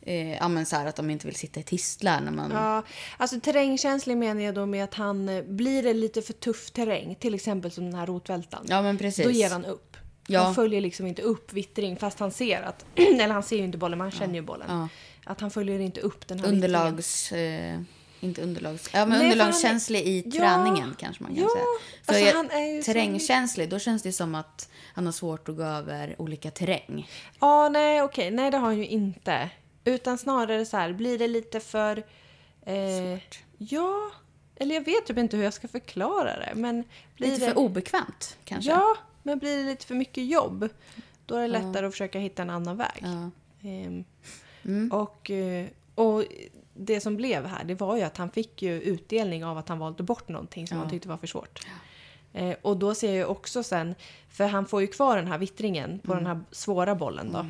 Eh, 0.06 0.34
ja, 0.34 0.48
men 0.48 0.66
så 0.66 0.76
här 0.76 0.86
att 0.86 0.96
de 0.96 1.10
inte 1.10 1.28
vill 1.28 1.36
sitta 1.36 1.60
i 1.60 1.63
tistlar 1.63 2.22
när 2.22 2.32
man... 2.32 2.52
ja. 2.52 2.84
Alltså 3.18 3.39
terrängkänslig 3.39 4.18
menar 4.18 4.42
jag 4.42 4.56
då 4.56 4.66
med 4.66 4.84
att 4.84 4.94
han 4.94 5.30
eh, 5.30 5.44
blir 5.44 5.84
det 5.84 5.94
lite 5.94 6.22
för 6.22 6.34
tuff 6.34 6.72
terräng, 6.72 7.16
till 7.16 7.34
exempel 7.34 7.72
som 7.72 7.86
den 7.86 7.96
här 8.00 8.06
rotvältan. 8.06 8.66
Ja, 8.70 8.82
men 8.82 8.98
precis. 8.98 9.26
Då 9.26 9.32
ger 9.32 9.50
han 9.50 9.66
upp. 9.66 9.98
Ja. 10.28 10.42
Han 10.42 10.56
följer 10.56 10.82
liksom 10.82 11.08
inte 11.08 11.22
upp 11.22 11.54
vittring 11.54 11.98
fast 11.98 12.20
han 12.20 12.32
ser 12.32 12.62
att, 12.62 12.86
eller 12.96 13.28
han 13.34 13.44
ser 13.44 13.58
ju 13.58 13.63
inte 13.63 13.78
bollen 13.78 13.98
men 13.98 14.06
han 14.06 14.20
känner 14.20 14.36
ju 14.36 14.42
bollen. 14.42 14.68
Ja. 14.70 14.88
Att 15.26 15.42
han 15.42 15.52
följer 15.52 15.80
inte 15.80 16.02
upp 16.02 16.28
den 16.28 16.39
här. 16.39 16.48
Underlags... 16.48 17.32
Eh, 17.32 17.80
inte 18.20 18.42
underlags... 18.42 18.89
Ja, 18.94 19.06
men 19.06 19.20
Nej, 19.20 19.32
underlagskänslig 19.32 20.00
i 20.08 20.24
Ja. 20.26 20.32
träningen 20.39 20.96
kanske 21.00 21.24
man 21.24 21.36
kan 21.36 21.44
Ja, 21.44 21.50
säga. 21.54 21.66
För 22.04 22.13
alltså 22.26 22.38
han 22.38 22.46
är 22.52 22.82
terrängkänslig, 22.84 23.70
då 23.70 23.80
känns 23.80 24.04
det 24.04 24.12
som 24.12 24.36
att 24.36 24.70
han 24.94 25.06
har 25.06 25.13
svårt 25.13 25.50
att 25.50 25.56
gå 25.56 25.63
över 25.63 26.16
olika 26.22 26.52
terräng. 26.52 27.10
Ja, 27.39 27.70
nej 27.70 28.02
okej. 28.02 28.32
Nej, 28.32 28.52
det 28.52 28.58
har 28.58 28.66
han 28.68 28.78
ju 28.78 28.88
inte. 28.88 29.50
Utan 29.86 30.17
snarare 30.17 30.65
så 30.65 30.78
här, 30.78 30.93
blir 30.93 31.19
det 31.19 31.28
lite 31.28 31.60
för... 31.60 32.04
Eh, 32.65 33.19
ja, 33.58 34.12
eller 34.56 34.76
jag 34.76 34.86
vet 34.86 35.06
typ 35.06 35.17
inte 35.17 35.38
hur 35.38 35.43
jag 35.43 35.54
ska 35.54 35.67
förklara 35.67 36.39
det. 36.39 36.52
Men 36.56 36.84
blir 37.15 37.28
Lite 37.30 37.46
det, 37.46 37.52
för 37.52 37.58
obekvämt 37.60 38.38
kanske. 38.43 38.72
Ja, 38.72 38.96
men 39.24 39.39
blir 39.39 39.58
det 39.58 39.63
lite 39.63 39.86
för 39.86 39.96
mycket 39.96 40.26
jobb, 40.26 40.69
då 41.26 41.36
är 41.36 41.41
det 41.41 41.48
lättare 41.48 41.86
att 41.86 41.91
försöka 41.93 42.19
hitta 42.19 42.41
en 42.41 42.50
annan 42.50 42.78
väg. 42.78 42.98
Ja. 43.02 43.30
Ehm, 43.69 44.04
Mm. 44.65 44.91
och, 44.91 45.32
eh, 45.32 45.67
och 45.96 46.24
det 46.74 47.02
som 47.02 47.15
blev 47.17 47.46
här, 47.46 47.63
det 47.63 47.76
var 47.76 47.96
ju 47.98 48.02
att 48.04 48.17
han 48.17 48.32
fick 48.32 48.62
ju 48.62 48.82
utdelning 48.82 49.46
av 49.46 49.58
att 49.58 49.69
han 49.69 49.80
valde 49.80 50.04
bort 50.04 50.28
någonting 50.30 50.67
som 50.67 50.78
Ja. 50.78 50.82
han 50.84 50.91
tyckte 50.91 51.08
var 51.10 51.17
för 51.17 51.28
svårt. 51.28 51.60
Eh, 52.34 52.56
och 52.62 52.78
då 52.78 52.96
ser 52.96 53.08
jag 53.08 53.15
ju 53.17 53.26
också 53.26 53.63
sen, 53.63 53.96
för 54.30 54.48
han 54.48 54.65
får 54.65 54.82
ju 54.82 54.88
kvar 54.88 55.15
den 55.17 55.28
här 55.28 55.38
vittringen 55.38 56.00
på 56.00 56.12
Mm. 56.13 56.24
den 56.24 56.36
här 56.38 56.43
svåra 56.52 56.96
bollen 56.96 57.32
då. 57.32 57.46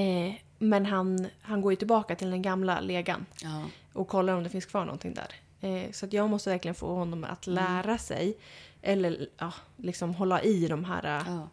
Eh, 0.00 0.34
men 0.62 0.86
han, 0.86 1.26
han 1.42 1.60
går 1.60 1.72
ju 1.72 1.76
tillbaka 1.76 2.16
till 2.16 2.30
den 2.30 2.42
gamla 2.42 2.80
legan 2.80 3.26
Ja. 3.42 3.62
och 3.92 4.08
kollar 4.08 4.34
om 4.34 4.42
det 4.44 4.50
finns 4.50 4.66
kvar 4.66 4.84
någonting 4.84 5.14
där. 5.14 5.34
Eh, 5.60 5.90
så 5.92 6.06
att 6.06 6.12
jag 6.12 6.30
måste 6.30 6.50
verkligen 6.50 6.74
få 6.74 6.94
honom 6.94 7.24
att 7.24 7.46
Mm. 7.46 7.54
lära 7.64 7.98
sig, 7.98 8.36
eller 8.82 9.28
ja, 9.38 9.52
liksom 9.76 10.14
hålla 10.14 10.42
i 10.42 10.66
de 10.68 10.84
här, 10.84 11.04
eh, 11.04 11.24
Ja. 11.26 11.48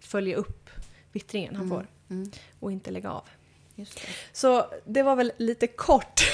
följa 0.00 0.36
upp 0.36 0.70
vittringen 1.12 1.56
han 1.56 1.68
får 1.68 1.86
Mm. 2.10 2.30
och 2.60 2.72
inte 2.72 2.90
lägga 2.90 3.10
av. 3.10 3.24
Just 3.74 3.94
det. 4.00 4.08
Så 4.32 4.66
det 4.86 5.02
var 5.02 5.16
väl 5.16 5.32
lite 5.36 5.66
kort. 5.66 6.20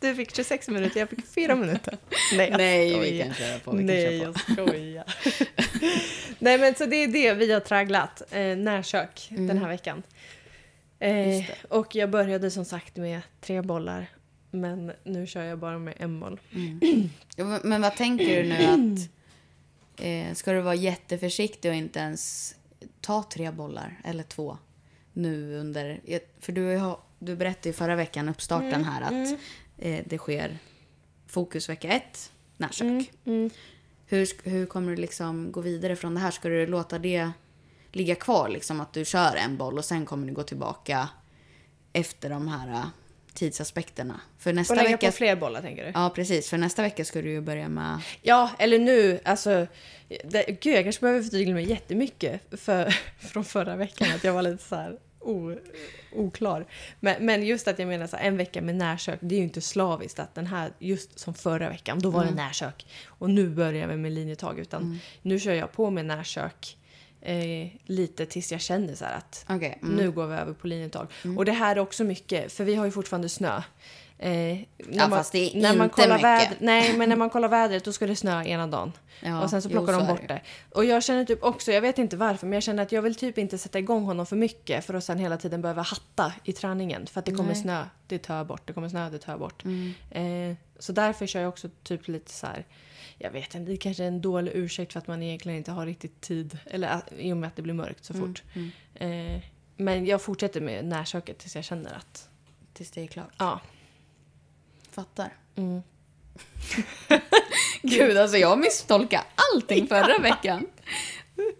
Du 0.00 0.14
fick 0.14 0.36
26 0.36 0.68
minuter, 0.68 1.00
jag 1.00 1.08
fick 1.10 1.26
4 1.26 1.54
minuter. 1.54 1.98
Nej, 2.36 2.48
jag 2.50 2.58
Nej, 2.58 2.88
vi 2.88 3.06
skojar. 3.06 3.24
kan 3.24 3.34
köra 3.34 3.58
på. 3.58 3.70
Vi 3.70 3.76
kan 3.78 3.86
Nej, 3.86 4.20
köra 4.20 4.32
på. 4.32 4.38
jag 4.56 4.68
skojar. 4.68 5.04
Nej, 6.38 6.58
men 6.58 6.74
så 6.74 6.86
det 6.86 6.96
är 6.96 7.08
det 7.08 7.34
vi 7.34 7.52
har 7.52 7.60
tragglat, 7.60 8.22
eh, 8.30 8.56
närkök, 8.56 9.26
den 9.30 9.58
här 9.58 9.68
veckan. 9.68 10.02
Eh, 11.02 11.10
Mm. 11.28 11.44
Och 11.68 11.94
jag 11.94 12.10
började 12.10 12.50
som 12.50 12.64
sagt 12.64 12.96
med 12.96 13.20
tre 13.40 13.62
bollar, 13.62 14.06
men 14.50 14.92
nu 15.04 15.26
kör 15.26 15.42
jag 15.42 15.58
bara 15.58 15.78
med 15.78 15.94
en 15.98 16.20
boll. 16.20 16.40
Ja, 17.36 17.58
men- 17.64 17.82
vad 17.82 17.96
tänker 17.96 18.42
du 18.42 18.48
nu 18.48 18.64
att... 18.66 19.08
Eh, 20.02 20.34
ska 20.34 20.52
du 20.52 20.60
vara 20.60 20.74
jätteförsiktig 20.74 21.70
och 21.70 21.74
inte 21.76 21.98
ens 21.98 22.54
ta 23.00 23.22
tre 23.32 23.50
bollar 23.50 24.00
eller 24.04 24.22
två 24.22 24.58
nu 25.12 25.56
under... 25.56 26.00
För 26.40 26.52
du, 26.52 26.76
har, 26.76 27.00
du 27.18 27.36
berättade 27.36 27.68
ju 27.68 27.72
förra 27.72 27.96
veckan, 27.96 28.28
uppstarten 28.28 28.84
här, 28.84 29.02
att 29.02 29.38
eh, 29.78 30.00
det 30.06 30.18
sker 30.18 30.58
fokus 31.26 31.68
vecka 31.68 31.88
ett, 31.88 32.32
närsök. 32.56 33.10
Mm. 33.24 33.50
Hur, 34.06 34.24
sk- 34.24 34.50
hur 34.50 34.66
kommer 34.66 34.90
du 34.90 34.96
liksom 34.96 35.52
gå 35.52 35.60
vidare 35.60 35.96
från 35.96 36.14
det 36.14 36.20
här? 36.20 36.30
Ska 36.30 36.48
du 36.48 36.66
låta 36.66 36.98
det 36.98 37.30
ligga 37.92 38.14
kvar, 38.14 38.48
liksom 38.48 38.80
att 38.80 38.92
du 38.92 39.04
kör 39.04 39.36
en 39.36 39.56
boll 39.56 39.78
och 39.78 39.84
sen 39.84 40.06
kommer 40.06 40.26
du 40.26 40.32
gå 40.32 40.42
tillbaka 40.42 41.08
efter 41.92 42.30
de 42.30 42.48
här 42.48 42.72
eh, 42.72 42.84
tidsaspekterna? 43.34 44.20
För 44.38 44.52
nästa 44.52 44.74
Och 44.74 44.76
lägga 44.76 44.90
vecka... 44.90 45.06
på 45.06 45.12
fler 45.12 45.36
bollar 45.36 45.60
tänker 45.60 45.84
du? 45.84 45.90
Ja, 45.94 46.10
precis. 46.14 46.50
För 46.50 46.58
nästa 46.58 46.82
vecka 46.82 47.04
ska 47.04 47.22
du 47.22 47.30
ju 47.30 47.40
börja 47.40 47.68
med... 47.68 48.00
Ja, 48.22 48.50
eller 48.58 48.78
nu, 48.78 49.20
alltså... 49.24 49.66
Det, 50.24 50.60
gud, 50.60 50.76
jag 50.76 50.84
kanske 50.84 51.00
behöver 51.00 51.22
förtydliga 51.22 51.54
mig 51.54 51.68
jättemycket 51.68 52.60
för, 52.60 52.94
från 53.18 53.44
förra 53.44 53.76
veckan, 53.76 54.08
att 54.14 54.24
jag 54.24 54.32
var 54.32 54.42
lite 54.42 54.64
så 54.64 54.76
här 54.76 54.98
o, 55.20 55.56
oklar. 56.12 56.66
Men, 57.00 57.26
men 57.26 57.46
just 57.46 57.68
att 57.68 57.78
jag 57.78 57.88
menar 57.88 58.06
så 58.06 58.16
här, 58.16 58.24
en 58.24 58.36
vecka 58.36 58.62
med 58.62 58.74
närsök, 58.74 59.18
det 59.22 59.34
är 59.34 59.38
ju 59.38 59.44
inte 59.44 59.60
slaviskt 59.60 60.18
att 60.18 60.34
den 60.34 60.46
här, 60.46 60.72
just 60.78 61.18
som 61.18 61.34
förra 61.34 61.68
veckan, 61.68 61.98
då 61.98 62.10
var 62.10 62.24
det 62.24 62.30
närsök. 62.30 62.86
Och 63.06 63.30
nu 63.30 63.48
börjar 63.48 63.88
vi 63.88 63.96
med 63.96 64.12
linjetag, 64.12 64.58
utan 64.58 65.00
nu 65.22 65.38
kör 65.38 65.54
jag 65.54 65.72
på 65.72 65.90
med 65.90 66.06
närsök 66.06 66.76
eh, 67.22 67.68
lite 67.84 68.26
tills 68.26 68.52
jag 68.52 68.60
känner 68.60 68.94
så 68.94 69.04
att 69.04 69.44
Okej. 69.48 69.78
mm. 69.82 69.96
nu 69.96 70.10
går 70.10 70.26
vi 70.26 70.34
över 70.34 70.52
på 70.52 70.66
linjetag. 70.66 71.06
Och 71.38 71.44
det 71.44 71.52
här 71.52 71.76
är 71.76 71.80
också 71.80 72.04
mycket, 72.04 72.52
för 72.52 72.64
vi 72.64 72.74
har 72.74 72.84
ju 72.84 72.90
fortfarande 72.90 73.28
snö. 73.28 73.62
Eh, 74.18 74.30
när 74.30 74.66
Ja, 74.76 75.08
man- 75.08 75.10
fast 75.10 75.32
det 75.32 75.38
är 75.56 75.60
när 75.60 75.76
man 75.76 75.84
inte 75.84 76.02
kollar 76.02 76.14
mycket. 76.16 76.24
Väder, 76.24 76.56
nej, 76.60 76.96
men 76.96 77.08
när 77.08 77.16
man 77.22 77.30
kollar 77.30 77.48
vädret 77.48 77.84
då 77.84 77.92
ska 77.92 78.06
det 78.06 78.16
snö 78.16 78.44
ena 78.44 78.66
dagen. 78.66 78.92
Ja, 79.20 79.42
och 79.42 79.50
sen 79.50 79.62
så 79.62 79.68
jo, 79.68 79.72
plockar 79.72 79.92
så 79.92 79.98
de 80.00 80.06
bort 80.06 80.20
det. 80.20 80.26
det. 80.34 80.42
Och 80.74 80.84
jag 80.84 81.04
känner 81.04 81.24
typ 81.24 81.42
också, 81.44 81.72
jag 81.72 81.80
vet 81.80 81.98
inte 81.98 82.16
varför, 82.16 82.46
men 82.46 82.52
jag 82.56 82.62
känner 82.62 82.82
att 82.82 82.92
jag 82.92 83.02
vill 83.02 83.14
typ 83.14 83.38
inte 83.38 83.58
sätta 83.58 83.78
igång 83.78 84.04
honom 84.04 84.26
för 84.26 84.36
mycket 84.36 84.84
för 84.84 84.94
att 84.94 85.04
sen 85.04 85.18
hela 85.18 85.36
tiden 85.36 85.62
behöva 85.62 85.82
hatta 85.82 86.32
i 86.44 86.52
träningen. 86.52 87.06
För 87.06 87.18
att 87.20 87.26
det 87.26 87.32
kommer 87.32 87.52
Nej. 87.52 87.62
snö, 87.62 87.84
det 88.06 88.18
tar 88.18 88.44
bort, 88.44 88.62
det 88.66 88.72
kommer 88.72 88.88
snö, 88.88 89.10
det 89.10 89.18
tar 89.18 89.38
bort. 89.38 89.64
Mm. 89.64 89.92
Eh, 90.50 90.56
så 90.78 90.92
därför 90.92 91.26
kör 91.26 91.40
jag 91.40 91.48
också 91.48 91.68
typ 91.82 92.08
lite 92.08 92.32
så 92.32 92.46
här. 92.46 92.64
Jag 93.22 93.30
vet 93.30 93.54
inte, 93.54 93.70
det 93.70 93.76
kanske 93.76 94.02
är 94.02 94.08
en 94.08 94.20
dålig 94.20 94.52
ursäkt 94.54 94.92
för 94.92 94.98
att 94.98 95.06
man 95.06 95.22
egentligen 95.22 95.58
inte 95.58 95.72
har 95.72 95.86
riktigt 95.86 96.20
tid. 96.20 96.58
Eller 96.66 97.00
i 97.18 97.32
och 97.32 97.36
med 97.36 97.46
att 97.48 97.56
det 97.56 97.62
blir 97.62 97.74
mörkt 97.74 98.04
så 98.04 98.14
fort. 98.14 98.42
Mm. 98.54 98.70
Eh, 99.34 99.42
men 99.76 100.06
jag 100.06 100.22
fortsätter 100.22 100.60
med 100.60 100.84
närsöket 100.84 101.38
tills 101.38 101.54
jag 101.56 101.64
känner 101.64 101.92
att, 101.94 102.28
Tills 102.72 102.90
det 102.90 103.02
är 103.02 103.06
klart. 103.06 103.32
ja. 103.38 103.60
Fattar. 104.90 105.32
Mm. 105.56 105.82
Gud, 107.82 108.16
alltså 108.16 108.36
jag 108.36 108.58
misstolkade 108.58 109.22
allting 109.54 109.86
förra 109.86 110.18
veckan. 110.18 110.66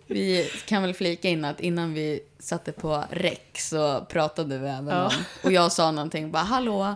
Vi 0.07 0.51
kan 0.67 0.83
väl 0.83 0.95
flika 0.95 1.29
in 1.29 1.45
att 1.45 1.61
innan 1.61 1.95
vi 1.95 2.21
satte 2.39 2.73
på 2.73 3.05
rec 3.11 3.39
så 3.55 4.01
pratade 4.05 4.59
vi 4.59 4.69
även 4.69 4.87
Ja. 4.89 5.07
om... 5.07 5.13
Och 5.45 5.53
jag 5.53 5.73
sa 5.73 5.91
någonting 5.91 6.31
bara, 6.31 6.43
hallå, 6.43 6.95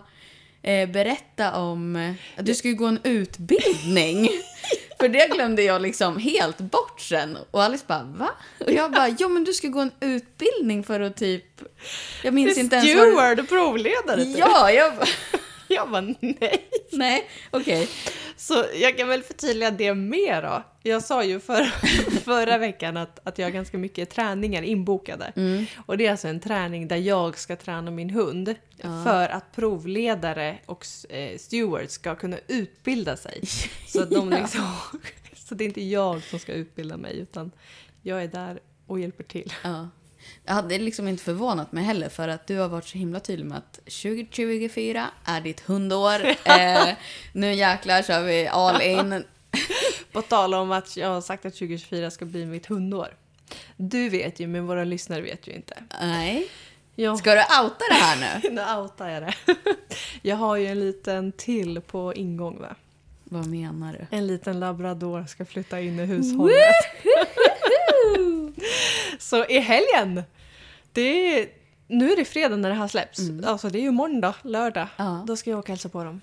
eh, 0.64 0.88
berätta 0.88 1.56
om... 1.56 2.14
att 2.36 2.46
Du 2.46 2.54
ska 2.54 2.68
ju 2.68 2.74
gå 2.74 2.86
en 2.86 3.00
utbildning. 3.02 4.28
För 4.98 5.08
det 5.08 5.30
glömde 5.34 5.62
jag 5.62 5.82
liksom 5.82 6.18
helt 6.18 6.58
bort 6.58 7.00
sen. 7.00 7.38
Och 7.50 7.62
Alice 7.62 7.84
bara, 7.86 8.02
va? 8.02 8.30
Och 8.58 8.72
jag 8.72 8.92
bara, 8.92 9.08
jo 9.08 9.28
men 9.28 9.44
du 9.44 9.52
ska 9.52 9.68
gå 9.68 9.80
en 9.80 9.92
utbildning 10.00 10.84
för 10.84 11.00
att 11.00 11.16
typ... 11.16 11.44
Jag 12.22 12.34
minns 12.34 12.58
inte 12.58 12.76
ens 12.76 12.94
vad... 12.96 13.08
Steward 13.08 13.40
och 13.40 13.48
provledare 13.48 14.24
typ. 14.24 14.38
Ja, 14.38 14.70
jag 14.70 14.96
bara, 14.96 15.06
Jag 15.68 15.90
bara 15.90 16.14
nej. 16.20 16.68
nej, 16.90 17.28
okej. 17.50 17.88
Så 18.36 18.64
jag 18.74 18.98
kan 18.98 19.08
väl 19.08 19.22
förtydliga 19.22 19.70
det 19.70 19.94
mer 19.94 20.42
då. 20.42 20.62
Jag 20.82 21.02
sa 21.02 21.24
ju 21.24 21.40
för, 21.40 21.64
förra 22.20 22.58
veckan 22.58 22.96
att, 22.96 23.28
att 23.28 23.38
jag 23.38 23.46
har 23.46 23.50
ganska 23.52 23.78
mycket 23.78 24.10
träningar 24.10 24.62
inbokade. 24.62 25.32
Mm. 25.36 25.66
Och 25.86 25.98
det 25.98 26.06
är 26.06 26.10
alltså 26.10 26.28
en 26.28 26.40
träning 26.40 26.88
där 26.88 26.96
jag 26.96 27.38
ska 27.38 27.56
träna 27.56 27.90
min 27.90 28.10
hund 28.10 28.54
för 29.04 29.28
att 29.28 29.52
provledare 29.54 30.58
och 30.66 30.86
eh, 31.08 31.38
stewards 31.38 31.92
ska 31.92 32.14
kunna 32.14 32.36
utbilda 32.48 33.16
sig. 33.16 33.40
Så, 33.86 34.02
att 34.02 34.10
de 34.10 34.30
liksom, 34.30 34.62
så 35.34 35.54
det 35.54 35.64
är 35.64 35.66
inte 35.66 35.84
jag 35.84 36.22
som 36.22 36.38
ska 36.38 36.52
utbilda 36.52 36.96
mig 36.96 37.18
utan 37.18 37.50
jag 38.02 38.22
är 38.22 38.28
där 38.28 38.60
och 38.86 39.00
hjälper 39.00 39.24
till. 39.24 39.52
Ja. 39.62 39.88
Jag 40.46 40.54
hade 40.54 40.78
liksom 40.78 41.08
inte 41.08 41.24
förvånat 41.24 41.72
mig 41.72 41.84
heller 41.84 42.08
för 42.08 42.28
att 42.28 42.46
du 42.46 42.58
har 42.58 42.68
varit 42.68 42.86
så 42.86 42.98
himla 42.98 43.20
tydlig 43.20 43.46
med 43.46 43.58
att 43.58 43.72
2024 43.74 45.06
är 45.24 45.40
ditt 45.40 45.60
hundår. 45.60 46.26
eh, 46.44 46.88
nu 47.32 47.52
jäklar 47.52 48.02
kör 48.02 48.22
vi 48.22 48.46
all 48.46 48.82
in. 48.82 49.24
På 50.12 50.22
tal 50.22 50.54
om 50.54 50.72
att 50.72 50.96
jag 50.96 51.08
har 51.08 51.20
sagt 51.20 51.46
att 51.46 51.54
2024 51.54 52.10
ska 52.10 52.24
bli 52.24 52.46
mitt 52.46 52.66
hundår. 52.66 53.08
Du 53.76 54.08
vet 54.08 54.40
ju, 54.40 54.46
men 54.46 54.66
våra 54.66 54.84
lyssnare 54.84 55.20
vet 55.20 55.46
ju 55.46 55.52
inte. 55.52 55.82
Nej. 56.00 56.48
Jag 56.94 57.18
Ska 57.18 57.34
du 57.34 57.40
outa 57.40 57.84
det 57.90 57.94
här 57.94 58.40
nu? 58.42 58.50
Nu 58.54 58.62
outar 58.82 59.08
jag 59.08 59.22
det. 59.22 59.34
Jag 60.22 60.36
har 60.36 60.56
ju 60.56 60.66
en 60.66 60.80
liten 60.80 61.32
till 61.32 61.80
på 61.80 62.14
ingång 62.14 62.58
va? 62.60 62.76
Vad 63.24 63.46
menar 63.46 63.92
du? 63.92 64.16
En 64.16 64.26
liten 64.26 64.60
labrador 64.60 65.24
ska 65.28 65.44
flytta 65.44 65.80
in 65.80 66.00
i 66.00 66.04
hushållet. 66.04 66.54
Så 69.18 69.44
i 69.46 69.58
helgen, 69.58 70.22
det 70.92 71.00
är, 71.40 71.48
nu 71.86 72.12
är 72.12 72.16
det 72.16 72.24
fredag 72.24 72.56
när 72.56 72.68
det 72.68 72.74
här 72.74 72.88
släpps. 72.88 73.20
Alltså 73.46 73.68
det 73.68 73.78
är 73.78 73.82
ju 73.82 73.90
måndag, 73.90 74.34
lördag. 74.42 74.88
Ja. 74.96 75.24
Då 75.26 75.36
ska 75.36 75.50
jag 75.50 75.58
åka 75.58 75.64
och 75.66 75.68
hälsa 75.68 75.88
på 75.88 76.04
dem. 76.04 76.20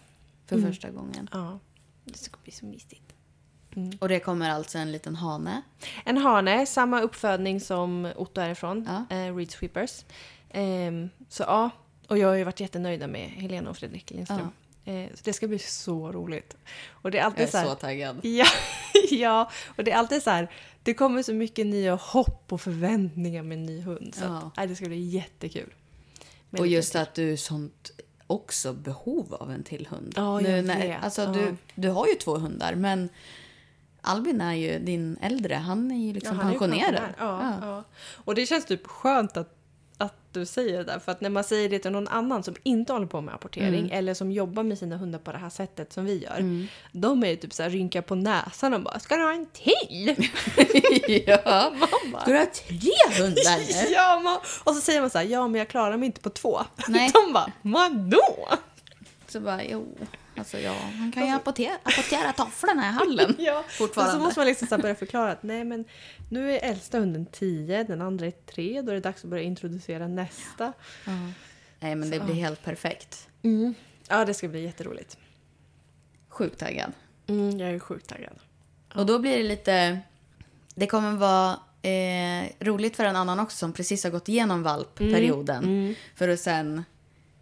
För 0.47 0.55
Mm. 0.55 0.69
första 0.71 0.89
gången. 0.89 1.29
Ja, 1.31 1.59
det 2.05 2.17
ska 2.17 2.37
bli 2.43 2.51
så 2.51 2.65
mysigt. 2.65 3.01
Och 3.99 4.09
det 4.09 4.19
kommer 4.19 4.49
alltså 4.49 4.77
en 4.77 4.91
liten 4.91 5.15
hane. 5.15 5.61
En 6.05 6.17
hane, 6.17 6.65
samma 6.65 7.01
uppfödning 7.01 7.59
som 7.61 8.11
Otto 8.15 8.41
är 8.41 8.49
ifrån, 8.49 8.87
Ja. 9.09 9.15
eh, 9.17 9.35
Reed 9.35 9.51
Sweepers. 9.51 10.05
Ehm, 10.49 11.09
så 11.29 11.43
ja, 11.43 11.69
och 12.07 12.17
jag 12.17 12.27
har 12.27 12.35
ju 12.35 12.43
varit 12.43 12.59
jättenöjda 12.59 13.07
med 13.07 13.29
Helena 13.29 13.69
och 13.69 13.77
Fredrik 13.77 14.11
Lindström. 14.11 14.51
Eh, 14.85 15.07
så 15.15 15.21
det 15.23 15.33
ska 15.33 15.47
bli 15.47 15.59
så 15.59 16.11
roligt. 16.11 16.57
Och 16.91 17.11
det 17.11 17.19
är 17.19 17.23
alltid 17.23 17.41
Jag 17.41 17.47
är 17.47 17.51
så 17.51 17.57
här, 17.57 17.65
så 17.65 17.75
taggad. 17.75 18.19
Ja, 18.25 18.45
ja, 19.11 19.49
och 19.77 19.83
det 19.83 19.91
är 19.91 19.95
alltid 19.95 20.23
så 20.23 20.29
här, 20.29 20.51
det 20.83 20.93
kommer 20.93 21.23
så 21.23 21.33
mycket 21.33 21.67
nya 21.67 21.95
hopp 21.95 22.53
och 22.53 22.61
förväntningar 22.61 23.43
med 23.43 23.57
en 23.57 23.65
ny 23.65 23.81
hund. 23.81 24.15
Så 24.15 24.23
Ja. 24.23 24.37
att, 24.37 24.57
nej, 24.57 24.67
det 24.67 24.75
ska 24.75 24.85
bli 24.85 24.99
jättekul. 25.01 25.73
Med 26.49 26.61
Och 26.61 26.67
just 26.67 26.95
att 26.95 27.15
du 27.15 27.31
är 27.33 27.37
sånt 27.37 27.91
också 28.27 28.73
behov 28.73 29.33
av 29.33 29.51
en 29.51 29.63
till 29.63 29.87
hund. 29.91 30.13
Ja, 30.15 30.41
jag 30.41 30.63
vet. 30.63 31.03
alltså, 31.03 31.21
Ja. 31.21 31.27
du, 31.31 31.55
du 31.75 31.89
har 31.89 32.07
ju 32.07 32.13
två 32.15 32.37
hundar, 32.37 32.75
men 32.75 33.09
Albin 34.01 34.41
är 34.41 34.53
ju 34.53 34.79
din 34.79 35.17
äldre. 35.21 35.55
Han 35.55 35.91
är 35.91 36.05
ju 36.07 36.13
liksom 36.13 36.37
han 36.37 36.47
är 36.47 36.53
ju 36.53 36.59
pensionerad. 36.59 36.95
pensionär. 36.95 37.15
Ja, 37.19 37.57
ja. 37.61 37.83
Och 38.15 38.35
det 38.35 38.45
känns 38.45 38.65
typ 38.65 38.87
skönt 38.87 39.37
att 39.37 39.57
du 40.33 40.45
säger 40.45 40.77
det 40.77 40.83
där. 40.83 40.99
För 40.99 41.11
att 41.11 41.21
när 41.21 41.29
man 41.29 41.43
säger 41.43 41.69
det 41.69 41.79
till 41.79 41.91
någon 41.91 42.07
annan 42.07 42.43
som 42.43 42.55
inte 42.63 42.93
håller 42.93 43.05
på 43.07 43.21
med 43.21 43.33
apportering 43.35 43.79
Mm. 43.79 43.91
eller 43.91 44.13
som 44.13 44.31
jobbar 44.31 44.63
med 44.63 44.77
sina 44.77 44.97
hundar 44.97 45.19
på 45.19 45.31
det 45.31 45.37
här 45.37 45.49
sättet 45.49 45.93
som 45.93 46.05
vi 46.05 46.23
gör. 46.23 46.67
De 46.91 47.23
är 47.23 47.27
ju 47.27 47.35
typ 47.35 47.53
så 47.53 47.63
här 47.63 47.69
rynka 47.69 48.01
på 48.01 48.15
näsan 48.15 48.73
och 48.73 48.81
bara 48.81 48.99
“ska 48.99 49.15
du 49.15 49.23
ha 49.23 49.33
en 49.33 49.45
till?” 49.53 50.29
ja. 51.27 51.73
Ska 52.21 52.31
du 52.31 52.37
ha 52.37 52.45
tre 52.45 53.23
hundar 53.23 53.57
nu? 53.87 53.89
ja, 53.93 54.19
man, 54.23 54.39
Och 54.63 54.75
så 54.75 54.81
säger 54.81 55.01
man 55.01 55.09
så 55.09 55.17
här 55.17 55.25
“ja 55.25 55.47
men 55.47 55.59
jag 55.59 55.67
klarar 55.67 55.97
mig 55.97 56.05
inte 56.05 56.21
på 56.21 56.29
två”. 56.29 56.59
Nej. 56.87 57.11
De 57.13 57.33
bara 57.33 57.51
“vadå?” 57.61 58.47
Så 59.27 59.39
bara, 59.39 59.63
jo, 59.63 59.97
alltså 60.35 60.57
ja, 60.59 60.75
han 60.99 61.11
kan 61.11 61.25
ju 61.27 61.33
apportera, 61.33 61.73
apportera 61.83 62.33
tofflorna 62.33 62.81
i 62.89 62.91
hallen. 62.91 63.35
Ja, 63.39 63.63
Fortfarande. 63.69 64.13
Så 64.13 64.19
måste 64.19 64.39
man 64.39 64.47
liksom 64.47 64.67
så 64.67 64.77
börja 64.77 64.95
förklara 64.95 65.31
att 65.31 65.43
nej 65.43 65.63
men 65.63 65.85
nu 66.29 66.51
är 66.51 66.69
äldsta 66.69 66.99
hunden 66.99 67.25
10, 67.25 67.83
den 67.83 68.01
andra 68.01 68.25
är 68.25 68.31
3, 68.31 68.81
då 68.81 68.91
är 68.91 68.95
det 68.95 69.01
dags 69.01 69.23
att 69.23 69.29
börja 69.29 69.43
introducera 69.43 70.07
nästa. 70.07 70.73
Nej, 71.79 71.95
men 71.95 72.09
det 72.09 72.19
blir 72.19 72.35
helt 72.35 72.63
perfekt. 72.63 73.27
Ja, 74.07 74.25
det 74.25 74.33
ska 74.33 74.47
bli 74.47 74.63
jätteroligt. 74.63 75.17
Sjukt 76.29 76.59
taggad. 76.59 76.91
Mm, 77.27 77.59
jag 77.59 77.69
är 77.69 77.79
sjukt 77.79 78.07
taggad. 78.09 78.39
Och 78.95 79.05
då 79.05 79.19
blir 79.19 79.37
det 79.37 79.43
lite... 79.43 79.99
Det 80.75 80.87
kommer 80.87 81.11
vara 81.11 81.59
eh, 81.81 82.49
roligt 82.59 82.95
för 82.95 83.05
en 83.05 83.15
annan 83.15 83.39
också 83.39 83.57
som 83.57 83.73
precis 83.73 84.03
har 84.03 84.11
gått 84.11 84.29
igenom 84.29 84.63
valpperioden. 84.63 85.95
För 86.15 86.29
att 86.29 86.39
sen 86.39 86.83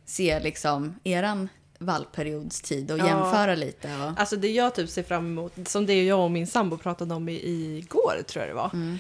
se 0.05 0.39
liksom 0.39 0.95
eran 1.03 1.49
valpperiodstid 1.79 2.91
och 2.91 2.97
Ja. 2.99 3.07
jämföra 3.07 3.55
lite. 3.55 3.87
Och, 3.87 4.19
Alltså 4.19 4.35
det 4.35 4.51
jag 4.51 4.75
typ 4.75 4.89
ser 4.89 5.03
fram 5.03 5.25
emot, 5.25 5.53
som 5.67 5.85
det 5.85 6.03
jag 6.05 6.19
och 6.23 6.31
min 6.31 6.47
sambo 6.47 6.77
pratade 6.77 7.13
om 7.15 7.29
i, 7.29 7.77
igår 7.77 8.23
tror 8.27 8.45
jag 8.45 8.49
det 8.49 8.55
var. 8.61 8.97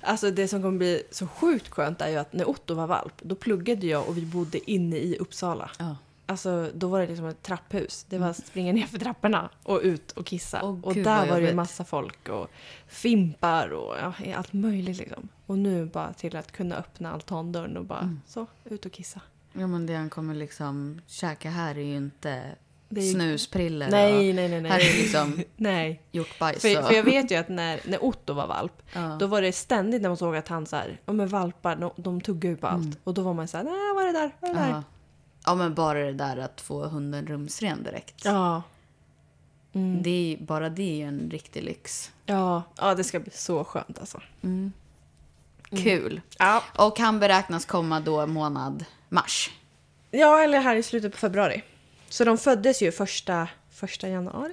Alltså 0.00 0.30
det 0.30 0.48
som 0.48 0.62
kommer 0.62 0.78
bli 0.78 1.02
så 1.10 1.26
sjukt 1.26 1.68
skönt 1.68 2.00
är 2.00 2.08
ju 2.08 2.16
att 2.16 2.32
när 2.32 2.48
Otto 2.48 2.74
var 2.74 2.86
valp, 2.86 3.12
då 3.22 3.34
pluggade 3.34 3.86
jag 3.86 4.08
och 4.08 4.16
vi 4.18 4.22
bodde 4.26 4.70
inne 4.70 4.96
i 4.96 5.16
Uppsala. 5.20 5.70
Ja. 5.78 5.96
Alltså 6.26 6.70
då 6.74 6.88
var 6.88 7.00
det 7.00 7.06
liksom 7.06 7.26
ett 7.26 7.42
trapphus. 7.42 8.06
Det 8.08 8.18
var 8.18 8.26
att 8.28 8.46
springa 8.46 8.72
ner 8.72 8.86
för 8.86 8.98
trapporna 8.98 9.50
och 9.62 9.80
ut 9.82 10.12
och 10.12 10.26
kissa. 10.26 10.60
Åh, 10.62 10.78
och 10.82 10.94
där 10.94 11.26
var 11.30 11.40
det 11.40 11.46
ju 11.48 11.54
massa 11.54 11.84
folk 11.84 12.28
och 12.28 12.50
fimpar 12.88 13.68
och 13.68 13.94
ja, 14.00 14.12
allt 14.36 14.52
möjligt 14.52 14.96
liksom. 14.98 15.28
Och 15.46 15.58
nu 15.58 15.86
bara 15.86 16.12
till 16.12 16.36
att 16.36 16.52
kunna 16.52 16.76
öppna 16.76 17.12
altandörren 17.12 17.76
och 17.76 17.84
bara 17.84 17.98
Mm. 18.00 18.20
så, 18.26 18.46
ut 18.64 18.86
och 18.86 18.92
kissa. 18.92 19.20
Ja, 19.58 19.66
men 19.66 19.86
det 19.86 19.94
han 19.94 20.10
kommer 20.10 20.34
liksom 20.34 21.00
käka 21.06 21.50
här 21.50 21.78
är 21.78 21.82
ju 21.82 21.96
inte 21.96 22.42
Det 22.88 23.00
är 23.00 23.12
snuspriller 23.12 23.90
Nej, 23.90 24.28
och 24.28 24.34
nej, 24.34 24.48
nej, 24.48 24.60
nej. 24.62 24.70
här 24.70 24.78
är 24.80 25.02
liksom 25.02 25.40
nej. 25.56 26.02
hjortbajs. 26.12 26.62
För, 26.62 26.78
och- 26.78 26.86
för 26.86 26.94
jag 26.94 27.02
vet 27.04 27.30
ju 27.30 27.34
att 27.36 27.48
när, 27.48 27.80
när 27.86 28.04
Otto 28.04 28.32
var 28.34 28.46
valp, 28.46 28.82
Ja. 28.94 29.16
då 29.20 29.26
var 29.26 29.42
det 29.42 29.52
ständigt 29.52 30.02
när 30.02 30.08
man 30.08 30.16
såg 30.16 30.36
att 30.36 30.48
han 30.48 30.66
så 30.66 30.76
här, 30.76 31.00
ja 31.06 31.12
men 31.12 31.28
valpar, 31.28 31.76
de, 31.76 31.90
de 31.96 32.20
tuggar 32.20 32.50
ju 32.50 32.56
på 32.56 32.66
allt. 32.66 32.98
Och 33.04 33.14
då 33.14 33.22
var 33.22 33.34
man 33.34 33.48
så 33.48 33.56
här, 33.56 33.64
nej 33.64 33.94
vad 33.94 34.02
är 34.02 34.06
det 34.06 34.18
där, 34.18 34.30
vad 34.40 34.50
är 34.50 34.54
det 34.54 34.60
där? 34.60 34.68
Mm. 34.68 34.76
Ja. 34.76 34.82
ja, 35.46 35.54
men 35.54 35.74
bara 35.74 35.98
det 35.98 36.12
där 36.12 36.36
att 36.36 36.60
få 36.60 36.86
hunden 36.86 37.26
rumsren 37.26 37.82
direkt. 37.82 38.24
Ja. 38.24 38.62
Det 40.02 40.10
är, 40.34 40.44
bara 40.44 40.68
det 40.68 40.82
är 40.82 40.96
ju 40.96 41.02
en 41.02 41.30
riktig 41.30 41.62
lyx. 41.62 42.12
Ja, 42.26 42.62
ja, 42.76 42.94
det 42.94 43.04
ska 43.04 43.20
bli 43.20 43.30
så 43.34 43.64
skönt 43.64 43.98
alltså. 43.98 44.20
Kul. 45.70 46.20
Ja. 46.38 46.62
Och 46.76 46.98
han 46.98 47.20
beräknas 47.20 47.64
komma 47.64 48.00
då 48.00 48.26
månad 48.26 48.84
mars. 49.14 49.50
ja, 50.10 50.42
eller 50.42 50.60
här 50.60 50.76
i 50.76 50.82
slutet 50.82 51.12
på 51.12 51.18
februari. 51.18 51.62
Så 52.08 52.24
de 52.24 52.38
föddes 52.38 52.82
ju 52.82 52.92
första, 52.92 53.48
första 53.70 54.08
januari. 54.08 54.52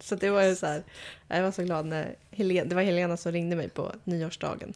Så 0.00 0.14
det 0.14 0.30
var 0.30 0.42
ju 0.42 0.56
så 0.56 0.66
här, 0.66 0.82
jag 1.28 1.42
var 1.42 1.50
så 1.50 1.62
glad 1.62 1.86
när 1.86 2.16
Helena, 2.30 2.68
det 2.68 2.74
var 2.74 2.82
Helena 2.82 3.16
som 3.16 3.32
ringde 3.32 3.56
mig 3.56 3.68
på 3.68 3.92
nyårsdagen 4.04 4.74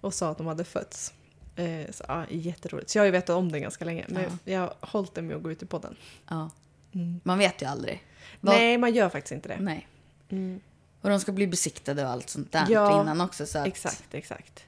och 0.00 0.14
sa 0.14 0.30
att 0.30 0.38
de 0.38 0.46
hade 0.46 0.64
fötts. 0.64 1.12
Eh, 1.56 1.90
så, 1.90 2.04
ja, 2.08 2.24
jätteroligt. 2.30 2.90
Så 2.90 2.98
jag 2.98 3.02
har 3.02 3.06
ju 3.06 3.12
vetat 3.12 3.36
om 3.36 3.52
det 3.52 3.60
ganska 3.60 3.84
länge, 3.84 4.04
men 4.08 4.22
Ja. 4.22 4.52
jag 4.52 4.60
har 4.60 4.74
hållit 4.80 5.14
det 5.14 5.22
med 5.22 5.36
att 5.36 5.42
gå 5.42 5.50
ut 5.52 5.62
i 5.62 5.66
podden. 5.66 5.96
Ja. 6.28 6.50
Man 7.22 7.38
vet 7.38 7.62
ju 7.62 7.66
aldrig. 7.66 8.02
Vad- 8.40 8.54
Nej, 8.54 8.78
man 8.78 8.94
gör 8.94 9.08
faktiskt 9.08 9.32
inte 9.32 9.48
det. 9.48 9.56
Nej. 9.60 9.88
Mm. 10.30 10.60
Och 11.00 11.10
de 11.10 11.20
ska 11.20 11.32
bli 11.32 11.46
besiktade 11.46 12.04
och 12.04 12.10
allt 12.10 12.30
sånt 12.30 12.52
där 12.52 12.66
Ja, 12.70 13.00
innan 13.02 13.20
också. 13.20 13.46
Så 13.46 13.58
att 13.58 13.66
Exakt, 13.66 14.14
exakt. 14.14 14.64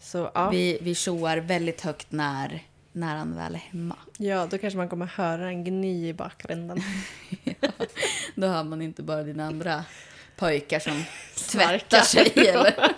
Så 0.00 0.30
ja, 0.34 0.50
vi, 0.50 0.78
vi 0.80 0.94
tjoar 0.94 1.36
väldigt 1.36 1.80
högt 1.80 2.06
när, 2.12 2.62
när 2.92 3.16
han 3.16 3.36
väl 3.36 3.54
är 3.54 3.58
hemma. 3.58 3.96
ja, 4.18 4.46
då 4.50 4.58
kanske 4.58 4.76
man 4.76 4.88
kommer 4.88 5.06
höra 5.06 5.48
en 5.48 5.64
gny 5.64 6.08
i 6.08 6.14
bakgrunden. 6.14 6.80
Då 8.34 8.46
hör 8.46 8.64
man 8.64 8.82
inte 8.82 9.02
bara 9.02 9.22
dina 9.22 9.46
andra 9.46 9.84
pojkar 10.36 10.78
som 10.78 11.04
tvättar 11.50 12.00
sig. 12.00 12.32
Eller? 12.48 12.94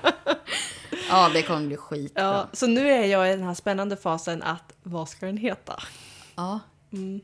Ja, 1.08 1.30
det 1.34 1.42
kommer 1.42 1.66
bli 1.66 1.76
skitbra. 1.76 2.22
Ja, 2.22 2.48
så 2.52 2.66
nu 2.66 2.90
är 2.90 3.04
jag 3.06 3.28
i 3.28 3.30
den 3.30 3.42
här 3.44 3.54
spännande 3.54 3.96
fasen 3.96 4.42
att 4.42 4.72
vad 4.82 5.08
ska 5.08 5.26
den 5.26 5.36
heta? 5.36 5.82
Ja. 6.34 6.60
Mm. 6.92 7.20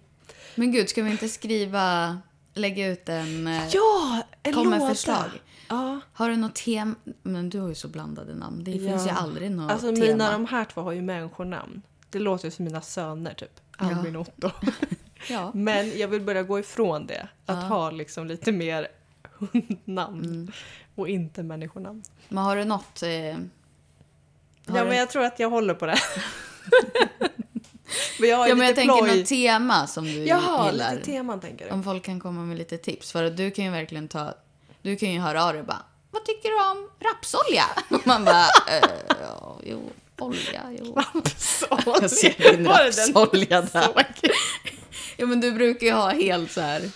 Men 0.55 0.73
gud, 0.73 0.89
ska 0.89 1.03
vi 1.03 1.11
inte 1.11 1.29
skriva, 1.29 2.19
lägga 2.57 2.87
ut 2.87 3.09
en... 3.09 3.47
eh, 3.47 3.69
Ja, 3.73 4.23
en 4.43 4.53
Kom 4.55 4.71
med 4.71 4.79
låda! 4.79 4.91
förslag. 4.95 5.25
Ja. 5.69 6.01
Har 6.13 6.29
du 6.31 6.37
något 6.37 6.55
tema? 6.55 6.95
Men 7.23 7.51
du 7.51 7.61
har 7.61 7.69
ju 7.69 7.75
så 7.75 7.89
blandade 7.89 8.35
namn. 8.35 8.65
Det 8.65 8.71
Ja. 8.71 8.91
finns 8.91 9.07
ju 9.07 9.11
aldrig 9.11 9.51
något 9.51 9.71
Alltså 9.73 9.87
tema. 9.95 10.07
mina 10.07 10.33
de 10.33 10.47
här 10.47 10.65
två 10.65 10.81
har 10.81 10.93
ju 10.93 11.03
människonamn. 11.03 11.83
Det 12.11 12.19
låter 12.19 12.45
ju 12.45 12.51
som 12.51 12.65
mina 12.65 12.81
söner 12.81 13.35
typ. 13.35 13.61
Albin 13.77 14.17
och 14.17 14.29
Otto. 14.29 14.51
Ja. 15.31 15.51
Men 15.55 15.99
jag 15.99 16.09
vill 16.09 16.21
börja 16.23 16.43
gå 16.43 16.59
ifrån 16.59 17.07
det. 17.07 17.29
Att 17.47 17.57
Ja. 17.63 17.69
ha 17.69 17.91
liksom 17.91 18.27
lite 18.27 18.53
mer 18.53 18.89
hundnamn. 19.39 20.25
Mm. 20.25 20.53
Och 20.95 21.09
inte 21.09 21.43
människonamn. 21.43 22.03
Men 22.29 22.45
har 22.45 22.57
du 22.57 22.65
något... 22.65 23.03
Eh, 23.03 23.09
har 23.09 23.39
Ja 24.67 24.83
du... 24.83 24.89
men 24.89 24.97
jag 24.97 25.11
tror 25.11 25.25
att 25.25 25.39
jag 25.41 25.51
håller 25.51 25.75
på 25.75 25.87
det. 25.87 25.99
men 28.19 28.29
jag 28.29 28.49
ja, 28.49 28.55
men 28.55 28.67
jag 28.67 28.77
tänker 28.77 29.03
ploj. 29.03 29.19
något 29.19 29.27
tema 29.27 29.87
som 29.87 30.05
du 30.05 30.25
Jaha, 30.25 30.71
gillar. 30.71 30.93
lite 30.95 31.05
teman 31.05 31.41
tänker 31.41 31.65
du? 31.65 31.71
Om 31.71 31.85
folk 31.85 32.05
kan 32.05 32.21
komma 32.21 32.41
med 32.41 32.59
lite 32.59 32.79
tips. 32.79 33.13
För 33.13 33.25
att 33.25 33.37
du 33.37 33.51
kan 33.51 33.65
ju 33.65 33.71
verkligen 33.71 34.09
ta... 34.09 34.35
Du 34.83 34.97
kan 34.97 35.13
ju 35.13 35.21
höra 35.21 35.45
av 35.45 35.53
dig 35.53 35.63
bara... 35.63 35.83
Vad 36.11 36.25
tycker 36.25 36.49
du 36.49 36.71
om 36.71 36.89
rapsolja? 37.01 37.65
Och 38.01 38.07
man 38.07 38.25
bara... 38.25 38.45
Eh, 38.45 38.91
ja, 39.21 39.61
jo, 39.65 39.91
olja, 40.19 40.63
jo. 40.79 40.97
Jag 41.87 42.11
ser 42.11 42.57
din 42.57 42.67
rapsolja 42.67 43.63
där. 43.63 44.07
Ja, 45.19 45.27
men 45.27 45.41
du 45.41 45.53
brukar 45.53 45.87
ju 45.87 45.93
ha 45.93 46.11
helt 46.11 46.53
så 46.53 46.61
här... 46.61 46.91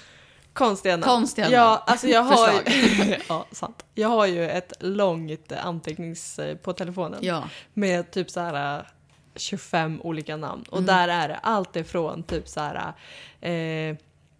Konstiga 0.53 0.97
namn. 0.97 1.03
Konstiga 1.03 1.45
namn. 1.45 1.55
Ja, 1.55 1.85
alltså 1.87 2.07
jag 2.09 2.23
har 2.23 2.53
ju, 2.53 3.17
ja, 3.29 3.47
sant. 3.53 3.85
Jag 3.95 4.09
har 4.09 4.27
ju 4.27 4.51
ett 4.51 4.73
långt 4.81 5.53
antecknings 5.53 6.41
på 6.63 6.73
telefonen. 6.73 7.19
Ja. 7.23 7.49
Med 7.75 8.11
typ 8.11 8.31
så 8.31 8.41
här 8.41 8.87
25 9.37 10.01
olika 10.03 10.37
namn. 10.37 10.63
Mm. 10.63 10.73
Och 10.79 10.83
där 10.83 11.09
är 11.09 11.29
det 11.29 11.37
allt 11.37 11.77
ifrån 11.77 12.23
typ 12.23 12.49
så 12.49 12.61
här... 12.61 12.93
Eh, 13.41 13.97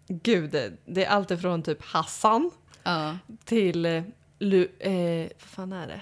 gud, 0.07 0.51
det- 0.85 1.05
är 1.05 1.09
allt 1.09 1.31
ifrån 1.31 1.63
typ 1.63 1.83
Hassan 1.83 2.51
Ja. 2.83 3.17
till... 3.45 3.85
Eh, 3.85 4.03
Lu, 4.39 4.67
eh, 4.79 5.29
vad 5.39 5.49
fan 5.49 5.73
är 5.73 5.87
det? 5.87 6.01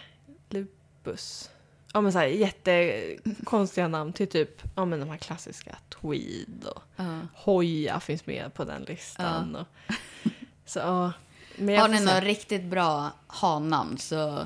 Lupus. 0.50 1.50
Ja 1.94 2.02
men 2.02 2.12
så 2.14 2.20
här 2.20 2.26
jättekonstiga 2.26 3.88
namn 3.88 4.14
till 4.14 4.28
typ 4.28 4.62
ja, 4.76 4.86
men 4.86 5.00
de 5.00 5.10
här 5.10 5.18
klassiska 5.18 5.76
Tweed 5.90 6.66
och 6.76 6.82
ja. 6.96 7.20
Hoja 7.34 8.00
finns 8.00 8.26
med 8.26 8.54
på 8.54 8.64
den 8.64 8.82
listan. 8.84 9.56
Och, 9.56 9.68
så, 10.66 10.80
jag 11.58 11.82
Har 11.82 11.88
ni 11.88 12.00
några 12.06 12.22
riktigt 12.22 12.64
bra 12.64 13.12
ha-namn 13.28 13.98
så, 13.98 14.46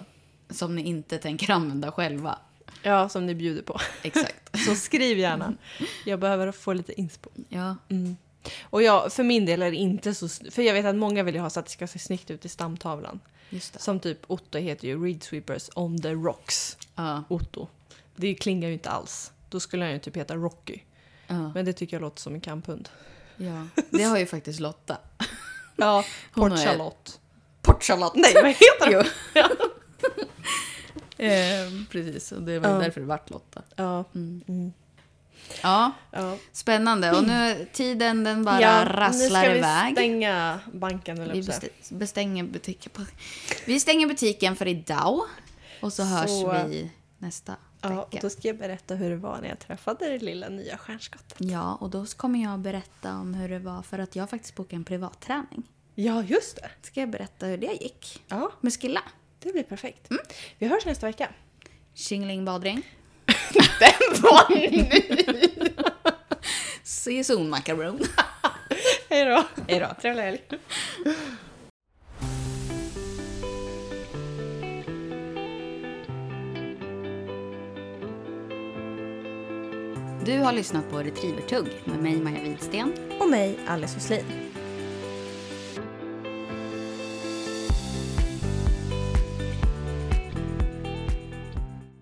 som 0.50 0.76
ni 0.76 0.82
inte 0.82 1.18
tänker 1.18 1.52
använda 1.54 1.92
själva? 1.92 2.38
Ja, 2.84 3.10
som 3.10 3.26
ni 3.26 3.36
bjuder 3.36 3.62
på. 3.62 3.80
Exakt. 4.02 4.66
Så 4.66 4.76
skriv 4.76 5.18
gärna. 5.18 5.54
Jag 6.06 6.20
behöver 6.20 6.52
få 6.52 6.74
lite 6.74 7.00
inspo. 7.02 7.30
Ja. 7.50 7.76
Mm. 7.90 8.18
Och 8.64 8.84
jag, 8.84 9.14
för 9.14 9.24
min 9.24 9.46
del 9.46 9.62
är 9.62 9.72
det 9.72 9.78
inte 9.78 10.14
så... 10.14 10.28
För 10.52 10.62
jag 10.62 10.74
vet 10.74 10.86
att 10.86 10.96
många 10.96 11.24
vill 11.24 11.36
ju 11.36 11.42
ha 11.42 11.50
så 11.50 11.60
att 11.60 11.66
det 11.66 11.72
ska 11.72 11.88
se 11.88 12.00
snyggt 12.00 12.32
ut 12.32 12.46
i 12.46 12.50
stamtavlan. 12.50 13.20
Som 13.78 14.00
typ 14.00 14.20
Otto 14.28 14.58
heter 14.58 14.88
ju 14.88 15.06
Reed 15.06 15.24
Sweepers 15.24 15.70
on 15.76 16.02
the 16.02 16.12
rocks. 16.14 16.78
Ja. 16.96 17.24
Otto. 17.28 17.68
Det 18.16 18.36
klingar 18.36 18.68
ju 18.68 18.74
inte 18.74 18.90
alls. 18.90 19.32
Då 19.50 19.60
skulle 19.60 19.84
han 19.86 19.94
ju 19.94 20.00
typ 20.00 20.18
heta 20.18 20.36
Rocky. 20.36 20.80
Ja. 21.28 21.52
Men 21.54 21.66
det 21.66 21.74
tycker 21.74 21.96
jag 21.98 22.02
låter 22.02 22.22
som 22.22 22.34
en 22.34 22.42
kamphund. 22.42 22.90
ja. 23.38 23.68
Det 23.90 24.04
har 24.04 24.18
ju 24.18 24.26
faktiskt 24.26 24.60
Lotta. 24.60 24.98
Ja, 25.76 26.06
Hon 26.34 26.50
Port 26.50 26.60
Charlotte. 26.60 27.20
Portcharlotte. 27.62 28.20
Nej, 28.20 28.34
vad 28.34 28.46
heter 28.46 28.90
det? 29.34 29.63
Jo. 31.24 31.30
eh, 31.30 31.86
precis, 31.92 32.32
och 32.32 32.42
det 32.42 32.60
var 32.60 32.70
Ja. 32.70 32.78
därför 32.78 33.02
det 33.02 33.08
vart 33.08 33.30
Lotta. 33.30 33.62
Ja. 33.76 34.04
Mm. 34.16 34.42
Mm. 34.48 34.74
Ja, 35.64 35.92
ja. 36.12 36.38
spännande. 36.52 37.12
Och 37.18 37.24
nu, 37.28 37.68
tiden 37.74 38.24
den 38.24 38.44
bara 38.46 38.62
ja, 38.62 38.86
rasslar 38.86 39.20
nu 39.20 39.30
ska 39.30 39.56
iväg. 39.56 39.86
vi 39.90 39.92
stänga 39.96 40.60
banken 40.74 41.18
eller 41.22 41.34
Vi 41.34 41.96
bestänger 41.98 42.44
butiken. 42.44 42.92
På... 42.96 43.02
Vi 43.66 43.80
stänger 43.80 44.08
butiken 44.08 44.56
för 44.56 44.68
idag. 44.68 45.22
Och 45.82 45.94
så 45.94 46.04
hörs 46.04 46.30
Så- 46.30 46.52
vi 46.68 46.92
nästa 47.18 47.56
Ja, 47.82 47.90
och 48.02 48.14
vecka. 48.14 48.22
då 48.22 48.30
ska 48.30 48.48
jag 48.48 48.58
berätta 48.58 48.96
hur 48.96 49.10
det 49.10 49.16
var 49.16 49.42
när 49.42 49.50
jag 49.50 49.60
träffade 49.60 50.10
det 50.10 50.20
lilla 50.20 50.50
nya 50.50 50.78
stjärnskottet. 50.78 51.36
Ja, 51.38 51.76
och 51.76 51.90
då 51.90 52.06
kommer 52.06 52.44
jag 52.44 52.60
berätta 52.60 53.16
om 53.16 53.34
hur 53.34 53.50
det 53.50 53.60
var 53.60 53.82
för 53.82 54.00
att 54.00 54.16
jag 54.16 54.30
faktiskt 54.30 54.56
bokade 54.56 54.76
en 54.76 54.84
privatträning. 54.84 55.64
Ja, 55.96 56.24
just 56.24 56.56
det. 56.56 56.70
Ska 56.82 57.00
jag 57.00 57.10
berätta 57.10 57.46
hur 57.46 57.58
det 57.58 57.74
gick? 57.82 58.24
Ja, 58.28 58.52
Med 58.62 58.74
Skilla. 58.82 59.02
Det 59.44 59.54
blir 59.54 59.64
perfekt. 59.64 60.08
Vi 60.60 60.68
hörs 60.68 60.86
nästa 60.86 61.08
vecka. 61.08 61.30
Tjingeling 61.94 62.46
badring. 62.46 62.82
Den 63.80 64.22
var 64.22 64.56
ny! 64.56 64.90
See 66.84 67.14
you 67.14 67.24
soon 67.24 67.50
macaron. 67.50 68.00
Hej 69.10 69.26
då. 69.26 69.44
Hej 69.68 69.80
då. 69.80 69.96
Trevlig 70.02 70.24
helg. 70.24 70.42
Du 80.26 80.40
har 80.40 80.54
lyssnat 80.54 80.90
på 80.90 80.98
Retrievertugg 80.98 81.68
med 81.86 82.00
mig 82.00 82.16
Maja 82.16 82.44
Widsten. 82.44 82.94
Och 83.20 83.30
mig, 83.30 83.60
Alice 83.68 83.98
Oslin. 83.98 84.53